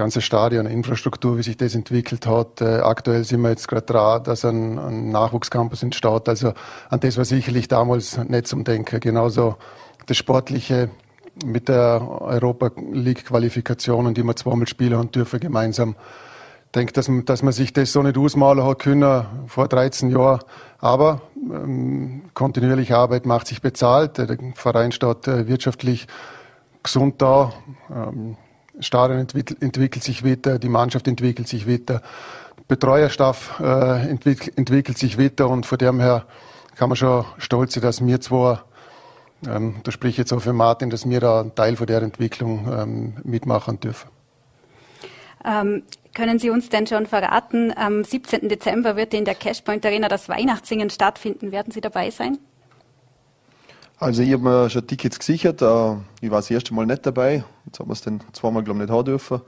ganze 0.00 0.22
Stadion, 0.22 0.64
Infrastruktur, 0.64 1.36
wie 1.36 1.42
sich 1.42 1.58
das 1.58 1.74
entwickelt 1.74 2.26
hat. 2.26 2.62
Äh, 2.62 2.80
aktuell 2.80 3.22
sind 3.24 3.42
wir 3.42 3.50
jetzt 3.50 3.68
gerade 3.68 3.84
dran, 3.84 4.24
dass 4.24 4.46
ein, 4.46 4.78
ein 4.78 5.10
Nachwuchscampus 5.10 5.82
entsteht. 5.82 6.26
Also 6.26 6.54
an 6.88 7.00
das 7.00 7.18
war 7.18 7.26
sicherlich 7.26 7.68
damals 7.68 8.16
nicht 8.16 8.46
zum 8.46 8.64
Denken. 8.64 8.98
Genauso 8.98 9.56
das 10.06 10.16
Sportliche 10.16 10.88
mit 11.44 11.68
der 11.68 12.00
Europa 12.02 12.70
League 12.92 13.26
Qualifikationen, 13.26 14.14
die 14.14 14.22
wir 14.22 14.34
zweimal 14.36 14.66
spielen 14.66 14.94
und 14.94 15.14
dürfen 15.14 15.38
gemeinsam 15.38 15.96
denke, 16.74 16.94
dass, 16.94 17.10
dass 17.26 17.42
man 17.42 17.52
sich 17.52 17.74
das 17.74 17.92
so 17.92 18.02
nicht 18.02 18.16
ausmalen 18.16 18.64
hat 18.64 18.78
können 18.78 19.26
vor 19.48 19.68
13 19.68 20.10
Jahren. 20.10 20.40
Aber 20.78 21.20
ähm, 21.36 22.22
kontinuierliche 22.32 22.96
Arbeit 22.96 23.26
macht 23.26 23.48
sich 23.48 23.60
bezahlt. 23.60 24.16
Der 24.16 24.38
Verein 24.54 24.92
steht 24.92 25.28
äh, 25.28 25.46
wirtschaftlich 25.46 26.06
gesund 26.82 27.20
da. 27.20 27.52
Ähm, 27.90 28.38
Stadion 28.82 29.20
entwickelt, 29.20 29.62
entwickelt, 29.62 30.04
sich 30.04 30.24
weiter, 30.24 30.58
die 30.58 30.68
Mannschaft 30.68 31.08
entwickelt 31.08 31.48
sich 31.48 31.68
weiter, 31.68 32.02
Betreuerstaff 32.68 33.60
äh, 33.60 34.08
entwickelt, 34.08 34.56
entwickelt 34.56 34.98
sich 34.98 35.18
weiter 35.18 35.48
und 35.48 35.66
von 35.66 35.78
dem 35.78 36.00
her 36.00 36.26
kann 36.76 36.88
man 36.88 36.96
schon 36.96 37.24
stolz 37.38 37.74
sein, 37.74 37.82
dass 37.82 38.04
wir 38.04 38.20
zwar, 38.20 38.64
ähm, 39.46 39.76
da 39.82 39.90
spreche 39.90 40.12
ich 40.12 40.16
jetzt 40.18 40.32
auch 40.32 40.40
für 40.40 40.52
Martin, 40.52 40.90
dass 40.90 41.08
wir 41.08 41.20
da 41.20 41.40
einen 41.40 41.54
Teil 41.54 41.76
von 41.76 41.86
der 41.86 42.02
Entwicklung 42.02 42.68
ähm, 42.72 43.14
mitmachen 43.24 43.80
dürfen. 43.80 44.08
Ähm, 45.44 45.82
können 46.14 46.38
Sie 46.38 46.50
uns 46.50 46.68
denn 46.68 46.86
schon 46.86 47.06
verraten, 47.06 47.72
am 47.76 48.04
17. 48.04 48.48
Dezember 48.48 48.96
wird 48.96 49.14
in 49.14 49.24
der 49.24 49.34
Cashpoint 49.34 49.84
Arena 49.86 50.08
das 50.08 50.28
Weihnachtssingen 50.28 50.90
stattfinden. 50.90 51.52
Werden 51.52 51.70
Sie 51.72 51.80
dabei 51.80 52.10
sein? 52.10 52.38
Also 54.00 54.22
ich 54.22 54.32
habe 54.32 54.42
mir 54.42 54.70
schon 54.70 54.86
Tickets 54.86 55.18
gesichert. 55.18 55.60
Äh, 55.60 55.92
ich 56.22 56.30
war 56.30 56.38
das 56.38 56.50
erste 56.50 56.72
Mal 56.72 56.86
nicht 56.86 57.04
dabei. 57.04 57.44
Jetzt 57.66 57.80
haben 57.80 57.90
wir 57.90 57.92
es 57.92 58.00
dann 58.00 58.22
zweimal 58.32 58.64
glaube 58.64 58.78
ich 58.78 58.86
nicht 58.88 58.96
haben 58.96 59.04
dürfen. 59.04 59.42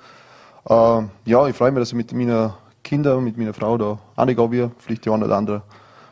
Äh, 0.68 1.02
ja, 1.24 1.46
ich 1.48 1.56
freue 1.56 1.72
mich, 1.72 1.80
dass 1.80 1.88
ich 1.88 1.94
mit 1.94 2.12
meinen 2.12 2.52
Kindern, 2.84 3.24
mit 3.24 3.38
meiner 3.38 3.54
Frau 3.54 3.78
da 3.78 3.98
reingehen 4.14 4.50
will. 4.50 4.70
Vielleicht 4.76 5.06
die 5.06 5.10
eine 5.10 5.24
oder 5.24 5.38
andere 5.38 5.62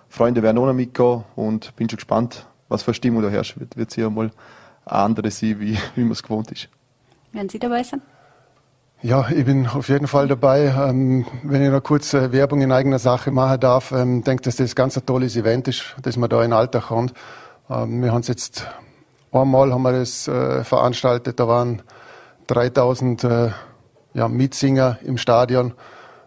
Freunde 0.08 0.42
werden 0.42 0.56
auch 0.56 0.64
noch 0.64 0.72
mitgehen 0.72 1.22
und 1.36 1.76
bin 1.76 1.90
schon 1.90 1.98
gespannt, 1.98 2.46
was 2.70 2.82
für 2.82 2.94
Stimmung 2.94 3.22
da 3.22 3.28
herrscht. 3.28 3.60
Wird, 3.60 3.76
wird 3.76 3.90
sicher 3.90 4.08
mal 4.08 4.30
eine 4.86 5.00
andere 5.02 5.30
sein, 5.30 5.60
wie, 5.60 5.76
wie 5.94 6.00
man 6.00 6.12
es 6.12 6.22
gewohnt 6.22 6.50
ist. 6.50 6.70
Werden 7.32 7.50
Sie 7.50 7.58
dabei 7.58 7.82
sein? 7.82 8.00
Ja, 9.02 9.28
ich 9.28 9.44
bin 9.44 9.66
auf 9.66 9.90
jeden 9.90 10.06
Fall 10.06 10.28
dabei. 10.28 10.74
Ähm, 10.78 11.26
wenn 11.42 11.62
ich 11.62 11.70
noch 11.70 11.82
kurz 11.82 12.14
äh, 12.14 12.32
Werbung 12.32 12.62
in 12.62 12.72
eigener 12.72 12.98
Sache 12.98 13.32
machen 13.32 13.60
darf, 13.60 13.92
ähm, 13.92 14.24
denke, 14.24 14.44
dass 14.44 14.56
das 14.56 14.74
ganz 14.74 14.96
ein 14.96 15.04
tolles 15.04 15.36
Event 15.36 15.68
ist, 15.68 15.94
dass 16.00 16.16
man 16.16 16.30
da 16.30 16.42
in 16.42 16.50
den 16.50 16.52
Alltag 16.54 16.84
kommt. 16.84 17.12
Ähm, 17.70 18.02
wir 18.02 18.12
haben 18.12 18.20
es 18.20 18.28
jetzt 18.28 18.66
einmal 19.32 19.72
haben 19.72 19.82
wir 19.82 19.92
das 19.92 20.26
äh, 20.28 20.64
veranstaltet, 20.64 21.38
da 21.38 21.48
waren 21.48 21.82
3000 22.48 23.24
äh, 23.24 23.50
ja, 24.14 24.28
Mitsinger 24.28 24.98
im 25.04 25.18
Stadion. 25.18 25.74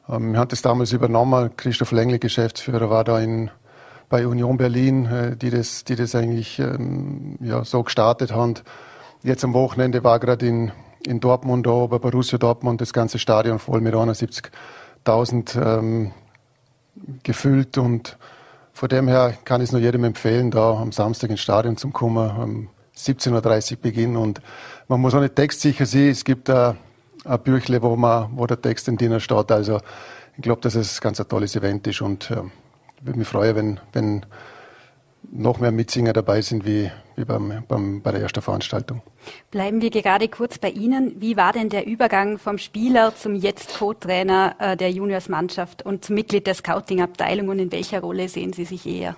Ähm, 0.09 0.31
wir 0.31 0.39
haben 0.39 0.47
das 0.47 0.61
damals 0.61 0.93
übernommen. 0.93 1.51
Christoph 1.57 1.91
Lengle, 1.91 2.19
Geschäftsführer, 2.19 2.89
war 2.89 3.03
da 3.03 3.19
in, 3.19 3.51
bei 4.09 4.25
Union 4.25 4.57
Berlin, 4.57 5.05
äh, 5.05 5.35
die, 5.35 5.49
das, 5.49 5.83
die 5.83 5.95
das 5.95 6.15
eigentlich 6.15 6.59
ähm, 6.59 7.37
ja, 7.41 7.63
so 7.65 7.83
gestartet 7.83 8.31
haben. 8.31 8.55
Jetzt 9.21 9.43
am 9.43 9.53
Wochenende 9.53 10.03
war 10.03 10.19
gerade 10.19 10.47
in 10.47 10.71
in 11.07 11.19
Dortmund 11.19 11.65
da, 11.65 11.87
bei 11.87 11.99
Borussia 11.99 12.37
Dortmund, 12.37 12.81
das 12.81 12.93
ganze 12.93 13.19
Stadion 13.19 13.59
voll 13.59 13.81
mit 13.81 13.93
71.000 13.93 15.77
ähm, 15.77 16.11
gefüllt 17.23 17.77
und 17.77 18.17
von 18.73 18.89
dem 18.89 19.07
her 19.07 19.37
kann 19.45 19.61
ich 19.61 19.69
es 19.69 19.71
nur 19.71 19.81
jedem 19.81 20.03
empfehlen, 20.03 20.51
da 20.51 20.71
am 20.73 20.91
Samstag 20.91 21.29
ins 21.29 21.41
Stadion 21.41 21.77
zu 21.77 21.89
kommen, 21.89 22.29
um 22.37 22.69
17.30 22.97 23.71
Uhr 23.73 23.77
Beginn. 23.81 24.17
Und 24.17 24.41
man 24.87 24.99
muss 24.99 25.13
auch 25.13 25.21
nicht 25.21 25.35
textsicher 25.35 25.85
sein, 25.85 26.09
es 26.09 26.25
gibt 26.25 26.49
ein, 26.49 26.75
ein 27.23 27.39
Büchle, 27.39 27.81
wo, 27.81 27.95
man, 27.95 28.29
wo 28.35 28.45
der 28.47 28.61
Text 28.61 28.87
in 28.87 28.97
drinnen 28.97 29.19
steht, 29.19 29.51
also 29.51 29.79
ich 30.35 30.41
glaube, 30.41 30.61
dass 30.61 30.73
es 30.73 30.99
ganz 30.99 31.19
ein 31.19 31.27
tolles 31.27 31.55
Event 31.55 31.85
ist. 31.85 32.01
Und 32.01 32.31
äh, 32.31 32.41
würde 33.01 33.19
mich 33.19 33.27
freuen, 33.27 33.55
wenn, 33.55 33.79
wenn 33.93 34.25
noch 35.31 35.59
mehr 35.59 35.71
Mitsinger 35.71 36.13
dabei 36.13 36.41
sind 36.41 36.65
wie, 36.65 36.91
wie 37.15 37.25
beim, 37.25 37.63
beim, 37.67 38.01
bei 38.01 38.11
der 38.11 38.21
ersten 38.21 38.41
Veranstaltung. 38.41 39.01
Bleiben 39.51 39.81
wir 39.81 39.89
gerade 39.89 40.27
kurz 40.27 40.57
bei 40.57 40.69
Ihnen. 40.69 41.15
Wie 41.19 41.37
war 41.37 41.53
denn 41.53 41.69
der 41.69 41.85
Übergang 41.85 42.37
vom 42.37 42.57
Spieler 42.57 43.15
zum 43.15 43.35
jetzt 43.35 43.77
Co-Trainer 43.79 44.55
äh, 44.59 44.77
der 44.77 44.91
Juniorsmannschaft 44.91 45.85
und 45.85 46.05
zum 46.05 46.15
Mitglied 46.15 46.47
der 46.47 46.53
Scouting-Abteilung 46.53 47.49
und 47.49 47.59
in 47.59 47.71
welcher 47.71 48.01
Rolle 48.01 48.29
sehen 48.29 48.53
Sie 48.53 48.65
sich 48.65 48.85
eher? 48.85 49.15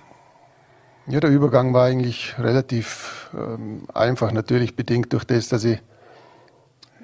Ja, 1.08 1.20
der 1.20 1.30
Übergang 1.30 1.72
war 1.72 1.84
eigentlich 1.84 2.34
relativ 2.38 3.30
ähm, 3.36 3.82
einfach, 3.94 4.32
natürlich 4.32 4.74
bedingt 4.74 5.12
durch 5.12 5.24
das, 5.24 5.48
dass 5.48 5.64
ich 5.64 5.78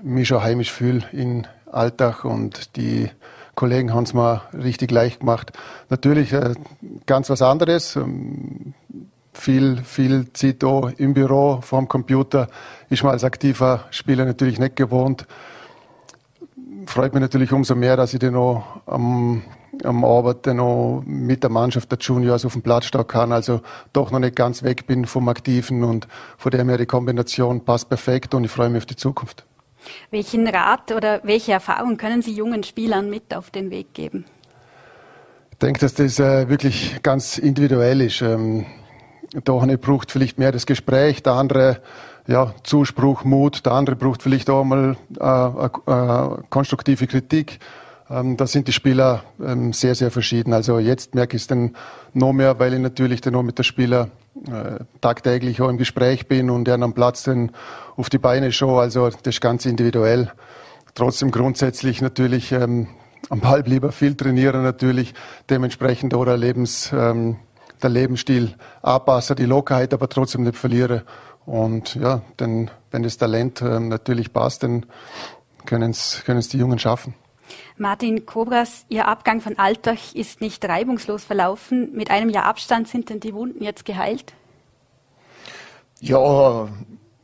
mich 0.03 0.27
schon 0.27 0.43
heimisch 0.43 0.73
fühle 0.73 1.05
in 1.13 1.47
Alltag 1.71 2.25
und 2.25 2.77
die 2.77 3.09
Kollegen 3.55 3.93
haben 3.93 4.05
es 4.05 4.15
mir 4.15 4.43
richtig 4.53 4.91
leicht 4.91 5.21
gemacht. 5.21 5.53
Natürlich 5.89 6.33
äh, 6.33 6.55
ganz 7.07 7.29
was 7.31 7.43
anderes. 7.43 7.97
Ähm, 7.97 8.75
viel, 9.33 9.83
viel 9.83 10.33
Zeit 10.33 10.63
auch 10.65 10.91
im 10.99 11.15
Büro 11.15 11.61
vorm 11.63 11.89
Computer 11.89 12.49
ist 12.91 13.03
man 13.03 13.13
als 13.13 13.25
aktiver 13.25 13.85
Spieler 13.91 14.25
natürlich 14.25 14.59
nicht 14.59 14.77
gewohnt. 14.77 15.27
Freut 16.87 17.15
mich 17.15 17.21
natürlich 17.21 17.53
umso 17.53 17.75
mehr, 17.75 17.97
dass 17.97 18.13
ich 18.13 18.19
dann 18.19 18.37
auch 18.37 18.63
am, 18.87 19.43
am 19.85 20.05
Arbeit 20.05 20.47
dann 20.47 20.61
auch 20.61 21.03
mit 21.07 21.43
der 21.43 21.51
Mannschaft 21.51 21.91
der 21.91 21.99
Juniors 21.99 22.45
auf 22.45 22.53
dem 22.53 22.63
Platz 22.63 22.87
stehen 22.87 23.07
kann. 23.07 23.33
Also 23.33 23.61
doch 23.93 24.11
noch 24.11 24.19
nicht 24.19 24.37
ganz 24.37 24.63
weg 24.63 24.87
bin 24.87 25.07
vom 25.07 25.29
Aktiven 25.29 25.85
und 25.85 26.09
von 26.37 26.51
dem 26.51 26.69
her 26.69 26.79
die 26.79 26.87
Kombination 26.87 27.65
passt 27.65 27.89
perfekt 27.89 28.35
und 28.35 28.45
ich 28.45 28.51
freue 28.51 28.69
mich 28.69 28.83
auf 28.83 28.87
die 28.87 28.97
Zukunft. 28.97 29.45
Welchen 30.11 30.47
Rat 30.47 30.93
oder 30.93 31.21
welche 31.25 31.53
Erfahrung 31.53 31.97
können 31.97 32.23
Sie 32.23 32.33
jungen 32.33 32.63
Spielern 32.63 33.11
mit 33.11 33.35
auf 33.35 33.51
den 33.51 33.71
Weg 33.71 33.95
geben? 33.95 34.25
Ich 35.51 35.59
denke, 35.59 35.81
dass 35.81 35.95
das 35.95 36.19
äh, 36.19 36.49
wirklich 36.49 37.01
ganz 37.03 37.39
individuell 37.39 38.01
ist. 38.01 38.23
Der 39.35 39.55
eine 39.55 39.79
braucht 39.79 40.11
vielleicht 40.11 40.39
mehr 40.39 40.53
das 40.53 40.67
Gespräch, 40.67 41.23
der 41.23 41.35
andere 41.35 41.81
ja, 42.27 42.55
Zuspruch, 42.63 43.25
Mut, 43.25 43.65
der 43.67 43.73
andere 43.73 43.97
braucht 43.97 44.23
vielleicht 44.23 44.51
auch 44.51 44.65
mal 44.65 44.97
äh, 45.19 45.91
äh, 45.91 46.43
konstruktive 46.51 47.07
Kritik. 47.07 47.59
Ähm, 48.11 48.37
da 48.37 48.47
sind 48.47 48.69
die 48.69 48.73
Spieler 48.73 49.25
ähm, 49.43 49.73
sehr, 49.73 49.95
sehr 49.95 50.11
verschieden. 50.11 50.53
Also 50.53 50.79
jetzt 50.79 51.15
merke 51.15 51.37
ich 51.37 51.43
es 51.43 51.49
dann 51.49 51.75
noch 52.13 52.33
mehr, 52.33 52.59
weil 52.59 52.75
ich 52.75 52.81
natürlich 52.81 53.23
dann 53.23 53.33
noch 53.33 53.43
mit 53.43 53.59
der 53.59 53.63
Spieler 53.63 54.11
äh, 54.47 54.85
tagtäglich 55.01 55.61
auch 55.63 55.69
im 55.69 55.79
Gespräch 55.79 56.29
bin 56.29 56.51
und 56.51 56.69
er 56.69 56.81
am 56.81 56.93
Platz 56.93 57.25
dann 57.25 57.53
auf 57.97 58.11
die 58.11 58.19
Beine 58.19 58.53
schaue. 58.53 58.83
Also 58.83 59.09
das 59.09 59.21
ist 59.25 59.41
ganz 59.41 59.65
individuell. 59.65 60.31
Trotzdem 60.95 61.31
grundsätzlich 61.31 62.03
natürlich 62.03 62.53
ähm, 62.53 62.89
am 63.31 63.41
Ball 63.41 63.63
lieber 63.65 63.93
viel 63.93 64.15
trainieren 64.15 64.63
natürlich, 64.63 65.15
dementsprechend 65.49 66.13
oder 66.15 66.37
Lebens, 66.37 66.93
ähm, 66.93 67.37
der 67.83 67.91
Lebensstil 67.91 68.55
anpassen, 68.83 69.37
die 69.37 69.45
Lockerheit 69.45 69.93
aber 69.95 70.09
trotzdem 70.09 70.43
nicht 70.43 70.57
verliere. 70.57 71.05
Und 71.47 71.97
ja, 71.97 72.23
denn 72.39 72.71
wenn 72.91 73.03
das 73.03 73.19
Talent 73.19 73.63
ähm, 73.63 73.89
natürlich 73.89 74.33
passt, 74.33 74.63
dann 74.63 74.87
können 75.67 75.91
es 75.91 76.23
können 76.25 76.39
es 76.39 76.49
die 76.49 76.59
Jungen 76.59 76.79
schaffen. 76.79 77.15
Martin 77.77 78.27
Kobras, 78.27 78.85
Ihr 78.89 79.09
Abgang 79.09 79.41
von 79.41 79.59
Altach 79.59 80.15
ist 80.15 80.41
nicht 80.41 80.65
reibungslos 80.65 81.25
verlaufen. 81.25 81.93
Mit 81.95 82.11
einem 82.11 82.29
Jahr 82.29 82.45
Abstand 82.45 82.89
sind 82.89 83.11
denn 83.11 83.21
die 83.21 83.35
Wunden 83.35 83.63
jetzt 83.63 83.85
geheilt? 83.85 84.33
Ja, 86.01 86.69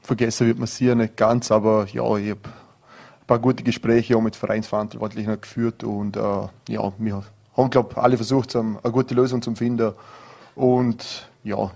vergessen 0.02 0.46
wird 0.46 0.58
man 0.58 0.66
sie 0.66 0.86
ja 0.86 0.94
nicht 0.94 1.16
ganz, 1.16 1.50
aber 1.50 1.86
ja, 1.92 2.16
ich 2.16 2.30
habe 2.30 2.40
ein 2.44 3.26
paar 3.26 3.38
gute 3.38 3.62
Gespräche 3.62 4.16
auch 4.16 4.20
mit 4.20 4.36
Vereinsverantwortlichen 4.36 5.40
geführt 5.40 5.84
und 5.84 6.16
äh, 6.16 6.20
ja, 6.68 6.92
wir 6.98 7.24
haben, 7.56 7.70
glaube 7.70 7.96
alle 8.02 8.16
versucht, 8.16 8.54
eine 8.56 8.78
gute 8.90 9.14
Lösung 9.14 9.42
zu 9.42 9.54
finden. 9.54 9.92
Und 10.58 11.28
ja, 11.44 11.70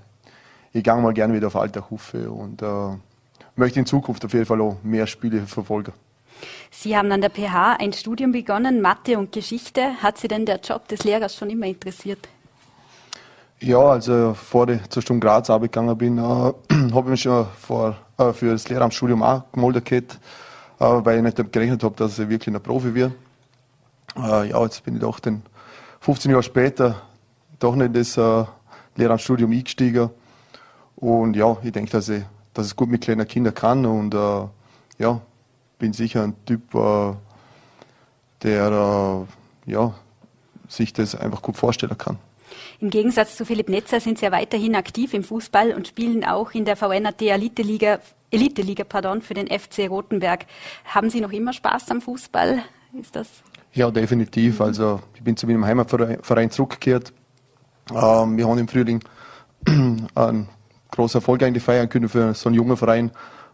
ich 0.72 0.82
gehe 0.82 0.96
mal 0.96 1.14
gerne 1.14 1.34
wieder 1.34 1.46
auf 1.46 1.54
Alltag 1.54 1.84
und 1.92 2.60
äh, 2.62 2.66
möchte 3.54 3.78
in 3.78 3.86
Zukunft 3.86 4.24
auf 4.24 4.32
jeden 4.32 4.44
Fall 4.44 4.60
auch 4.60 4.76
mehr 4.82 5.06
Spiele 5.06 5.42
verfolgen. 5.42 5.92
Sie 6.72 6.96
haben 6.96 7.12
an 7.12 7.20
der 7.20 7.30
PH 7.30 7.76
ein 7.78 7.92
Studium 7.92 8.32
begonnen, 8.32 8.80
Mathe 8.80 9.16
und 9.18 9.30
Geschichte. 9.30 10.02
Hat 10.02 10.18
Sie 10.18 10.26
denn 10.26 10.46
der 10.46 10.58
Job 10.58 10.88
des 10.88 11.04
Lehrers 11.04 11.36
schon 11.36 11.48
immer 11.50 11.66
interessiert? 11.66 12.28
Ja, 13.60 13.78
also 13.78 14.34
vor 14.34 14.68
ich 14.68 14.84
zur 14.88 15.00
Stunde 15.00 15.24
Graz 15.24 15.48
abgegangen 15.48 15.96
bin, 15.96 16.18
äh, 16.18 16.20
habe 16.22 16.54
ich 17.02 17.04
mich 17.04 17.22
schon 17.22 17.46
vor, 17.60 17.96
äh, 18.18 18.32
für 18.32 18.50
das 18.50 18.68
Lehramtsstudium 18.68 19.22
auch 19.22 19.44
gemeldet, 19.52 19.84
gehabt, 19.84 20.18
äh, 20.80 20.84
weil 21.04 21.18
ich 21.18 21.22
nicht 21.22 21.52
gerechnet 21.52 21.84
habe, 21.84 21.94
dass 21.94 22.18
ich 22.18 22.28
wirklich 22.28 22.52
ein 22.52 22.60
Profi 22.60 22.92
wird. 22.92 23.12
Äh, 24.16 24.48
ja, 24.48 24.60
jetzt 24.64 24.82
bin 24.82 24.94
ich 24.94 25.00
doch 25.00 25.20
den 25.20 25.42
15 26.00 26.32
Jahre 26.32 26.42
später 26.42 27.02
doch 27.60 27.76
nicht 27.76 27.94
das 27.94 28.16
äh, 28.16 28.44
Lehramtsstudium 28.96 29.50
eingestiegen. 29.52 30.10
Und 30.96 31.36
ja, 31.36 31.56
ich 31.62 31.72
denke, 31.72 31.90
dass 31.90 32.08
ich, 32.08 32.22
dass 32.54 32.68
ich 32.68 32.76
gut 32.76 32.88
mit 32.88 33.02
kleinen 33.02 33.26
Kindern 33.26 33.54
kann 33.54 33.86
und 33.86 34.14
äh, 34.14 34.46
ja, 34.98 35.20
bin 35.78 35.92
sicher 35.92 36.22
ein 36.22 36.34
Typ, 36.46 36.74
äh, 36.74 37.12
der 38.42 39.26
äh, 39.66 39.70
ja, 39.70 39.94
sich 40.68 40.92
das 40.92 41.14
einfach 41.14 41.42
gut 41.42 41.56
vorstellen 41.56 41.98
kann. 41.98 42.18
Im 42.80 42.90
Gegensatz 42.90 43.36
zu 43.36 43.44
Philipp 43.44 43.68
Netzer 43.68 44.00
sind 44.00 44.18
Sie 44.18 44.24
ja 44.24 44.32
weiterhin 44.32 44.74
aktiv 44.74 45.14
im 45.14 45.24
Fußball 45.24 45.72
und 45.72 45.88
spielen 45.88 46.24
auch 46.24 46.52
in 46.52 46.64
der 46.64 46.76
VNAT 46.76 47.22
Elite-Liga 47.22 48.00
Elite-Liga 48.32 48.84
pardon, 48.84 49.20
für 49.20 49.34
den 49.34 49.46
FC 49.46 49.90
Rotenberg. 49.90 50.46
Haben 50.86 51.10
Sie 51.10 51.20
noch 51.20 51.32
immer 51.32 51.52
Spaß 51.52 51.90
am 51.90 52.00
Fußball? 52.00 52.62
Ist 52.98 53.14
das? 53.14 53.28
Ja, 53.74 53.90
definitiv. 53.90 54.60
Also 54.60 55.00
ich 55.14 55.22
bin 55.22 55.36
zu 55.36 55.46
meinem 55.46 55.64
Heimatverein 55.64 56.50
zurückgekehrt. 56.50 57.12
Ähm, 57.90 58.36
wir 58.36 58.48
haben 58.48 58.58
im 58.58 58.68
Frühling 58.68 59.02
einen 60.14 60.48
großen 60.90 61.18
Erfolg 61.18 61.42
eigentlich 61.42 61.62
feiern 61.62 61.88
können 61.88 62.08
für 62.08 62.34
so 62.34 62.48
einen 62.48 62.56
jungen 62.56 62.76
Verein. 62.76 63.10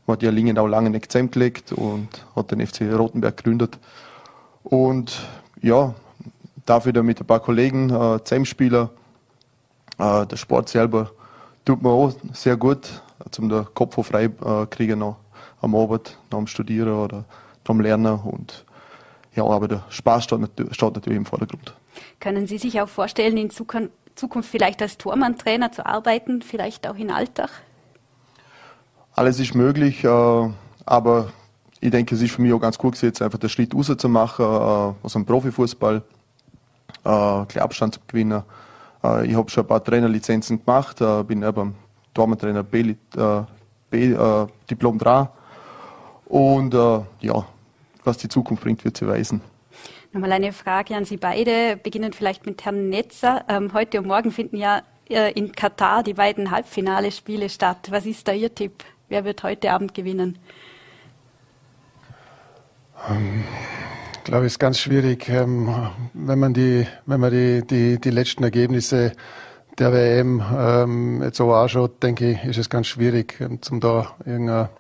Man 0.07 0.17
hat 0.17 0.23
ja 0.23 0.31
Lingen 0.31 0.59
auch 0.59 0.67
lange 0.67 0.91
nicht 0.91 1.11
zusammengelegt 1.11 1.73
und 1.73 2.09
hat 2.35 2.51
den 2.51 2.67
FC 2.67 2.83
Rotenberg 2.93 3.37
gegründet. 3.37 3.79
Und 4.65 5.27
ja, 5.63 5.95
dafür 6.67 6.93
dann 6.93 7.07
mit 7.07 7.21
ein 7.21 7.27
paar 7.27 7.41
Kollegen, 7.41 7.91
äh, 7.91 8.23
Zusammenspieler, 8.25 8.91
äh, 9.99 10.27
der 10.27 10.37
Sport 10.37 10.69
selber 10.69 11.11
tut 11.65 11.83
mir 11.83 11.91
auch 11.91 12.13
sehr 12.33 12.57
gut, 12.57 13.03
zum 13.31 13.49
den 13.49 13.67
Kopf 13.75 13.95
frei 14.07 14.25
äh, 14.25 14.67
kriegen 14.67 14.99
noch 15.01 15.17
am 15.61 15.75
Abend, 15.75 16.17
nach 16.31 16.39
dem 16.39 16.47
Studieren 16.47 16.93
oder 16.93 17.25
vom 17.65 17.81
Lernen 17.81 18.19
und 18.21 18.65
ja, 19.35 19.45
aber 19.45 19.69
der 19.69 19.85
Spaß 19.91 20.25
steht, 20.25 20.41
steht 20.71 20.95
natürlich 20.95 21.17
im 21.17 21.27
Vordergrund. 21.27 21.75
Können 22.21 22.47
Sie 22.47 22.59
sich 22.59 22.81
auch 22.81 22.89
vorstellen, 22.89 23.37
in 23.37 23.51
Zukunft 23.51 23.93
vielleicht 24.43 24.83
als 24.83 24.99
Tormann-Trainer 24.99 25.73
zu 25.73 25.87
arbeiten, 25.87 26.43
vielleicht 26.43 26.87
auch 26.87 26.97
in 26.97 27.11
Alltag? 27.11 27.51
Alles 29.15 29.41
ist 29.41 29.55
möglich, 29.55 30.05
äh, 30.05 30.51
aber 30.87 31.33
ich 31.81 31.91
denke, 31.91 32.15
es 32.15 32.23
ist 32.23 32.33
für 32.33 32.43
mich 32.43 32.53
auch 32.53 32.61
ganz 32.61 32.79
gut 32.79 32.93
gesetzt, 32.93 33.21
einfach 33.23 33.39
den 33.39 33.49
Schritt 33.49 33.75
raus 33.75 33.93
zu 33.97 34.09
machen 34.09 34.45
äh, 34.45 35.05
aus 35.05 35.13
dem 35.13 35.25
Profifußball, 35.25 36.03
äh, 37.05 37.09
Abstand 37.09 37.95
zu 37.95 38.01
gewinnen. 38.07 38.43
Ich 39.25 39.35
habe 39.37 39.49
schon 39.49 39.63
ein 39.63 39.69
paar 39.69 39.83
Trainerlizenzen 39.83 40.65
gemacht, 40.65 40.99
bin 41.29 41.43
ja 41.43 41.53
beim 41.53 41.75
Tormann-Trainer 42.15 42.65
B, 42.65 42.81
äh, 42.81 42.97
B 43.91 44.13
äh, 44.13 44.47
Diplom 44.69 44.99
3 44.99 45.29
und 46.27 46.75
ja, 47.21 47.47
was 48.03 48.19
die 48.19 48.29
Zukunft 48.29 48.65
bringt, 48.65 48.85
wird 48.85 48.97
sie 48.97 49.07
weisen. 49.07 49.41
Nochmal 50.13 50.33
eine 50.33 50.53
Frage 50.53 50.97
an 50.97 51.05
Sie 51.05 51.19
beide, 51.19 51.77
beginnen 51.77 52.15
vielleicht 52.15 52.47
mit 52.47 52.65
Herrn 52.65 52.89
Netzer. 52.89 53.45
Ähm, 53.47 53.75
heute 53.75 53.99
und 53.99 54.07
morgen 54.07 54.33
finden 54.33 54.57
ja 54.57 54.81
äh, 55.11 55.33
in 55.33 55.53
Katar 55.53 56.03
die 56.03 56.15
beiden 56.15 56.51
Halbfinale-Spiele 56.51 57.51
statt. 57.51 57.89
Was 57.91 58.07
ist 58.07 58.27
da 58.27 58.33
Ihr 58.33 58.55
Tipp? 58.55 58.85
Wer 59.11 59.27
wird 59.27 59.43
heute 59.43 59.71
Abend 59.71 59.93
gewinnen? 59.93 60.39
Ähm, 63.11 63.45
ich 64.15 64.25
glaube, 64.25 64.47
es 64.47 64.55
ist 64.55 64.59
ganz 64.59 64.79
schwierig, 64.81 65.29
ähm, 65.29 65.91
wenn 66.15 66.39
man 66.39 66.55
die, 66.55 66.87
wenn 67.05 67.21
man 67.21 67.31
die, 67.31 67.67
die, 67.67 68.01
die 68.01 68.11
letzten 68.11 68.45
Ergebnisse 68.45 69.13
der 69.79 69.93
WM 69.93 70.43
ähm, 70.57 71.23
jetzt 71.23 71.37
so 71.37 71.53
anschaut, 71.53 72.03
denke 72.03 72.31
ich, 72.31 72.45
ist 72.45 72.57
es 72.57 72.71
ganz 72.71 72.87
schwierig, 72.87 73.39
ähm, 73.43 73.61
zum 73.61 73.79
da 73.79 74.17
irgendeine 74.25 74.71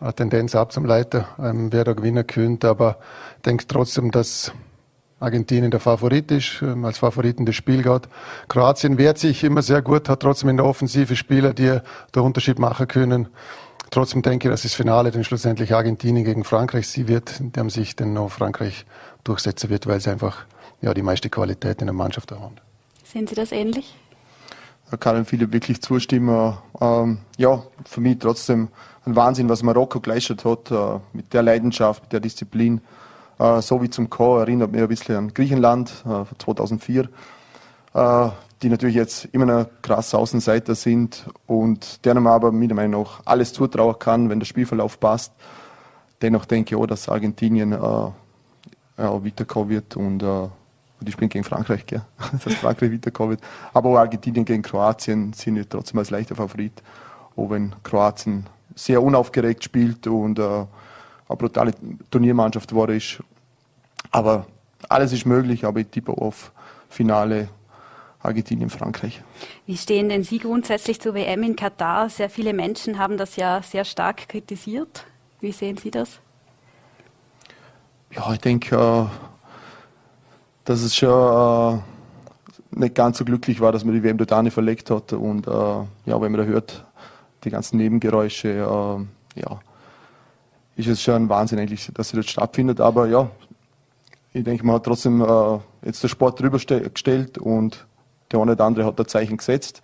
eine 0.00 0.14
Tendenz 0.14 0.54
abzuleiten, 0.54 1.24
ähm, 1.38 1.72
wer 1.72 1.84
da 1.84 1.92
gewinnen 1.92 2.26
könnte. 2.26 2.68
Aber 2.68 2.98
denke 3.46 3.66
trotzdem, 3.66 4.10
dass 4.10 4.52
Argentinien 5.18 5.70
der 5.70 5.80
Favorit 5.80 6.30
ist, 6.30 6.60
ähm, 6.62 6.84
als 6.84 6.98
Favoriten 6.98 7.46
das 7.46 7.54
Spiel 7.54 7.82
geht. 7.82 8.02
Kroatien 8.48 8.98
wehrt 8.98 9.18
sich 9.18 9.44
immer 9.44 9.62
sehr 9.62 9.80
gut, 9.80 10.08
hat 10.08 10.20
trotzdem 10.20 10.50
in 10.50 10.58
der 10.58 10.66
Offensive 10.66 11.16
Spieler, 11.16 11.54
die 11.54 11.78
den 12.14 12.22
Unterschied 12.22 12.58
machen 12.58 12.86
können. 12.86 13.28
Trotzdem 13.90 14.20
denke 14.20 14.48
ich, 14.48 14.52
dass 14.52 14.62
das 14.62 14.74
Finale 14.74 15.10
dann 15.10 15.24
schlussendlich 15.24 15.74
Argentinien 15.74 16.24
gegen 16.24 16.44
Frankreich 16.44 16.88
sie 16.88 17.08
wird, 17.08 17.40
in 17.40 17.52
dem 17.52 17.70
sich 17.70 17.96
dann 17.96 18.12
noch 18.12 18.30
Frankreich 18.30 18.84
durchsetzen 19.24 19.70
wird, 19.70 19.86
weil 19.86 20.00
sie 20.00 20.10
einfach 20.10 20.44
ja, 20.82 20.92
die 20.92 21.02
meiste 21.02 21.30
Qualität 21.30 21.80
in 21.80 21.86
der 21.86 21.94
Mannschaft 21.94 22.32
haben. 22.32 22.56
Sehen 23.04 23.26
Sie 23.26 23.34
das 23.34 23.52
ähnlich? 23.52 23.96
Da 24.90 24.96
kann 24.96 25.24
Philipp 25.24 25.52
wirklich 25.52 25.80
zustimmen. 25.80 26.58
Ähm, 26.80 27.18
ja, 27.38 27.62
für 27.84 28.00
mich 28.00 28.18
trotzdem 28.18 28.68
ein 29.04 29.16
Wahnsinn, 29.16 29.48
was 29.48 29.62
Marokko 29.62 30.00
geleistet 30.00 30.44
hat, 30.44 30.70
äh, 30.70 30.98
mit 31.12 31.32
der 31.32 31.42
Leidenschaft, 31.42 32.02
mit 32.02 32.12
der 32.12 32.20
Disziplin. 32.20 32.80
Äh, 33.38 33.60
so 33.62 33.82
wie 33.82 33.90
zum 33.90 34.10
Chor 34.10 34.40
erinnert 34.40 34.72
mich 34.72 34.80
ein 34.80 34.88
bisschen 34.88 35.16
an 35.16 35.34
Griechenland 35.34 36.04
äh, 36.06 36.24
2004, 36.38 37.08
äh, 37.94 38.28
die 38.62 38.68
natürlich 38.68 38.96
jetzt 38.96 39.26
immer 39.32 39.46
noch 39.46 39.66
krass 39.82 40.14
Außenseiter 40.14 40.74
sind 40.74 41.26
und 41.46 42.04
denen 42.04 42.22
man 42.22 42.32
aber 42.32 42.52
meiner 42.52 42.74
Meinung 42.74 43.02
nach 43.02 43.20
alles 43.24 43.52
zutrauen 43.52 43.98
kann, 43.98 44.30
wenn 44.30 44.40
der 44.40 44.46
Spielverlauf 44.46 44.98
passt. 44.98 45.32
Dennoch 46.22 46.46
denke 46.46 46.74
ich 46.74 46.80
auch, 46.80 46.86
dass 46.86 47.08
Argentinien 47.08 47.72
äh, 47.72 47.76
ja, 47.76 48.14
weiterkommen 48.96 49.68
wird 49.68 49.96
und 49.96 50.22
äh, 50.22 50.48
die 51.00 51.12
spielen 51.12 51.28
gegen 51.28 51.44
Frankreich, 51.44 51.84
gell? 51.86 52.02
dass 52.44 52.54
Frankreich 52.54 52.90
weiterkommen 52.90 53.32
wird. 53.32 53.40
Aber 53.74 53.90
auch 53.90 53.96
Argentinien 53.96 54.46
gegen 54.46 54.62
Kroatien 54.62 55.34
sind 55.34 55.68
trotzdem 55.68 55.98
als 55.98 56.08
leichter 56.08 56.34
Favorit. 56.34 56.82
Auch 57.36 57.50
wenn 57.50 57.74
Kroatien 57.82 58.46
sehr 58.74 59.02
unaufgeregt 59.02 59.62
spielt 59.62 60.06
und 60.06 60.38
äh, 60.38 60.64
eine 61.28 61.36
brutale 61.36 61.72
Turniermannschaft 62.10 62.74
war 62.74 62.88
ist. 62.88 63.22
Aber 64.10 64.46
alles 64.88 65.12
ist 65.12 65.26
möglich, 65.26 65.64
aber 65.64 65.80
ich 65.80 65.88
tippe 65.88 66.12
auf 66.12 66.52
Finale 66.88 67.48
Argentinien, 68.26 68.70
Frankreich. 68.70 69.22
Wie 69.66 69.76
stehen 69.76 70.08
denn 70.08 70.24
Sie 70.24 70.38
grundsätzlich 70.38 71.00
zur 71.00 71.14
WM 71.14 71.42
in 71.42 71.56
Katar? 71.56 72.08
Sehr 72.08 72.28
viele 72.28 72.52
Menschen 72.52 72.98
haben 72.98 73.16
das 73.16 73.36
ja 73.36 73.62
sehr 73.62 73.84
stark 73.84 74.28
kritisiert. 74.28 75.04
Wie 75.40 75.52
sehen 75.52 75.76
Sie 75.76 75.90
das? 75.90 76.20
Ja, 78.12 78.32
ich 78.32 78.40
denke, 78.40 78.76
äh, 78.76 79.04
dass 80.64 80.82
es 80.82 80.96
schon 80.96 81.78
äh, 81.78 82.78
nicht 82.78 82.94
ganz 82.94 83.18
so 83.18 83.24
glücklich 83.24 83.60
war, 83.60 83.72
dass 83.72 83.84
man 83.84 83.94
die 83.94 84.02
WM 84.02 84.18
dort 84.18 84.42
nicht 84.42 84.54
verlegt 84.54 84.90
hat. 84.90 85.12
Und 85.12 85.46
äh, 85.46 85.50
ja, 85.50 86.20
wenn 86.20 86.32
man 86.32 86.40
da 86.40 86.44
hört, 86.44 86.84
die 87.44 87.50
ganzen 87.50 87.76
Nebengeräusche, 87.76 88.48
ja, 89.36 89.60
ist 90.76 90.88
es 90.88 91.02
schon 91.02 91.14
ein 91.14 91.28
Wahnsinn 91.28 91.58
eigentlich, 91.58 91.90
dass 91.94 92.10
sie 92.10 92.16
dort 92.16 92.28
stattfindet. 92.28 92.80
Aber 92.80 93.08
ja, 93.08 93.30
ich 94.32 94.44
denke, 94.44 94.64
man 94.64 94.76
hat 94.76 94.84
trotzdem 94.84 95.22
äh, 95.22 95.58
jetzt 95.84 96.02
den 96.02 96.10
Sport 96.10 96.40
drüber 96.40 96.58
gestellt 96.58 97.38
und 97.38 97.86
der 98.30 98.40
eine 98.40 98.52
oder 98.52 98.64
andere 98.64 98.86
hat 98.86 98.98
da 98.98 99.06
Zeichen 99.06 99.38
gesetzt. 99.38 99.82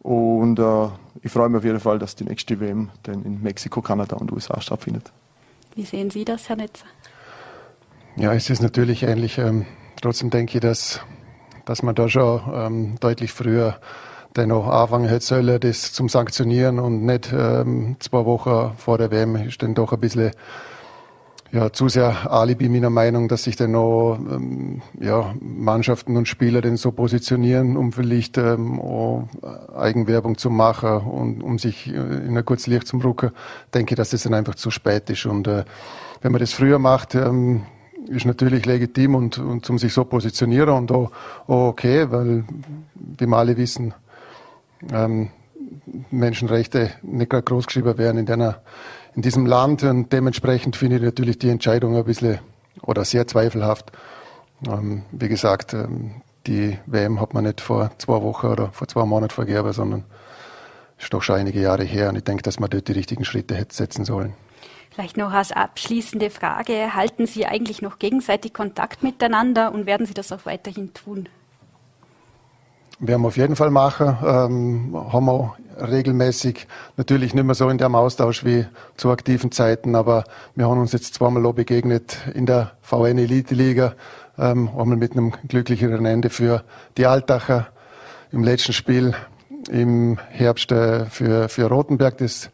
Und 0.00 0.58
äh, 0.58 0.88
ich 1.22 1.30
freue 1.30 1.48
mich 1.48 1.58
auf 1.58 1.64
jeden 1.64 1.80
Fall, 1.80 1.98
dass 1.98 2.14
die 2.14 2.24
nächste 2.24 2.58
WM 2.60 2.90
dann 3.02 3.22
in 3.24 3.42
Mexiko, 3.42 3.82
Kanada 3.82 4.16
und 4.16 4.32
USA 4.32 4.60
stattfindet. 4.60 5.12
Wie 5.74 5.84
sehen 5.84 6.10
Sie 6.10 6.24
das, 6.24 6.48
Herr 6.48 6.56
Netzer? 6.56 6.86
Ja, 8.16 8.32
es 8.32 8.48
ist 8.48 8.62
natürlich 8.62 9.02
ähnlich. 9.02 9.38
Ähm, 9.38 9.66
trotzdem 10.00 10.30
denke 10.30 10.58
ich, 10.58 10.60
dass, 10.60 11.00
dass 11.64 11.82
man 11.82 11.94
da 11.94 12.08
schon 12.08 12.42
ähm, 12.52 12.94
deutlich 13.00 13.32
früher 13.32 13.78
dennoch 14.36 14.66
anfangen 14.66 15.08
hätte 15.08 15.24
sollen, 15.24 15.60
das 15.60 15.92
zum 15.92 16.08
Sanktionieren 16.08 16.78
und 16.78 17.04
nicht 17.04 17.32
ähm, 17.32 17.96
zwei 18.00 18.24
Wochen 18.24 18.72
vor 18.76 18.98
der 18.98 19.10
WM 19.10 19.36
ist 19.36 19.62
dann 19.62 19.74
doch 19.74 19.92
ein 19.92 20.00
bisschen 20.00 20.32
ja, 21.54 21.72
zu 21.72 21.88
sehr 21.88 22.32
Alibi 22.32 22.68
meiner 22.68 22.90
Meinung, 22.90 23.28
dass 23.28 23.44
sich 23.44 23.54
dann 23.54 23.72
noch 23.72 24.18
ähm, 24.18 24.82
ja, 24.98 25.34
Mannschaften 25.40 26.16
und 26.16 26.26
Spieler 26.26 26.60
denn 26.60 26.76
so 26.76 26.90
positionieren, 26.90 27.76
um 27.76 27.92
vielleicht 27.92 28.38
ähm, 28.38 28.80
Eigenwerbung 29.76 30.36
zu 30.36 30.50
machen 30.50 30.96
und 31.02 31.42
um 31.42 31.60
sich 31.60 31.86
äh, 31.86 31.92
in 31.92 32.36
ein 32.36 32.44
kurzes 32.44 32.66
Licht 32.66 32.88
zu 32.88 32.96
rücken, 32.96 33.30
denke 33.72 33.94
dass 33.94 34.10
das 34.10 34.24
dann 34.24 34.34
einfach 34.34 34.56
zu 34.56 34.72
spät 34.72 35.08
ist. 35.10 35.26
Und 35.26 35.46
äh, 35.46 35.64
wenn 36.22 36.32
man 36.32 36.40
das 36.40 36.52
früher 36.52 36.80
macht, 36.80 37.14
ähm, 37.14 37.62
ist 38.08 38.26
natürlich 38.26 38.66
legitim 38.66 39.14
und, 39.14 39.38
und 39.38 39.64
zum 39.64 39.78
sich 39.78 39.94
so 39.94 40.04
positionieren 40.04 40.70
und 40.70 40.90
auch, 40.90 41.12
auch 41.46 41.68
okay, 41.68 42.10
weil 42.10 42.44
wie 42.94 43.26
wir 43.26 43.36
alle 43.36 43.56
wissen, 43.56 43.94
ähm, 44.92 45.30
Menschenrechte 46.10 46.90
nicht 47.02 47.30
gerade 47.30 47.44
großgeschrieben 47.44 47.98
werden 47.98 48.18
in, 48.18 48.26
deiner, 48.26 48.62
in 49.14 49.22
diesem 49.22 49.46
Land 49.46 49.82
und 49.82 50.12
dementsprechend 50.12 50.76
finde 50.76 50.96
ich 50.96 51.02
natürlich 51.02 51.38
die 51.38 51.48
Entscheidung 51.48 51.96
ein 51.96 52.04
bisschen 52.04 52.38
oder 52.82 53.04
sehr 53.04 53.26
zweifelhaft. 53.26 53.92
Ähm, 54.66 55.04
wie 55.10 55.28
gesagt, 55.28 55.74
ähm, 55.74 56.22
die 56.46 56.78
WM 56.86 57.20
hat 57.20 57.34
man 57.34 57.44
nicht 57.44 57.60
vor 57.60 57.90
zwei 57.98 58.20
Wochen 58.22 58.46
oder 58.46 58.70
vor 58.72 58.86
zwei 58.88 59.04
Monaten 59.04 59.32
vergeben, 59.32 59.72
sondern 59.72 60.04
ist 60.98 61.12
doch 61.12 61.22
schon 61.22 61.36
einige 61.36 61.60
Jahre 61.60 61.84
her 61.84 62.08
und 62.08 62.16
ich 62.16 62.24
denke, 62.24 62.42
dass 62.42 62.60
man 62.60 62.70
dort 62.70 62.88
die 62.88 62.92
richtigen 62.92 63.24
Schritte 63.24 63.54
hätte 63.54 63.74
setzen 63.74 64.04
sollen. 64.04 64.34
Vielleicht 64.90 65.16
noch 65.16 65.32
als 65.32 65.50
abschließende 65.50 66.30
Frage, 66.30 66.94
halten 66.94 67.26
Sie 67.26 67.46
eigentlich 67.46 67.82
noch 67.82 67.98
gegenseitig 67.98 68.54
Kontakt 68.54 69.02
miteinander 69.02 69.72
und 69.72 69.86
werden 69.86 70.06
Sie 70.06 70.14
das 70.14 70.30
auch 70.30 70.46
weiterhin 70.46 70.94
tun? 70.94 71.28
Werden 73.06 73.22
wir 73.22 73.28
auf 73.28 73.36
jeden 73.36 73.56
Fall 73.56 73.70
machen. 73.70 74.16
Ähm, 74.24 74.96
haben 75.12 75.26
wir 75.26 75.54
regelmäßig, 75.80 76.66
natürlich 76.96 77.34
nicht 77.34 77.44
mehr 77.44 77.54
so 77.54 77.68
in 77.68 77.78
dem 77.78 77.94
Austausch 77.94 78.44
wie 78.44 78.66
zu 78.96 79.10
aktiven 79.10 79.50
Zeiten, 79.52 79.94
aber 79.94 80.24
wir 80.54 80.68
haben 80.68 80.80
uns 80.80 80.92
jetzt 80.92 81.14
zweimal 81.14 81.52
begegnet 81.52 82.18
in 82.34 82.46
der 82.46 82.72
VN 82.82 83.18
Elite 83.18 83.54
Liga, 83.54 83.94
ähm, 84.38 84.68
einmal 84.68 84.96
mit 84.96 85.12
einem 85.12 85.32
glücklicheren 85.48 86.06
Ende 86.06 86.30
für 86.30 86.64
die 86.96 87.06
Altacher 87.06 87.68
im 88.32 88.44
letzten 88.44 88.72
Spiel 88.72 89.14
im 89.70 90.18
Herbst 90.30 90.70
äh, 90.72 91.06
für, 91.06 91.48
für 91.48 91.68
Rotenberg, 91.68 92.18
das 92.18 92.50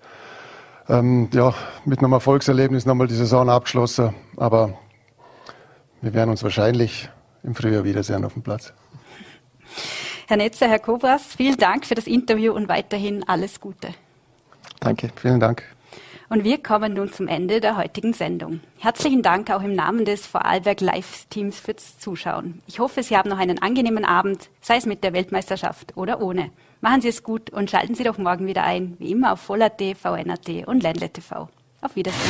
ähm, 0.89 1.29
ja, 1.33 1.55
mit 1.85 2.01
einem 2.01 2.13
Erfolgserlebnis 2.13 2.87
nochmal 2.87 3.07
die 3.07 3.15
Saison 3.15 3.49
abgeschlossen. 3.49 4.15
Aber 4.37 4.75
wir 6.01 6.15
werden 6.15 6.31
uns 6.31 6.43
wahrscheinlich 6.43 7.09
im 7.43 7.55
Frühjahr 7.55 7.85
wiedersehen 7.85 8.25
auf 8.25 8.35
dem 8.35 8.43
Platz. 8.43 8.73
Herr 10.31 10.37
Netzer, 10.37 10.69
Herr 10.69 10.79
Kobras, 10.79 11.35
vielen 11.37 11.57
Dank 11.57 11.85
für 11.85 11.97
das 11.97 12.07
Interview 12.07 12.53
und 12.53 12.69
weiterhin 12.69 13.29
alles 13.29 13.59
Gute. 13.59 13.89
Danke. 14.79 15.11
Vielen 15.17 15.41
Dank. 15.41 15.65
Und 16.29 16.45
wir 16.45 16.63
kommen 16.63 16.95
nun 16.95 17.13
zum 17.13 17.27
Ende 17.27 17.61
der 17.61 17.77
heutigen 17.77 18.13
Sendung. 18.13 18.61
Herzlichen 18.79 19.23
Dank 19.23 19.51
auch 19.51 19.65
im 19.65 19.75
Namen 19.75 20.05
des 20.05 20.29
Vorarlberg 20.29 20.83
Live-Teams 20.83 21.59
fürs 21.59 21.99
Zuschauen. 21.99 22.63
Ich 22.69 22.79
hoffe, 22.79 23.03
Sie 23.03 23.17
haben 23.17 23.29
noch 23.29 23.41
einen 23.41 23.61
angenehmen 23.61 24.05
Abend, 24.05 24.51
sei 24.61 24.77
es 24.77 24.87
mit 24.87 25.03
der 25.03 25.13
Weltmeisterschaft 25.15 25.97
oder 25.97 26.23
ohne. 26.23 26.53
Machen 26.81 27.01
Sie 27.01 27.09
es 27.09 27.25
gut 27.25 27.51
und 27.51 27.69
schalten 27.69 27.97
Sie 27.97 28.05
doch 28.05 28.17
morgen 28.17 28.47
wieder 28.47 28.63
ein, 28.63 28.95
wie 29.01 29.11
immer 29.11 29.33
auf 29.33 29.41
Voll.at, 29.41 29.83
VN.at 30.01 30.49
und 30.69 30.85
Ländle 30.85 31.11
TV. 31.11 31.49
Auf 31.81 31.97
Wiedersehen. 31.97 32.21